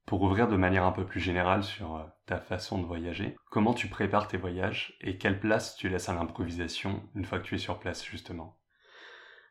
Pour 0.05 0.21
ouvrir 0.23 0.49
de 0.49 0.57
manière 0.57 0.85
un 0.85 0.91
peu 0.91 1.07
plus 1.07 1.21
générale 1.21 1.63
sur 1.63 1.95
euh, 1.95 2.03
ta 2.27 2.39
façon 2.39 2.81
de 2.83 2.87
voyager, 2.87 3.37
comment 3.53 3.73
tu 3.73 3.87
prépares 3.87 4.27
tes 4.27 4.37
voyages 4.37 4.99
et 5.01 5.17
quelle 5.17 5.39
place 5.39 5.77
tu 5.77 5.89
laisses 5.89 6.09
à 6.09 6.15
l'improvisation 6.15 7.05
une 7.15 7.25
fois 7.25 7.39
que 7.39 7.45
tu 7.45 7.55
es 7.55 7.59
sur 7.59 7.79
place 7.79 8.05
justement? 8.05 8.58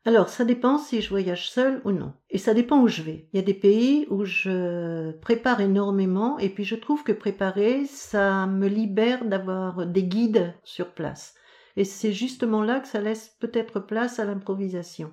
Alors, 0.07 0.29
ça 0.29 0.45
dépend 0.45 0.77
si 0.77 1.01
je 1.01 1.09
voyage 1.09 1.49
seul 1.49 1.81
ou 1.83 1.91
non. 1.91 2.13
Et 2.29 2.37
ça 2.37 2.53
dépend 2.53 2.81
où 2.81 2.87
je 2.87 3.01
vais. 3.01 3.27
Il 3.33 3.35
y 3.35 3.39
a 3.39 3.45
des 3.45 3.53
pays 3.53 4.07
où 4.09 4.23
je 4.23 5.11
prépare 5.19 5.59
énormément 5.59 6.39
et 6.39 6.47
puis 6.47 6.63
je 6.63 6.75
trouve 6.75 7.03
que 7.03 7.11
préparer, 7.11 7.83
ça 7.87 8.47
me 8.47 8.69
libère 8.69 9.25
d'avoir 9.25 9.85
des 9.85 10.05
guides 10.05 10.53
sur 10.63 10.91
place. 10.91 11.35
Et 11.75 11.83
c'est 11.83 12.13
justement 12.13 12.63
là 12.63 12.79
que 12.79 12.87
ça 12.87 13.01
laisse 13.01 13.35
peut-être 13.41 13.81
place 13.81 14.17
à 14.17 14.23
l'improvisation. 14.23 15.11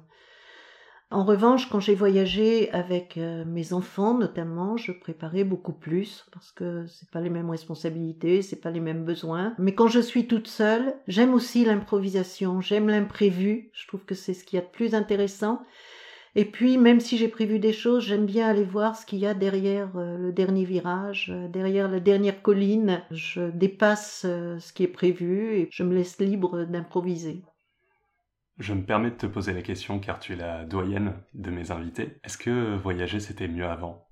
En 1.15 1.23
revanche, 1.23 1.69
quand 1.71 1.79
j'ai 1.79 1.95
voyagé 1.95 2.73
avec 2.73 3.19
euh, 3.19 3.45
mes 3.45 3.73
enfants, 3.73 4.19
notamment, 4.19 4.77
je 4.77 4.91
préparais 4.91 5.45
beaucoup 5.45 5.73
plus 5.73 6.27
parce 6.33 6.51
que 6.51 6.87
c'est 6.89 7.09
pas 7.09 7.21
les 7.21 7.31
mêmes 7.31 7.51
responsabilités, 7.51 8.43
c'est 8.43 8.61
pas 8.61 8.73
les 8.73 8.81
mêmes 8.81 9.05
besoins. 9.05 9.55
Mais 9.59 9.77
quand 9.77 9.87
je 9.87 10.01
suis 10.01 10.27
toute 10.27 10.49
seule, 10.49 10.97
j'aime 11.07 11.33
aussi 11.33 11.65
l'improvisation, 11.65 12.61
j'aime 12.61 12.89
l'imprévu. 12.89 13.71
Je 13.75 13.87
trouve 13.87 14.05
que 14.05 14.17
c'est 14.17 14.35
ce 14.35 14.43
qu'il 14.43 14.57
y 14.57 14.61
a 14.61 14.65
de 14.65 14.71
plus 14.73 14.97
intéressant. 14.97 15.63
Et 16.35 16.45
puis, 16.45 16.79
même 16.79 16.99
si 16.99 17.17
j'ai 17.17 17.29
prévu 17.29 17.61
des 17.61 17.73
choses, 17.73 18.03
j'aime 18.03 18.27
bien 18.27 18.49
aller 18.49 18.65
voir 18.65 18.97
ce 18.97 19.07
qu'il 19.07 19.21
y 19.21 19.27
a 19.27 19.35
derrière 19.35 19.97
euh, 19.97 20.19
le 20.19 20.33
dernier 20.33 20.65
virage, 20.65 21.31
euh, 21.33 21.47
derrière 21.47 21.89
la 21.89 22.01
dernière 22.01 22.43
colline. 22.43 23.03
Je 23.13 23.51
dépasse 23.51 24.23
ce 24.23 24.73
qui 24.73 24.83
est 24.83 24.89
prévu 24.89 25.59
et 25.59 25.69
je 25.71 25.85
me 25.85 25.95
laisse 25.95 26.19
libre 26.19 26.65
d'improviser. 26.65 27.45
Je 28.59 28.73
me 28.73 28.85
permets 28.85 29.11
de 29.11 29.17
te 29.17 29.27
poser 29.27 29.53
la 29.53 29.63
question 29.63 29.99
car 29.99 30.21
tu 30.21 30.35
es 30.35 30.37
la 30.37 30.65
doyenne 30.65 31.15
de 31.35 31.51
mes 31.51 31.71
invités. 31.71 32.19
Est-ce 32.23 32.39
que 32.39 32.77
voyager 32.77 33.19
c'était 33.19 33.49
mieux 33.49 33.67
avant? 33.67 34.07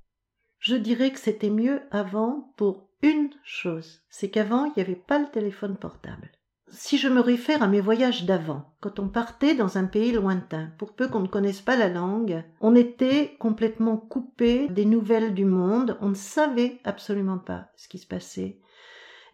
Je 0.58 0.76
dirais 0.76 1.12
que 1.12 1.18
c'était 1.18 1.50
mieux 1.50 1.82
avant 1.90 2.52
pour 2.56 2.88
une 3.02 3.30
chose, 3.44 4.02
c'est 4.10 4.30
qu'avant 4.30 4.64
il 4.64 4.72
n'y 4.76 4.82
avait 4.82 4.94
pas 4.94 5.18
le 5.18 5.26
téléphone 5.26 5.76
portable. 5.76 6.30
Si 6.68 6.96
je 6.96 7.08
me 7.08 7.20
réfère 7.20 7.62
à 7.62 7.68
mes 7.68 7.80
voyages 7.82 8.24
d'avant, 8.24 8.74
quand 8.80 8.98
on 8.98 9.08
partait 9.08 9.54
dans 9.54 9.76
un 9.76 9.84
pays 9.84 10.12
lointain, 10.12 10.72
pour 10.78 10.94
peu 10.94 11.06
qu'on 11.06 11.20
ne 11.20 11.26
connaisse 11.26 11.60
pas 11.60 11.76
la 11.76 11.88
langue, 11.88 12.42
on 12.62 12.74
était 12.74 13.36
complètement 13.38 13.98
coupé 13.98 14.68
des 14.68 14.86
nouvelles 14.86 15.34
du 15.34 15.44
monde, 15.44 15.98
on 16.00 16.08
ne 16.08 16.14
savait 16.14 16.80
absolument 16.84 17.38
pas 17.38 17.68
ce 17.76 17.88
qui 17.88 17.98
se 17.98 18.06
passait 18.06 18.61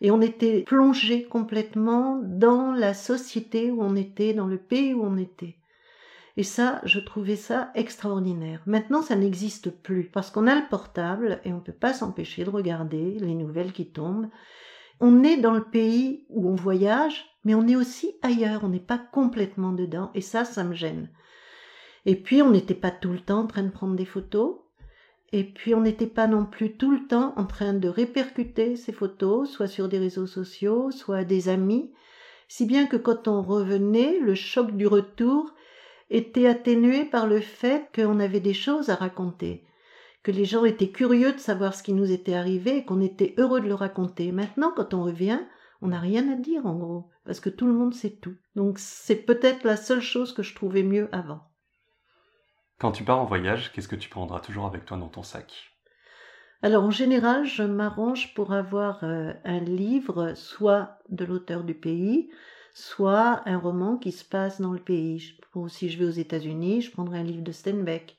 et 0.01 0.11
on 0.11 0.21
était 0.21 0.63
plongé 0.63 1.25
complètement 1.25 2.21
dans 2.23 2.73
la 2.73 2.95
société 2.95 3.71
où 3.71 3.83
on 3.83 3.97
était, 3.97 4.33
dans 4.33 4.47
le 4.47 4.59
pays 4.59 4.95
où 4.95 5.03
on 5.05 5.17
était. 5.17 5.57
Et 6.37 6.45
ça, 6.45 6.81
je 6.85 7.01
trouvais 7.01 7.35
ça 7.35 7.73
extraordinaire. 7.75 8.63
Maintenant, 8.65 9.03
ça 9.03 9.17
n'existe 9.17 9.71
plus 9.71 10.05
parce 10.05 10.31
qu'on 10.31 10.47
a 10.47 10.55
le 10.55 10.69
portable 10.71 11.41
et 11.45 11.53
on 11.53 11.57
ne 11.57 11.63
peut 11.63 11.73
pas 11.73 11.93
s'empêcher 11.93 12.45
de 12.45 12.51
regarder 12.51 13.19
les 13.19 13.35
nouvelles 13.35 13.73
qui 13.73 13.91
tombent. 13.91 14.29
On 15.01 15.25
est 15.25 15.37
dans 15.37 15.53
le 15.53 15.65
pays 15.65 16.27
où 16.29 16.49
on 16.49 16.55
voyage, 16.55 17.27
mais 17.45 17.57
on 17.57 17.67
est 17.67 17.75
aussi 17.75 18.13
ailleurs, 18.23 18.63
on 18.63 18.69
n'est 18.69 18.79
pas 18.79 18.99
complètement 18.99 19.73
dedans 19.73 20.13
et 20.15 20.21
ça, 20.21 20.45
ça 20.45 20.63
me 20.63 20.75
gêne. 20.75 21.11
Et 22.07 22.15
puis, 22.15 22.41
on 22.41 22.51
n'était 22.51 22.75
pas 22.75 22.93
tout 22.93 23.11
le 23.11 23.21
temps 23.21 23.41
en 23.41 23.47
train 23.49 23.65
de 23.65 23.71
prendre 23.71 23.97
des 23.97 24.05
photos, 24.05 24.59
et 25.33 25.45
puis 25.45 25.75
on 25.75 25.81
n'était 25.81 26.07
pas 26.07 26.27
non 26.27 26.47
plus 26.47 26.77
tout 26.77 26.91
le 26.91 27.07
temps 27.07 27.35
en 27.37 27.45
train 27.45 27.75
de 27.75 27.89
répercuter 27.89 28.77
ces 28.77 28.93
photos, 28.93 29.51
soit 29.51 29.67
sur 29.67 29.89
des 29.89 29.99
réseaux 29.99 30.27
sociaux, 30.27 30.91
soit 30.91 31.19
à 31.19 31.25
des 31.25 31.49
amis, 31.49 31.93
si 32.49 32.65
bien 32.65 32.87
que 32.87 32.97
quand 32.97 33.29
on 33.29 33.43
revenait, 33.43 34.19
le 34.21 34.35
choc 34.35 34.75
du 34.75 34.87
retour 34.87 35.55
était 36.11 36.47
atténué 36.47 37.05
par 37.05 37.27
le 37.27 37.41
fait 37.41 37.91
qu'on 37.95 38.21
avait 38.21 38.41
des 38.41 38.55
choses 38.55 38.89
à 38.89 38.95
raconter, 38.95 39.65
que 40.23 40.33
les 40.33 40.47
gens 40.47 40.65
étaient 40.65 40.91
curieux 40.91 41.33
de 41.33 41.39
savoir 41.39 41.75
ce 41.75 41.83
qui 41.83 41.93
nous 41.93 42.11
était 42.11 42.35
arrivé 42.35 42.79
et 42.79 42.85
qu'on 42.87 43.03
était 43.03 43.35
heureux 43.37 43.61
de 43.61 43.69
le 43.69 43.75
raconter. 43.75 44.33
Maintenant, 44.33 44.73
quand 44.75 44.95
on 44.95 45.05
revient, 45.05 45.41
on 45.83 45.89
n'a 45.89 46.01
rien 46.01 46.33
à 46.33 46.37
dire 46.37 46.65
en 46.65 46.75
gros, 46.75 47.11
parce 47.27 47.41
que 47.41 47.51
tout 47.51 47.67
le 47.67 47.75
monde 47.75 47.95
sait 47.95 48.17
tout. 48.17 48.35
Donc 48.57 48.79
c'est 48.79 49.27
peut-être 49.27 49.65
la 49.65 49.77
seule 49.77 50.01
chose 50.01 50.33
que 50.33 50.43
je 50.43 50.55
trouvais 50.55 50.83
mieux 50.83 51.09
avant. 51.13 51.48
Quand 52.79 52.93
tu 52.93 53.03
pars 53.03 53.19
en 53.19 53.25
voyage, 53.25 53.73
qu'est-ce 53.73 53.89
que 53.89 53.97
tu 53.97 54.09
prendras 54.09 54.39
toujours 54.39 54.67
avec 54.67 54.85
toi 54.85 54.97
dans 54.97 55.09
ton 55.09 55.25
sac? 55.25 55.73
Alors 56.63 56.85
en 56.85 56.93
général, 56.93 57.45
je 57.45 57.65
m'arrange 57.65 58.35
pour 58.35 58.53
avoir 58.53 59.03
euh, 59.03 59.33
un 59.45 59.59
livre, 59.59 60.35
soit 60.35 60.99
de 61.09 61.25
l'auteur 61.25 61.65
du 61.65 61.75
pays, 61.75 62.31
soit 62.75 63.43
un 63.47 63.59
roman 63.59 63.97
qui 63.97 64.13
se 64.13 64.25
passe 64.25 64.61
dans 64.61 64.73
le 64.73 64.79
pays. 64.79 65.37
si 65.69 65.89
je 65.89 65.99
vais 65.99 66.05
aux 66.05 66.11
États-Unis, 66.11 66.83
je 66.83 66.93
prendrai 66.93 67.19
un 67.19 67.25
livre 67.25 67.43
de 67.43 67.51
Steinbeck. 67.51 68.17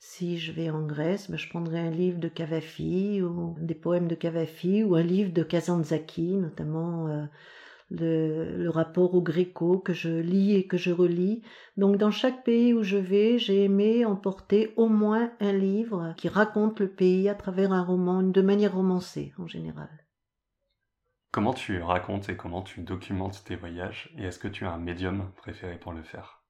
Si 0.00 0.38
je 0.38 0.50
vais 0.50 0.70
en 0.70 0.82
Grèce, 0.82 1.30
ben, 1.30 1.36
je 1.36 1.48
prendrai 1.48 1.78
un 1.78 1.90
livre 1.90 2.18
de 2.18 2.28
Cavafi 2.28 3.22
ou 3.22 3.54
des 3.60 3.76
poèmes 3.76 4.08
de 4.08 4.16
Cavafi 4.16 4.82
ou 4.82 4.96
un 4.96 5.02
livre 5.02 5.32
de 5.32 5.44
Kazantzaki, 5.44 6.36
notamment 6.36 7.06
euh, 7.06 7.24
le, 7.90 8.68
rapport 8.68 9.14
au 9.14 9.22
gréco 9.22 9.78
que 9.78 9.92
je 9.92 10.10
lis 10.10 10.54
et 10.54 10.66
que 10.66 10.76
je 10.76 10.90
relis. 10.90 11.42
Donc 11.76 11.96
dans 11.96 12.10
chaque 12.10 12.44
pays 12.44 12.72
où 12.74 12.82
je 12.82 12.96
vais, 12.96 13.38
j'ai 13.38 13.64
aimé 13.64 14.04
emporter 14.04 14.72
au 14.76 14.88
moins 14.88 15.32
un 15.40 15.52
livre 15.52 16.14
qui 16.16 16.28
raconte 16.28 16.80
le 16.80 16.88
pays 16.88 17.28
à 17.28 17.34
travers 17.34 17.72
un 17.72 17.82
roman, 17.82 18.22
de 18.22 18.42
manière 18.42 18.74
romancée 18.74 19.32
en 19.38 19.46
général. 19.46 19.90
Comment 21.30 21.52
tu 21.54 21.82
racontes 21.82 22.28
et 22.28 22.36
comment 22.36 22.62
tu 22.62 22.80
documentes 22.82 23.42
tes 23.44 23.56
voyages 23.56 24.14
et 24.16 24.24
est-ce 24.24 24.38
que 24.38 24.48
tu 24.48 24.66
as 24.66 24.72
un 24.72 24.78
médium 24.78 25.32
préféré 25.36 25.78
pour 25.78 25.92
le 25.92 26.02
faire? 26.02 26.44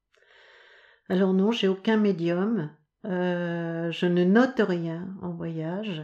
Alors 1.08 1.32
non, 1.32 1.50
j'ai 1.50 1.68
aucun 1.68 1.96
médium. 1.96 2.70
Euh, 3.06 3.90
je 3.90 4.06
ne 4.06 4.24
note 4.24 4.60
rien 4.60 5.08
en 5.22 5.30
voyage. 5.30 6.02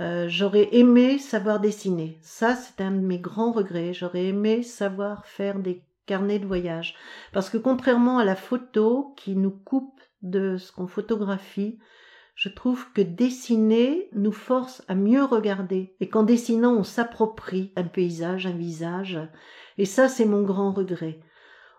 Euh, 0.00 0.26
j'aurais 0.28 0.68
aimé 0.72 1.18
savoir 1.18 1.58
dessiner. 1.58 2.18
Ça, 2.22 2.54
c'est 2.54 2.82
un 2.82 2.92
de 2.92 3.00
mes 3.00 3.18
grands 3.18 3.52
regrets. 3.52 3.92
J'aurais 3.92 4.26
aimé 4.26 4.62
savoir 4.62 5.26
faire 5.26 5.58
des 5.58 5.82
carnets 6.06 6.38
de 6.38 6.46
voyage. 6.46 6.94
Parce 7.32 7.50
que 7.50 7.58
contrairement 7.58 8.18
à 8.18 8.24
la 8.24 8.36
photo 8.36 9.14
qui 9.16 9.34
nous 9.34 9.50
coupe 9.50 10.00
de 10.22 10.56
ce 10.56 10.72
qu'on 10.72 10.86
photographie, 10.86 11.78
je 12.34 12.48
trouve 12.48 12.92
que 12.92 13.02
dessiner 13.02 14.08
nous 14.12 14.32
force 14.32 14.84
à 14.86 14.94
mieux 14.94 15.24
regarder. 15.24 15.96
Et 15.98 16.08
qu'en 16.08 16.22
dessinant, 16.22 16.74
on 16.74 16.84
s'approprie 16.84 17.72
un 17.74 17.84
paysage, 17.84 18.46
un 18.46 18.52
visage. 18.52 19.18
Et 19.78 19.84
ça, 19.84 20.08
c'est 20.08 20.24
mon 20.24 20.42
grand 20.42 20.72
regret. 20.72 21.18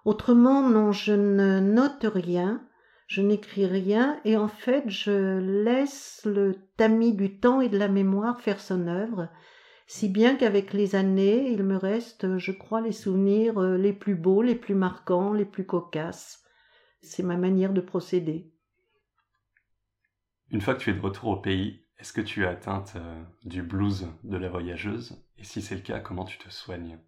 Autrement, 0.04 0.68
non, 0.70 0.92
je 0.92 1.14
ne 1.14 1.60
note 1.60 2.06
rien 2.14 2.62
je 3.10 3.22
n'écris 3.22 3.66
rien 3.66 4.22
et 4.24 4.38
en 4.38 4.48
fait 4.48 4.84
je 4.88 5.40
laisse 5.40 6.22
le 6.26 6.56
tamis 6.78 7.14
du 7.14 7.40
temps 7.40 7.60
et 7.60 7.68
de 7.68 7.78
la 7.78 7.88
mémoire 7.88 8.40
faire 8.40 8.62
son 8.62 8.88
œuvre, 8.88 9.30
si 9.88 10.10
bien 10.10 10.36
qu'avec 10.36 10.74
les 10.74 10.96
années 10.96 11.50
il 11.50 11.64
me 11.64 11.76
reste, 11.76 12.38
je 12.38 12.52
crois, 12.52 12.82
les 12.82 12.92
souvenirs 12.92 13.58
euh, 13.58 13.78
les 13.78 13.94
plus 13.94 14.14
beaux, 14.14 14.44
les 14.44 14.56
plus 14.56 14.76
marquants, 14.76 15.34
les 15.34 15.46
plus 15.46 15.66
cocasses. 15.66 16.44
C'est 17.02 17.24
ma 17.24 17.36
manière 17.36 17.74
de 17.74 17.82
procéder. 17.82 18.54
Une 20.52 20.62
fois 20.62 20.76
que 20.76 20.82
tu 20.82 20.92
es 20.92 20.94
de 20.94 21.02
retour 21.02 21.30
au 21.30 21.38
pays, 21.38 21.88
est-ce 21.98 22.14
que 22.14 22.22
tu 22.22 22.44
es 22.44 22.48
atteinte 22.48 22.94
euh, 22.96 23.24
du 23.44 23.64
blues 23.64 24.08
de 24.24 24.38
la 24.38 24.50
voyageuse? 24.50 25.20
Et 25.40 25.44
si 25.44 25.64
c'est 25.64 25.76
le 25.76 25.82
cas, 25.82 26.00
comment 26.00 26.26
tu 26.26 26.38
te 26.38 26.50
soignes? 26.50 27.00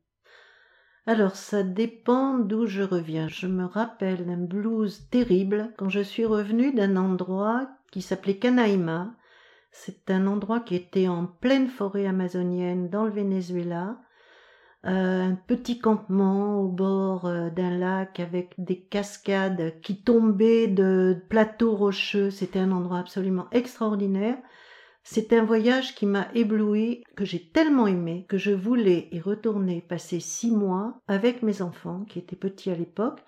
Alors 1.08 1.36
ça 1.36 1.64
dépend 1.64 2.38
d'où 2.38 2.68
je 2.68 2.84
reviens. 2.84 3.28
Je 3.28 3.48
me 3.48 3.66
rappelle 3.66 4.26
d'un 4.26 4.38
blues 4.38 5.08
terrible 5.10 5.74
quand 5.78 5.90
je 5.90 6.02
suis 6.02 6.26
revenue 6.26 6.74
d'un 6.74 6.96
endroit 6.96 7.70
qui 7.92 8.02
s'appelait 8.02 8.38
Canaima. 8.38 9.14
C'est 9.72 10.12
un 10.12 10.28
endroit 10.28 10.60
qui 10.60 10.76
était 10.76 11.08
en 11.08 11.26
pleine 11.26 11.68
forêt 11.68 12.06
amazonienne 12.06 12.90
dans 12.90 13.06
le 13.06 13.12
Venezuela. 13.12 13.98
Euh, 14.86 15.30
un 15.30 15.36
petit 15.36 15.80
campement 15.80 16.60
au 16.60 16.68
bord 16.68 17.26
euh, 17.26 17.52
d'un 17.52 17.78
lac 17.78 18.20
avec 18.20 18.56
des 18.58 18.80
cascades 18.80 19.80
qui 19.82 20.02
tombaient 20.02 20.68
de 20.68 21.24
plateaux 21.30 21.76
rocheux. 21.76 22.32
C'était 22.32 22.60
un 22.60 22.72
endroit 22.72 23.00
absolument 23.00 23.48
extraordinaire. 23.52 24.38
C'est 25.04 25.34
un 25.34 25.44
voyage 25.44 25.96
qui 25.96 26.06
m'a 26.06 26.28
ébloui, 26.36 27.04
que 27.16 27.26
j'ai 27.26 27.50
tellement 27.50 27.88
aimé, 27.88 28.26
que 28.30 28.38
je 28.38 28.52
voulais 28.52 29.10
y 29.12 29.20
retourner 29.20 29.82
passer 29.82 30.20
six 30.20 30.52
mois 30.52 31.02
avec 31.08 31.42
mes 31.42 31.62
enfants, 31.62 32.06
qui 32.06 32.20
étaient 32.20 32.36
petits 32.36 32.70
à 32.70 32.76
l'époque, 32.76 33.24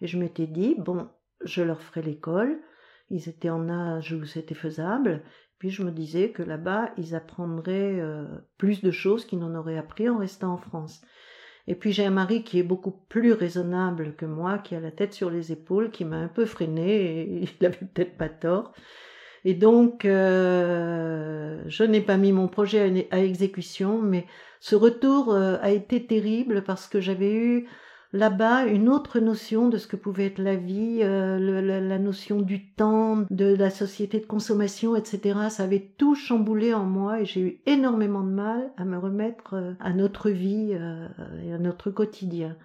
et 0.00 0.06
je 0.06 0.18
m'étais 0.18 0.46
dit, 0.46 0.76
bon, 0.78 1.08
je 1.44 1.62
leur 1.62 1.82
ferai 1.82 2.02
l'école, 2.02 2.60
ils 3.10 3.28
étaient 3.28 3.50
en 3.50 3.68
âge 3.68 4.12
où 4.12 4.24
c'était 4.24 4.54
faisable, 4.54 5.22
puis 5.58 5.70
je 5.70 5.82
me 5.82 5.90
disais 5.90 6.30
que 6.30 6.42
là-bas, 6.42 6.92
ils 6.96 7.14
apprendraient 7.14 7.98
euh, 8.00 8.26
plus 8.58 8.82
de 8.82 8.90
choses 8.90 9.24
qu'ils 9.24 9.38
n'en 9.38 9.54
auraient 9.54 9.78
appris 9.78 10.08
en 10.08 10.18
restant 10.18 10.52
en 10.52 10.58
France. 10.58 11.02
Et 11.66 11.74
puis 11.74 11.92
j'ai 11.92 12.04
un 12.04 12.10
mari 12.10 12.44
qui 12.44 12.58
est 12.58 12.64
beaucoup 12.64 12.92
plus 12.92 13.32
raisonnable 13.32 14.14
que 14.14 14.26
moi, 14.26 14.58
qui 14.58 14.74
a 14.74 14.80
la 14.80 14.92
tête 14.92 15.14
sur 15.14 15.30
les 15.30 15.52
épaules, 15.52 15.90
qui 15.90 16.04
m'a 16.04 16.18
un 16.18 16.28
peu 16.28 16.44
freiné, 16.44 17.22
et 17.22 17.48
il 17.60 17.66
avait 17.66 17.86
peut-être 17.86 18.16
pas 18.16 18.28
tort. 18.28 18.72
Et 19.48 19.54
donc, 19.54 20.04
euh, 20.04 21.62
je 21.68 21.84
n'ai 21.84 22.00
pas 22.00 22.16
mis 22.16 22.32
mon 22.32 22.48
projet 22.48 23.06
à, 23.12 23.20
exécution, 23.20 24.02
mais 24.02 24.26
ce 24.58 24.74
retour 24.74 25.32
euh, 25.32 25.56
a 25.62 25.70
été 25.70 26.04
terrible 26.04 26.64
parce 26.64 26.88
que 26.88 27.00
j'avais 27.00 27.32
eu 27.32 27.68
là-bas 28.12 28.66
une 28.66 28.88
autre 28.88 29.20
notion 29.20 29.68
de 29.68 29.78
ce 29.78 29.86
que 29.86 29.94
pouvait 29.94 30.26
être 30.26 30.40
la 30.40 30.56
vie, 30.56 30.98
euh, 31.02 31.38
la, 31.62 31.98
notion 32.00 32.40
du 32.40 32.72
temps, 32.72 33.18
de 33.30 33.54
la 33.54 33.70
société 33.70 34.18
de 34.18 34.26
consommation, 34.26 34.96
etc. 34.96 35.38
Ça 35.48 35.62
avait 35.62 35.92
tout 35.96 36.16
chamboulé 36.16 36.74
en 36.74 36.84
moi 36.84 37.20
et 37.20 37.24
j'ai 37.24 37.40
eu 37.40 37.60
énormément 37.66 38.24
de 38.24 38.32
mal 38.32 38.72
à 38.76 38.84
me 38.84 38.98
remettre 38.98 39.76
à 39.78 39.92
notre 39.92 40.28
vie 40.28 40.72
et 40.72 41.52
à 41.52 41.58
notre 41.58 41.92
quotidien. 41.92 42.56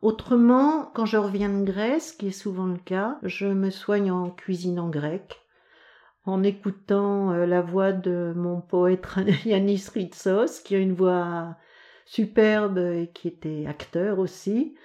Autrement, 0.00 0.90
quand 0.94 1.04
je 1.04 1.18
reviens 1.18 1.50
de 1.50 1.62
Grèce, 1.62 2.12
qui 2.12 2.28
est 2.28 2.30
souvent 2.30 2.68
le 2.68 2.78
cas, 2.78 3.18
je 3.22 3.48
me 3.48 3.68
soigne 3.68 4.10
en 4.10 4.30
cuisine 4.30 4.80
en 4.80 4.88
grec 4.88 5.42
en 6.26 6.42
écoutant 6.42 7.32
euh, 7.32 7.46
la 7.46 7.62
voix 7.62 7.92
de 7.92 8.32
mon 8.36 8.60
poète 8.60 9.06
Yanis 9.44 9.86
Ritsos, 9.94 10.60
qui 10.64 10.74
a 10.74 10.78
une 10.78 10.94
voix 10.94 11.56
superbe 12.04 12.78
et 12.78 13.10
qui 13.14 13.28
était 13.28 13.64
acteur 13.66 14.18
aussi. 14.18 14.76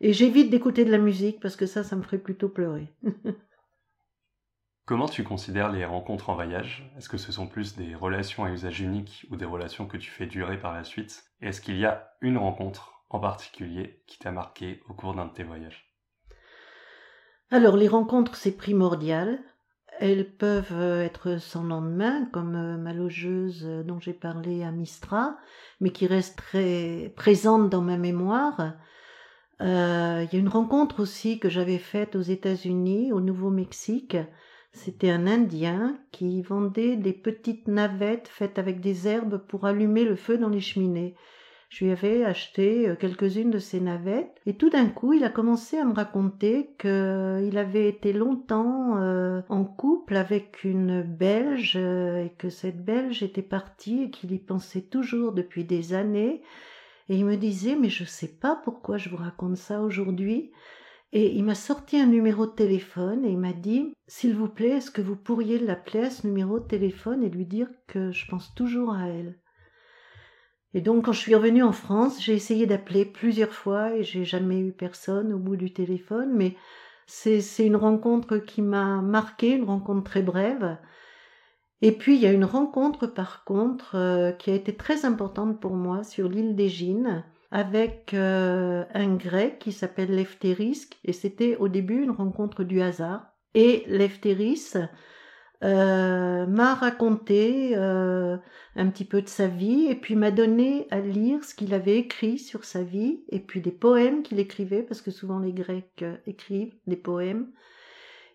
Et 0.00 0.12
j'évite 0.12 0.50
d'écouter 0.50 0.84
de 0.84 0.90
la 0.90 0.98
musique 0.98 1.40
parce 1.40 1.56
que 1.56 1.66
ça, 1.66 1.84
ça 1.84 1.96
me 1.96 2.02
ferait 2.02 2.18
plutôt 2.18 2.48
pleurer. 2.48 2.88
Comment 4.86 5.08
tu 5.08 5.22
considères 5.22 5.70
les 5.70 5.84
rencontres 5.84 6.30
en 6.30 6.34
voyage? 6.34 6.90
Est-ce 6.96 7.10
que 7.10 7.18
ce 7.18 7.30
sont 7.30 7.46
plus 7.46 7.76
des 7.76 7.94
relations 7.94 8.44
à 8.44 8.50
usage 8.50 8.80
unique 8.80 9.26
ou 9.30 9.36
des 9.36 9.44
relations 9.44 9.86
que 9.86 9.98
tu 9.98 10.10
fais 10.10 10.24
durer 10.24 10.58
par 10.58 10.72
la 10.72 10.82
suite? 10.82 11.24
Et 11.42 11.48
est-ce 11.48 11.60
qu'il 11.60 11.76
y 11.76 11.84
a 11.84 12.14
une 12.22 12.38
rencontre 12.38 13.04
en 13.10 13.20
particulier 13.20 14.02
qui 14.06 14.18
t'a 14.18 14.32
marqué 14.32 14.82
au 14.88 14.94
cours 14.94 15.14
d'un 15.14 15.26
de 15.26 15.32
tes 15.32 15.42
voyages? 15.42 15.92
Alors 17.50 17.76
les 17.76 17.88
rencontres, 17.88 18.36
c'est 18.36 18.56
primordial. 18.56 19.40
Elles 20.00 20.30
peuvent 20.30 20.72
euh, 20.72 21.02
être 21.02 21.40
sans 21.40 21.64
lendemain, 21.64 22.26
comme 22.26 22.54
euh, 22.54 22.76
ma 22.76 22.92
logeuse 22.92 23.64
euh, 23.66 23.82
dont 23.82 23.98
j'ai 23.98 24.12
parlé 24.12 24.62
à 24.62 24.70
Mistra, 24.70 25.36
mais 25.80 25.90
qui 25.90 26.06
reste 26.06 26.38
très 26.38 27.12
présente 27.16 27.68
dans 27.68 27.80
ma 27.80 27.96
mémoire. 27.96 28.74
Il 29.60 29.66
y 29.66 30.36
a 30.36 30.38
une 30.38 30.48
rencontre 30.48 31.00
aussi 31.00 31.40
que 31.40 31.48
j'avais 31.48 31.78
faite 31.78 32.14
aux 32.14 32.22
États-Unis, 32.22 33.12
au 33.12 33.20
Nouveau-Mexique. 33.20 34.16
C'était 34.70 35.10
un 35.10 35.26
Indien 35.26 35.98
qui 36.12 36.42
vendait 36.42 36.94
des 36.94 37.12
petites 37.12 37.66
navettes 37.66 38.28
faites 38.28 38.60
avec 38.60 38.80
des 38.80 39.08
herbes 39.08 39.38
pour 39.48 39.66
allumer 39.66 40.04
le 40.04 40.14
feu 40.14 40.38
dans 40.38 40.48
les 40.48 40.60
cheminées. 40.60 41.16
Je 41.68 41.84
lui 41.84 41.92
avais 41.92 42.24
acheté 42.24 42.88
euh, 42.88 42.96
quelques-unes 42.96 43.50
de 43.50 43.58
ces 43.58 43.80
navettes 43.80 44.40
et 44.46 44.54
tout 44.54 44.70
d'un 44.70 44.88
coup 44.88 45.12
il 45.12 45.22
a 45.22 45.28
commencé 45.28 45.76
à 45.76 45.84
me 45.84 45.92
raconter 45.92 46.70
qu'il 46.78 47.58
avait 47.58 47.88
été 47.88 48.14
longtemps 48.14 48.96
euh, 48.96 49.42
en 49.50 49.64
couple 49.64 50.16
avec 50.16 50.64
une 50.64 51.02
Belge 51.02 51.74
euh, 51.76 52.24
et 52.24 52.30
que 52.38 52.48
cette 52.48 52.82
Belge 52.82 53.22
était 53.22 53.42
partie 53.42 54.04
et 54.04 54.10
qu'il 54.10 54.32
y 54.32 54.38
pensait 54.38 54.80
toujours 54.80 55.32
depuis 55.32 55.64
des 55.64 55.92
années. 55.92 56.42
Et 57.10 57.16
il 57.16 57.26
me 57.26 57.36
disait 57.36 57.76
mais 57.76 57.90
je 57.90 58.04
sais 58.04 58.38
pas 58.40 58.56
pourquoi 58.64 58.96
je 58.96 59.10
vous 59.10 59.18
raconte 59.18 59.58
ça 59.58 59.82
aujourd'hui. 59.82 60.50
Et 61.12 61.34
il 61.34 61.44
m'a 61.44 61.54
sorti 61.54 61.98
un 61.98 62.06
numéro 62.06 62.46
de 62.46 62.52
téléphone 62.52 63.24
et 63.26 63.30
il 63.30 63.38
m'a 63.38 63.54
dit 63.54 63.94
S'il 64.06 64.34
vous 64.34 64.48
plaît, 64.48 64.76
est-ce 64.76 64.90
que 64.90 65.00
vous 65.00 65.16
pourriez 65.16 65.58
l'appeler 65.58 66.00
à 66.00 66.10
ce 66.10 66.26
numéro 66.26 66.60
de 66.60 66.66
téléphone 66.66 67.22
et 67.22 67.30
lui 67.30 67.46
dire 67.46 67.68
que 67.86 68.10
je 68.10 68.26
pense 68.26 68.54
toujours 68.54 68.92
à 68.92 69.08
elle? 69.08 69.38
Et 70.74 70.80
donc, 70.80 71.06
quand 71.06 71.12
je 71.12 71.20
suis 71.20 71.34
revenue 71.34 71.62
en 71.62 71.72
France, 71.72 72.22
j'ai 72.22 72.34
essayé 72.34 72.66
d'appeler 72.66 73.04
plusieurs 73.06 73.52
fois 73.52 73.94
et 73.94 74.04
j'ai 74.04 74.24
jamais 74.24 74.60
eu 74.60 74.72
personne 74.72 75.32
au 75.32 75.38
bout 75.38 75.56
du 75.56 75.72
téléphone, 75.72 76.32
mais 76.34 76.56
c'est, 77.06 77.40
une 77.64 77.76
rencontre 77.76 78.36
qui 78.36 78.60
m'a 78.60 79.00
marqué, 79.00 79.52
une 79.52 79.64
rencontre 79.64 80.04
très 80.04 80.22
brève. 80.22 80.76
Et 81.80 81.92
puis, 81.92 82.16
il 82.16 82.20
y 82.20 82.26
a 82.26 82.32
une 82.32 82.44
rencontre, 82.44 83.06
par 83.06 83.44
contre, 83.44 83.94
euh, 83.94 84.32
qui 84.32 84.50
a 84.50 84.54
été 84.54 84.76
très 84.76 85.06
importante 85.06 85.58
pour 85.60 85.72
moi 85.72 86.04
sur 86.04 86.28
l'île 86.28 86.54
d'Égine 86.54 87.24
avec 87.50 88.12
euh, 88.12 88.84
un 88.92 89.14
grec 89.14 89.58
qui 89.58 89.72
s'appelle 89.72 90.14
Lefteris, 90.14 90.90
et 91.04 91.14
c'était 91.14 91.56
au 91.56 91.68
début 91.68 92.02
une 92.02 92.10
rencontre 92.10 92.62
du 92.62 92.82
hasard. 92.82 93.32
Et 93.54 93.84
Lefteris, 93.86 94.74
euh, 95.64 96.46
m'a 96.46 96.74
raconté 96.74 97.72
euh, 97.74 98.36
un 98.76 98.86
petit 98.90 99.04
peu 99.04 99.22
de 99.22 99.28
sa 99.28 99.48
vie 99.48 99.86
et 99.86 99.96
puis 99.96 100.14
m'a 100.14 100.30
donné 100.30 100.86
à 100.92 101.00
lire 101.00 101.42
ce 101.42 101.52
qu'il 101.52 101.74
avait 101.74 101.98
écrit 101.98 102.38
sur 102.38 102.64
sa 102.64 102.84
vie 102.84 103.24
et 103.30 103.40
puis 103.40 103.60
des 103.60 103.72
poèmes 103.72 104.22
qu'il 104.22 104.38
écrivait 104.38 104.84
parce 104.84 105.02
que 105.02 105.10
souvent 105.10 105.40
les 105.40 105.52
Grecs 105.52 106.02
euh, 106.02 106.16
écrivent 106.26 106.74
des 106.86 106.96
poèmes. 106.96 107.50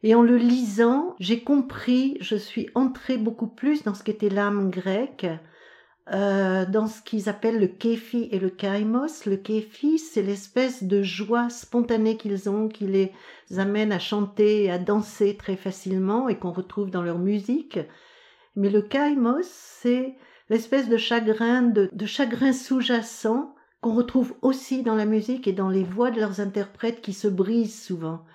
Et 0.06 0.16
en 0.16 0.22
le 0.22 0.36
lisant, 0.36 1.16
j'ai 1.20 1.44
compris, 1.44 2.18
je 2.20 2.36
suis 2.36 2.70
entrée 2.76 3.18
beaucoup 3.18 3.48
plus 3.48 3.84
dans 3.84 3.94
ce 3.94 4.04
qu'était 4.04 4.28
l'âme 4.28 4.70
grecque, 4.70 5.26
euh, 6.12 6.66
dans 6.66 6.88
ce 6.88 7.02
qu'ils 7.02 7.30
appellent 7.30 7.60
le 7.60 7.68
kéfi 7.68 8.28
et 8.32 8.40
le 8.40 8.50
kaimos. 8.50 9.26
Le 9.26 9.38
kéfi, 9.38 9.98
c'est 9.98 10.22
l'espèce 10.22 10.84
de 10.84 11.02
joie 11.02 11.50
spontanée 11.50 12.18
qu'ils 12.18 12.50
ont, 12.50 12.68
qui 12.68 12.88
les 12.88 13.14
amène 13.58 13.94
à 13.94 14.00
chanter 14.00 14.66
et 14.66 14.72
à 14.72 14.80
danser 14.80 15.38
très 15.38 15.56
facilement 15.56 16.28
et 16.28 16.38
qu'on 16.38 16.52
retrouve 16.52 16.92
dans 16.92 17.04
leur 17.04 17.20
musique. 17.20 17.80
Mais 18.56 18.70
le 18.70 18.82
kaimos, 18.82 19.44
c'est 19.44 20.16
l'espèce 20.50 20.90
de 20.90 20.98
chagrin, 20.98 21.62
de, 21.62 21.90
de 21.94 22.06
chagrin 22.06 22.52
sous-jacent 22.52 23.56
qu'on 23.80 23.96
retrouve 23.96 24.36
aussi 24.42 24.84
dans 24.84 24.96
la 24.96 25.06
musique 25.06 25.48
et 25.48 25.54
dans 25.54 25.70
les 25.70 25.84
voix 25.84 26.12
de 26.12 26.20
leurs 26.20 26.42
interprètes 26.42 27.02
qui 27.02 27.14
se 27.14 27.28
brisent 27.28 27.82
souvent. 27.82 28.26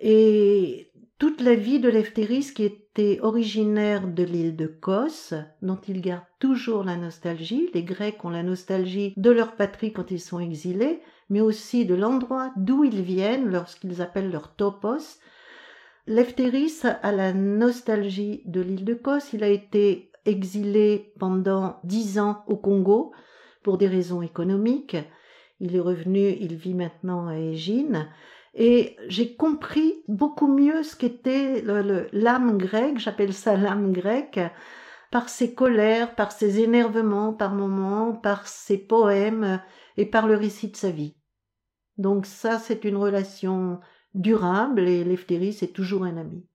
Et 0.00 0.90
toute 1.24 1.40
la 1.40 1.54
vie 1.54 1.80
de 1.80 1.88
Leftéris, 1.88 2.52
qui 2.54 2.64
était 2.64 3.18
originaire 3.22 4.06
de 4.06 4.22
l'île 4.22 4.56
de 4.56 4.66
Kos, 4.66 5.32
dont 5.62 5.78
il 5.88 6.02
garde 6.02 6.26
toujours 6.38 6.84
la 6.84 6.98
nostalgie. 6.98 7.70
Les 7.72 7.82
Grecs 7.82 8.22
ont 8.26 8.28
la 8.28 8.42
nostalgie 8.42 9.14
de 9.16 9.30
leur 9.30 9.56
patrie 9.56 9.94
quand 9.94 10.10
ils 10.10 10.20
sont 10.20 10.38
exilés, 10.38 11.00
mais 11.30 11.40
aussi 11.40 11.86
de 11.86 11.94
l'endroit 11.94 12.52
d'où 12.56 12.84
ils 12.84 13.00
viennent 13.00 13.50
lorsqu'ils 13.50 14.02
appellent 14.02 14.30
leur 14.30 14.54
topos. 14.54 15.18
Leftéris 16.06 16.82
a 16.84 17.10
la 17.10 17.32
nostalgie 17.32 18.42
de 18.44 18.60
l'île 18.60 18.84
de 18.84 18.92
Kos. 18.92 19.32
Il 19.32 19.44
a 19.44 19.48
été 19.48 20.10
exilé 20.26 21.14
pendant 21.18 21.80
dix 21.84 22.18
ans 22.18 22.44
au 22.48 22.56
Congo 22.56 23.12
pour 23.62 23.78
des 23.78 23.88
raisons 23.88 24.20
économiques. 24.20 24.98
Il 25.58 25.74
est 25.74 25.80
revenu, 25.80 26.36
il 26.38 26.54
vit 26.56 26.74
maintenant 26.74 27.28
à 27.28 27.38
Égine. 27.38 28.10
Et 28.54 28.96
j'ai 29.08 29.34
compris 29.34 30.04
beaucoup 30.06 30.46
mieux 30.46 30.82
ce 30.84 30.94
qu'était 30.94 31.62
l'âme 32.12 32.56
grecque, 32.56 32.98
j'appelle 32.98 33.34
ça 33.34 33.56
l'âme 33.56 33.92
grecque, 33.92 34.40
par 35.10 35.28
ses 35.28 35.54
colères, 35.54 36.14
par 36.14 36.32
ses 36.32 36.60
énervements 36.60 37.32
par 37.32 37.54
moments, 37.54 38.12
par 38.12 38.46
ses 38.46 38.78
poèmes 38.78 39.60
et 39.96 40.06
par 40.06 40.26
le 40.26 40.36
récit 40.36 40.70
de 40.70 40.76
sa 40.76 40.90
vie. 40.90 41.16
Donc 41.98 42.26
ça, 42.26 42.58
c'est 42.58 42.84
une 42.84 42.96
relation 42.96 43.80
durable 44.14 44.88
et 44.88 45.04
Lefteris 45.04 45.58
est 45.62 45.74
toujours 45.74 46.04
un 46.04 46.16
ami. 46.16 46.46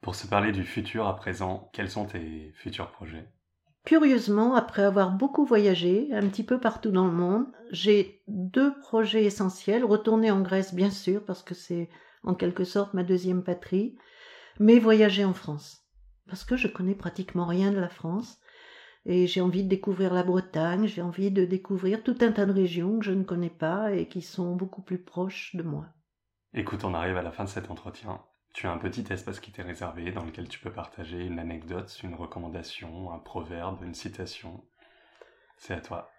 Pour 0.00 0.14
se 0.14 0.26
parler 0.26 0.52
du 0.52 0.64
futur 0.64 1.06
à 1.06 1.16
présent, 1.16 1.70
quels 1.72 1.90
sont 1.90 2.06
tes 2.06 2.52
futurs 2.54 2.90
projets? 2.90 3.28
Curieusement, 3.86 4.56
après 4.56 4.82
avoir 4.82 5.12
beaucoup 5.12 5.44
voyagé, 5.44 6.08
un 6.12 6.26
petit 6.26 6.42
peu 6.42 6.58
partout 6.58 6.90
dans 6.90 7.06
le 7.06 7.12
monde, 7.12 7.46
j'ai 7.70 8.20
deux 8.26 8.76
projets 8.80 9.24
essentiels. 9.24 9.84
Retourner 9.84 10.32
en 10.32 10.40
Grèce, 10.40 10.74
bien 10.74 10.90
sûr, 10.90 11.24
parce 11.24 11.44
que 11.44 11.54
c'est 11.54 11.88
en 12.24 12.34
quelque 12.34 12.64
sorte 12.64 12.94
ma 12.94 13.04
deuxième 13.04 13.44
patrie, 13.44 13.96
mais 14.58 14.80
voyager 14.80 15.24
en 15.24 15.34
France. 15.34 15.86
Parce 16.28 16.44
que 16.44 16.56
je 16.56 16.66
connais 16.66 16.96
pratiquement 16.96 17.46
rien 17.46 17.70
de 17.70 17.78
la 17.78 17.88
France. 17.88 18.40
Et 19.04 19.28
j'ai 19.28 19.40
envie 19.40 19.62
de 19.62 19.68
découvrir 19.68 20.12
la 20.12 20.24
Bretagne, 20.24 20.88
j'ai 20.88 21.02
envie 21.02 21.30
de 21.30 21.44
découvrir 21.44 22.02
tout 22.02 22.16
un 22.22 22.32
tas 22.32 22.44
de 22.44 22.52
régions 22.52 22.98
que 22.98 23.04
je 23.04 23.12
ne 23.12 23.22
connais 23.22 23.50
pas 23.50 23.92
et 23.92 24.08
qui 24.08 24.20
sont 24.20 24.56
beaucoup 24.56 24.82
plus 24.82 24.98
proches 24.98 25.54
de 25.54 25.62
moi. 25.62 25.86
Écoute, 26.54 26.82
on 26.82 26.92
arrive 26.92 27.16
à 27.16 27.22
la 27.22 27.30
fin 27.30 27.44
de 27.44 27.48
cet 27.48 27.70
entretien. 27.70 28.20
Tu 28.56 28.66
as 28.66 28.72
un 28.72 28.78
petit 28.78 29.04
espace 29.12 29.38
qui 29.38 29.52
t'est 29.52 29.60
réservé 29.60 30.12
dans 30.12 30.24
lequel 30.24 30.48
tu 30.48 30.58
peux 30.58 30.70
partager 30.70 31.22
une 31.22 31.38
anecdote, 31.38 31.94
une 32.02 32.14
recommandation, 32.14 33.12
un 33.12 33.18
proverbe, 33.18 33.82
une 33.84 33.92
citation. 33.92 34.64
C'est 35.58 35.74
à 35.74 35.80
toi. 35.82 36.10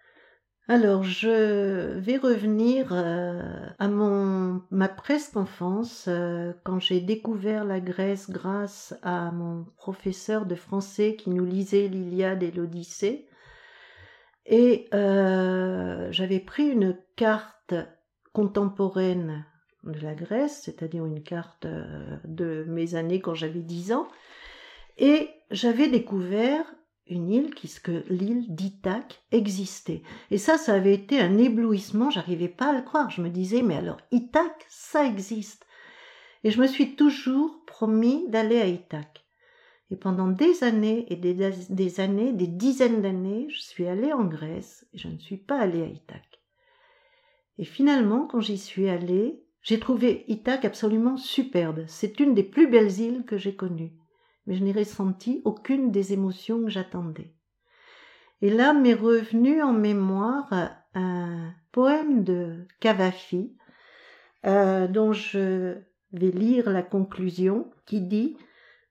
Alors, 0.68 1.02
je 1.02 1.98
vais 1.98 2.16
revenir 2.16 2.92
euh, 2.92 3.42
à 3.80 3.88
mon, 3.88 4.62
ma 4.70 4.88
presque 4.88 5.36
enfance, 5.36 6.04
euh, 6.06 6.52
quand 6.62 6.78
j'ai 6.78 7.00
découvert 7.00 7.64
la 7.64 7.80
Grèce 7.80 8.30
grâce 8.30 8.94
à 9.02 9.32
mon 9.32 9.64
professeur 9.76 10.46
de 10.46 10.54
français 10.54 11.16
qui 11.16 11.30
nous 11.30 11.44
lisait 11.44 11.88
l'Iliade 11.88 12.44
et 12.44 12.52
l'Odyssée. 12.52 13.26
Et 14.46 14.86
euh, 14.94 16.06
j'avais 16.12 16.38
pris 16.38 16.68
une 16.68 16.96
carte 17.16 17.74
contemporaine 18.32 19.44
de 19.92 20.00
la 20.00 20.14
Grèce, 20.14 20.62
c'est-à-dire 20.64 21.04
une 21.06 21.22
carte 21.22 21.64
euh, 21.64 22.16
de 22.24 22.64
mes 22.68 22.94
années 22.94 23.20
quand 23.20 23.34
j'avais 23.34 23.60
10 23.60 23.92
ans, 23.92 24.08
et 24.98 25.30
j'avais 25.50 25.88
découvert 25.88 26.64
une 27.06 27.30
île, 27.30 27.50
puisque 27.50 27.90
l'île 28.08 28.54
d'Ithaque 28.54 29.22
existait. 29.32 30.02
Et 30.30 30.38
ça, 30.38 30.58
ça 30.58 30.74
avait 30.74 30.94
été 30.94 31.20
un 31.20 31.38
éblouissement, 31.38 32.10
j'arrivais 32.10 32.48
pas 32.48 32.70
à 32.70 32.72
le 32.76 32.82
croire. 32.82 33.10
Je 33.10 33.22
me 33.22 33.30
disais, 33.30 33.62
mais 33.62 33.76
alors 33.76 33.98
Ithaque, 34.10 34.66
ça 34.68 35.06
existe. 35.06 35.66
Et 36.44 36.50
je 36.50 36.60
me 36.60 36.66
suis 36.66 36.94
toujours 36.94 37.64
promis 37.66 38.28
d'aller 38.28 38.60
à 38.60 38.66
Ithaque. 38.66 39.24
Et 39.90 39.96
pendant 39.96 40.28
des 40.28 40.64
années 40.64 41.06
et 41.10 41.16
des, 41.16 42.00
années, 42.00 42.32
des 42.32 42.46
dizaines 42.46 43.00
d'années, 43.00 43.46
je 43.48 43.60
suis 43.60 43.86
allée 43.86 44.12
en 44.12 44.24
Grèce 44.24 44.86
et 44.92 44.98
je 44.98 45.08
ne 45.08 45.18
suis 45.18 45.38
pas 45.38 45.58
allée 45.58 45.82
à 45.82 45.86
Ithaque. 45.86 46.42
Et 47.56 47.64
finalement, 47.64 48.26
quand 48.26 48.40
j'y 48.40 48.58
suis 48.58 48.88
allée, 48.88 49.42
j'ai 49.68 49.78
trouvé 49.78 50.24
Ithaque 50.28 50.64
absolument 50.64 51.18
superbe. 51.18 51.84
C'est 51.88 52.20
une 52.20 52.32
des 52.32 52.42
plus 52.42 52.70
belles 52.70 53.00
îles 53.00 53.24
que 53.26 53.36
j'ai 53.36 53.54
connues. 53.54 53.92
Mais 54.46 54.54
je 54.54 54.64
n'ai 54.64 54.72
ressenti 54.72 55.42
aucune 55.44 55.90
des 55.90 56.14
émotions 56.14 56.62
que 56.62 56.70
j'attendais. 56.70 57.34
Et 58.40 58.48
là 58.48 58.72
m'est 58.72 58.94
revenu 58.94 59.60
en 59.60 59.74
mémoire 59.74 60.48
un 60.94 61.52
poème 61.70 62.24
de 62.24 62.66
Cavafi, 62.80 63.58
euh, 64.46 64.88
dont 64.88 65.12
je 65.12 65.74
vais 66.12 66.30
lire 66.30 66.70
la 66.70 66.82
conclusion, 66.82 67.70
qui 67.84 68.00
dit 68.00 68.38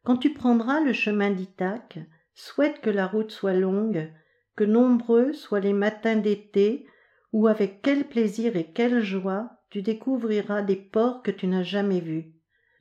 quand 0.04 0.18
tu 0.18 0.32
prendras 0.32 0.80
le 0.80 0.94
chemin 0.94 1.32
d'Ithaque, 1.32 1.98
souhaite 2.36 2.82
que 2.82 2.92
la 2.92 3.08
route 3.08 3.32
soit 3.32 3.54
longue, 3.54 4.14
que 4.56 4.64
nombreux 4.64 5.34
soient 5.34 5.60
les 5.60 5.74
matins 5.74 6.18
d'été 6.18 6.86
où 7.34 7.48
avec 7.48 7.82
quel 7.82 8.04
plaisir 8.08 8.56
et 8.56 8.72
quelle 8.72 9.02
joie 9.02 9.57
tu 9.70 9.82
découvriras 9.82 10.62
des 10.62 10.76
ports 10.76 11.22
que 11.22 11.32
tu 11.32 11.48
n'as 11.48 11.64
jamais 11.64 12.00
vus. 12.00 12.34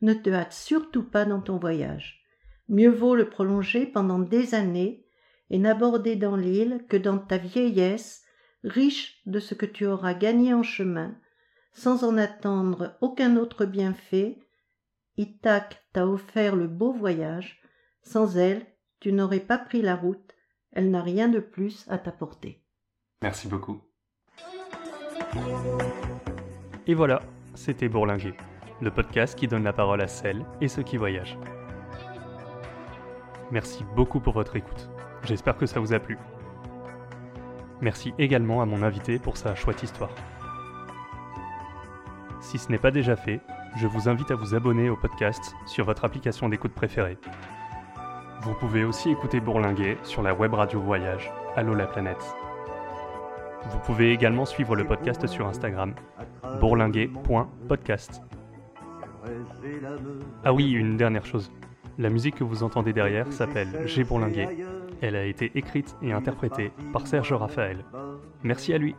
Ne 0.02 0.14
te 0.14 0.30
hâte 0.30 0.52
surtout 0.52 1.02
pas 1.02 1.24
dans 1.24 1.40
ton 1.40 1.58
voyage. 1.58 2.22
Mieux 2.68 2.90
vaut 2.90 3.14
le 3.14 3.28
prolonger 3.28 3.86
pendant 3.86 4.18
des 4.18 4.54
années 4.54 5.06
et 5.50 5.58
n'aborder 5.58 6.16
dans 6.16 6.36
l'île 6.36 6.84
que 6.88 6.96
dans 6.96 7.18
ta 7.18 7.38
vieillesse, 7.38 8.24
riche 8.64 9.20
de 9.26 9.38
ce 9.38 9.54
que 9.54 9.66
tu 9.66 9.86
auras 9.86 10.14
gagné 10.14 10.52
en 10.52 10.62
chemin, 10.62 11.16
sans 11.72 12.04
en 12.04 12.18
attendre 12.18 12.96
aucun 13.00 13.36
autre 13.36 13.64
bienfait 13.64 14.38
Ithaque 15.18 15.82
t'a 15.92 16.06
offert 16.06 16.56
le 16.56 16.66
beau 16.66 16.92
voyage. 16.92 17.60
Sans 18.02 18.36
elle, 18.36 18.66
tu 19.00 19.12
n'aurais 19.12 19.40
pas 19.40 19.58
pris 19.58 19.82
la 19.82 19.96
route. 19.96 20.32
Elle 20.72 20.90
n'a 20.90 21.02
rien 21.02 21.28
de 21.28 21.40
plus 21.40 21.86
à 21.88 21.98
t'apporter. 21.98 22.62
Merci 23.22 23.48
beaucoup. 23.48 23.82
Et 26.88 26.94
voilà, 26.94 27.20
c'était 27.54 27.88
Bourlinguer, 27.88 28.34
le 28.80 28.92
podcast 28.92 29.36
qui 29.36 29.48
donne 29.48 29.64
la 29.64 29.72
parole 29.72 30.00
à 30.00 30.06
celles 30.06 30.44
et 30.60 30.68
ceux 30.68 30.84
qui 30.84 30.96
voyagent. 30.96 31.36
Merci 33.50 33.84
beaucoup 33.96 34.20
pour 34.20 34.34
votre 34.34 34.54
écoute. 34.54 34.88
J'espère 35.24 35.56
que 35.56 35.66
ça 35.66 35.80
vous 35.80 35.92
a 35.92 35.98
plu. 35.98 36.16
Merci 37.80 38.14
également 38.18 38.62
à 38.62 38.66
mon 38.66 38.84
invité 38.84 39.18
pour 39.18 39.36
sa 39.36 39.56
chouette 39.56 39.82
histoire. 39.82 40.14
Si 42.40 42.58
ce 42.58 42.70
n'est 42.70 42.78
pas 42.78 42.92
déjà 42.92 43.16
fait, 43.16 43.40
je 43.76 43.88
vous 43.88 44.08
invite 44.08 44.30
à 44.30 44.36
vous 44.36 44.54
abonner 44.54 44.88
au 44.88 44.96
podcast 44.96 45.56
sur 45.66 45.84
votre 45.84 46.04
application 46.04 46.48
d'écoute 46.48 46.72
préférée. 46.72 47.18
Vous 48.42 48.54
pouvez 48.54 48.84
aussi 48.84 49.10
écouter 49.10 49.40
Bourlinguer 49.40 49.98
sur 50.04 50.22
la 50.22 50.34
web 50.34 50.54
radio 50.54 50.80
Voyage, 50.80 51.32
Allo 51.56 51.74
la 51.74 51.86
planète. 51.86 52.36
Vous 53.70 53.78
pouvez 53.80 54.12
également 54.12 54.46
suivre 54.46 54.76
le 54.76 54.84
podcast 54.84 55.26
sur 55.26 55.46
Instagram, 55.46 55.94
bourlinguer.podcast. 56.60 58.22
Ah 60.44 60.52
oui, 60.52 60.70
une 60.70 60.96
dernière 60.96 61.26
chose. 61.26 61.50
La 61.98 62.10
musique 62.10 62.36
que 62.36 62.44
vous 62.44 62.62
entendez 62.62 62.92
derrière 62.92 63.32
s'appelle 63.32 63.82
J'ai 63.86 64.04
Bourlinguer. 64.04 64.48
Elle 65.00 65.16
a 65.16 65.24
été 65.24 65.50
écrite 65.54 65.96
et 66.02 66.12
interprétée 66.12 66.72
par 66.92 67.06
Serge 67.06 67.32
Raphaël. 67.32 67.84
Merci 68.42 68.72
à 68.72 68.78
lui. 68.78 68.94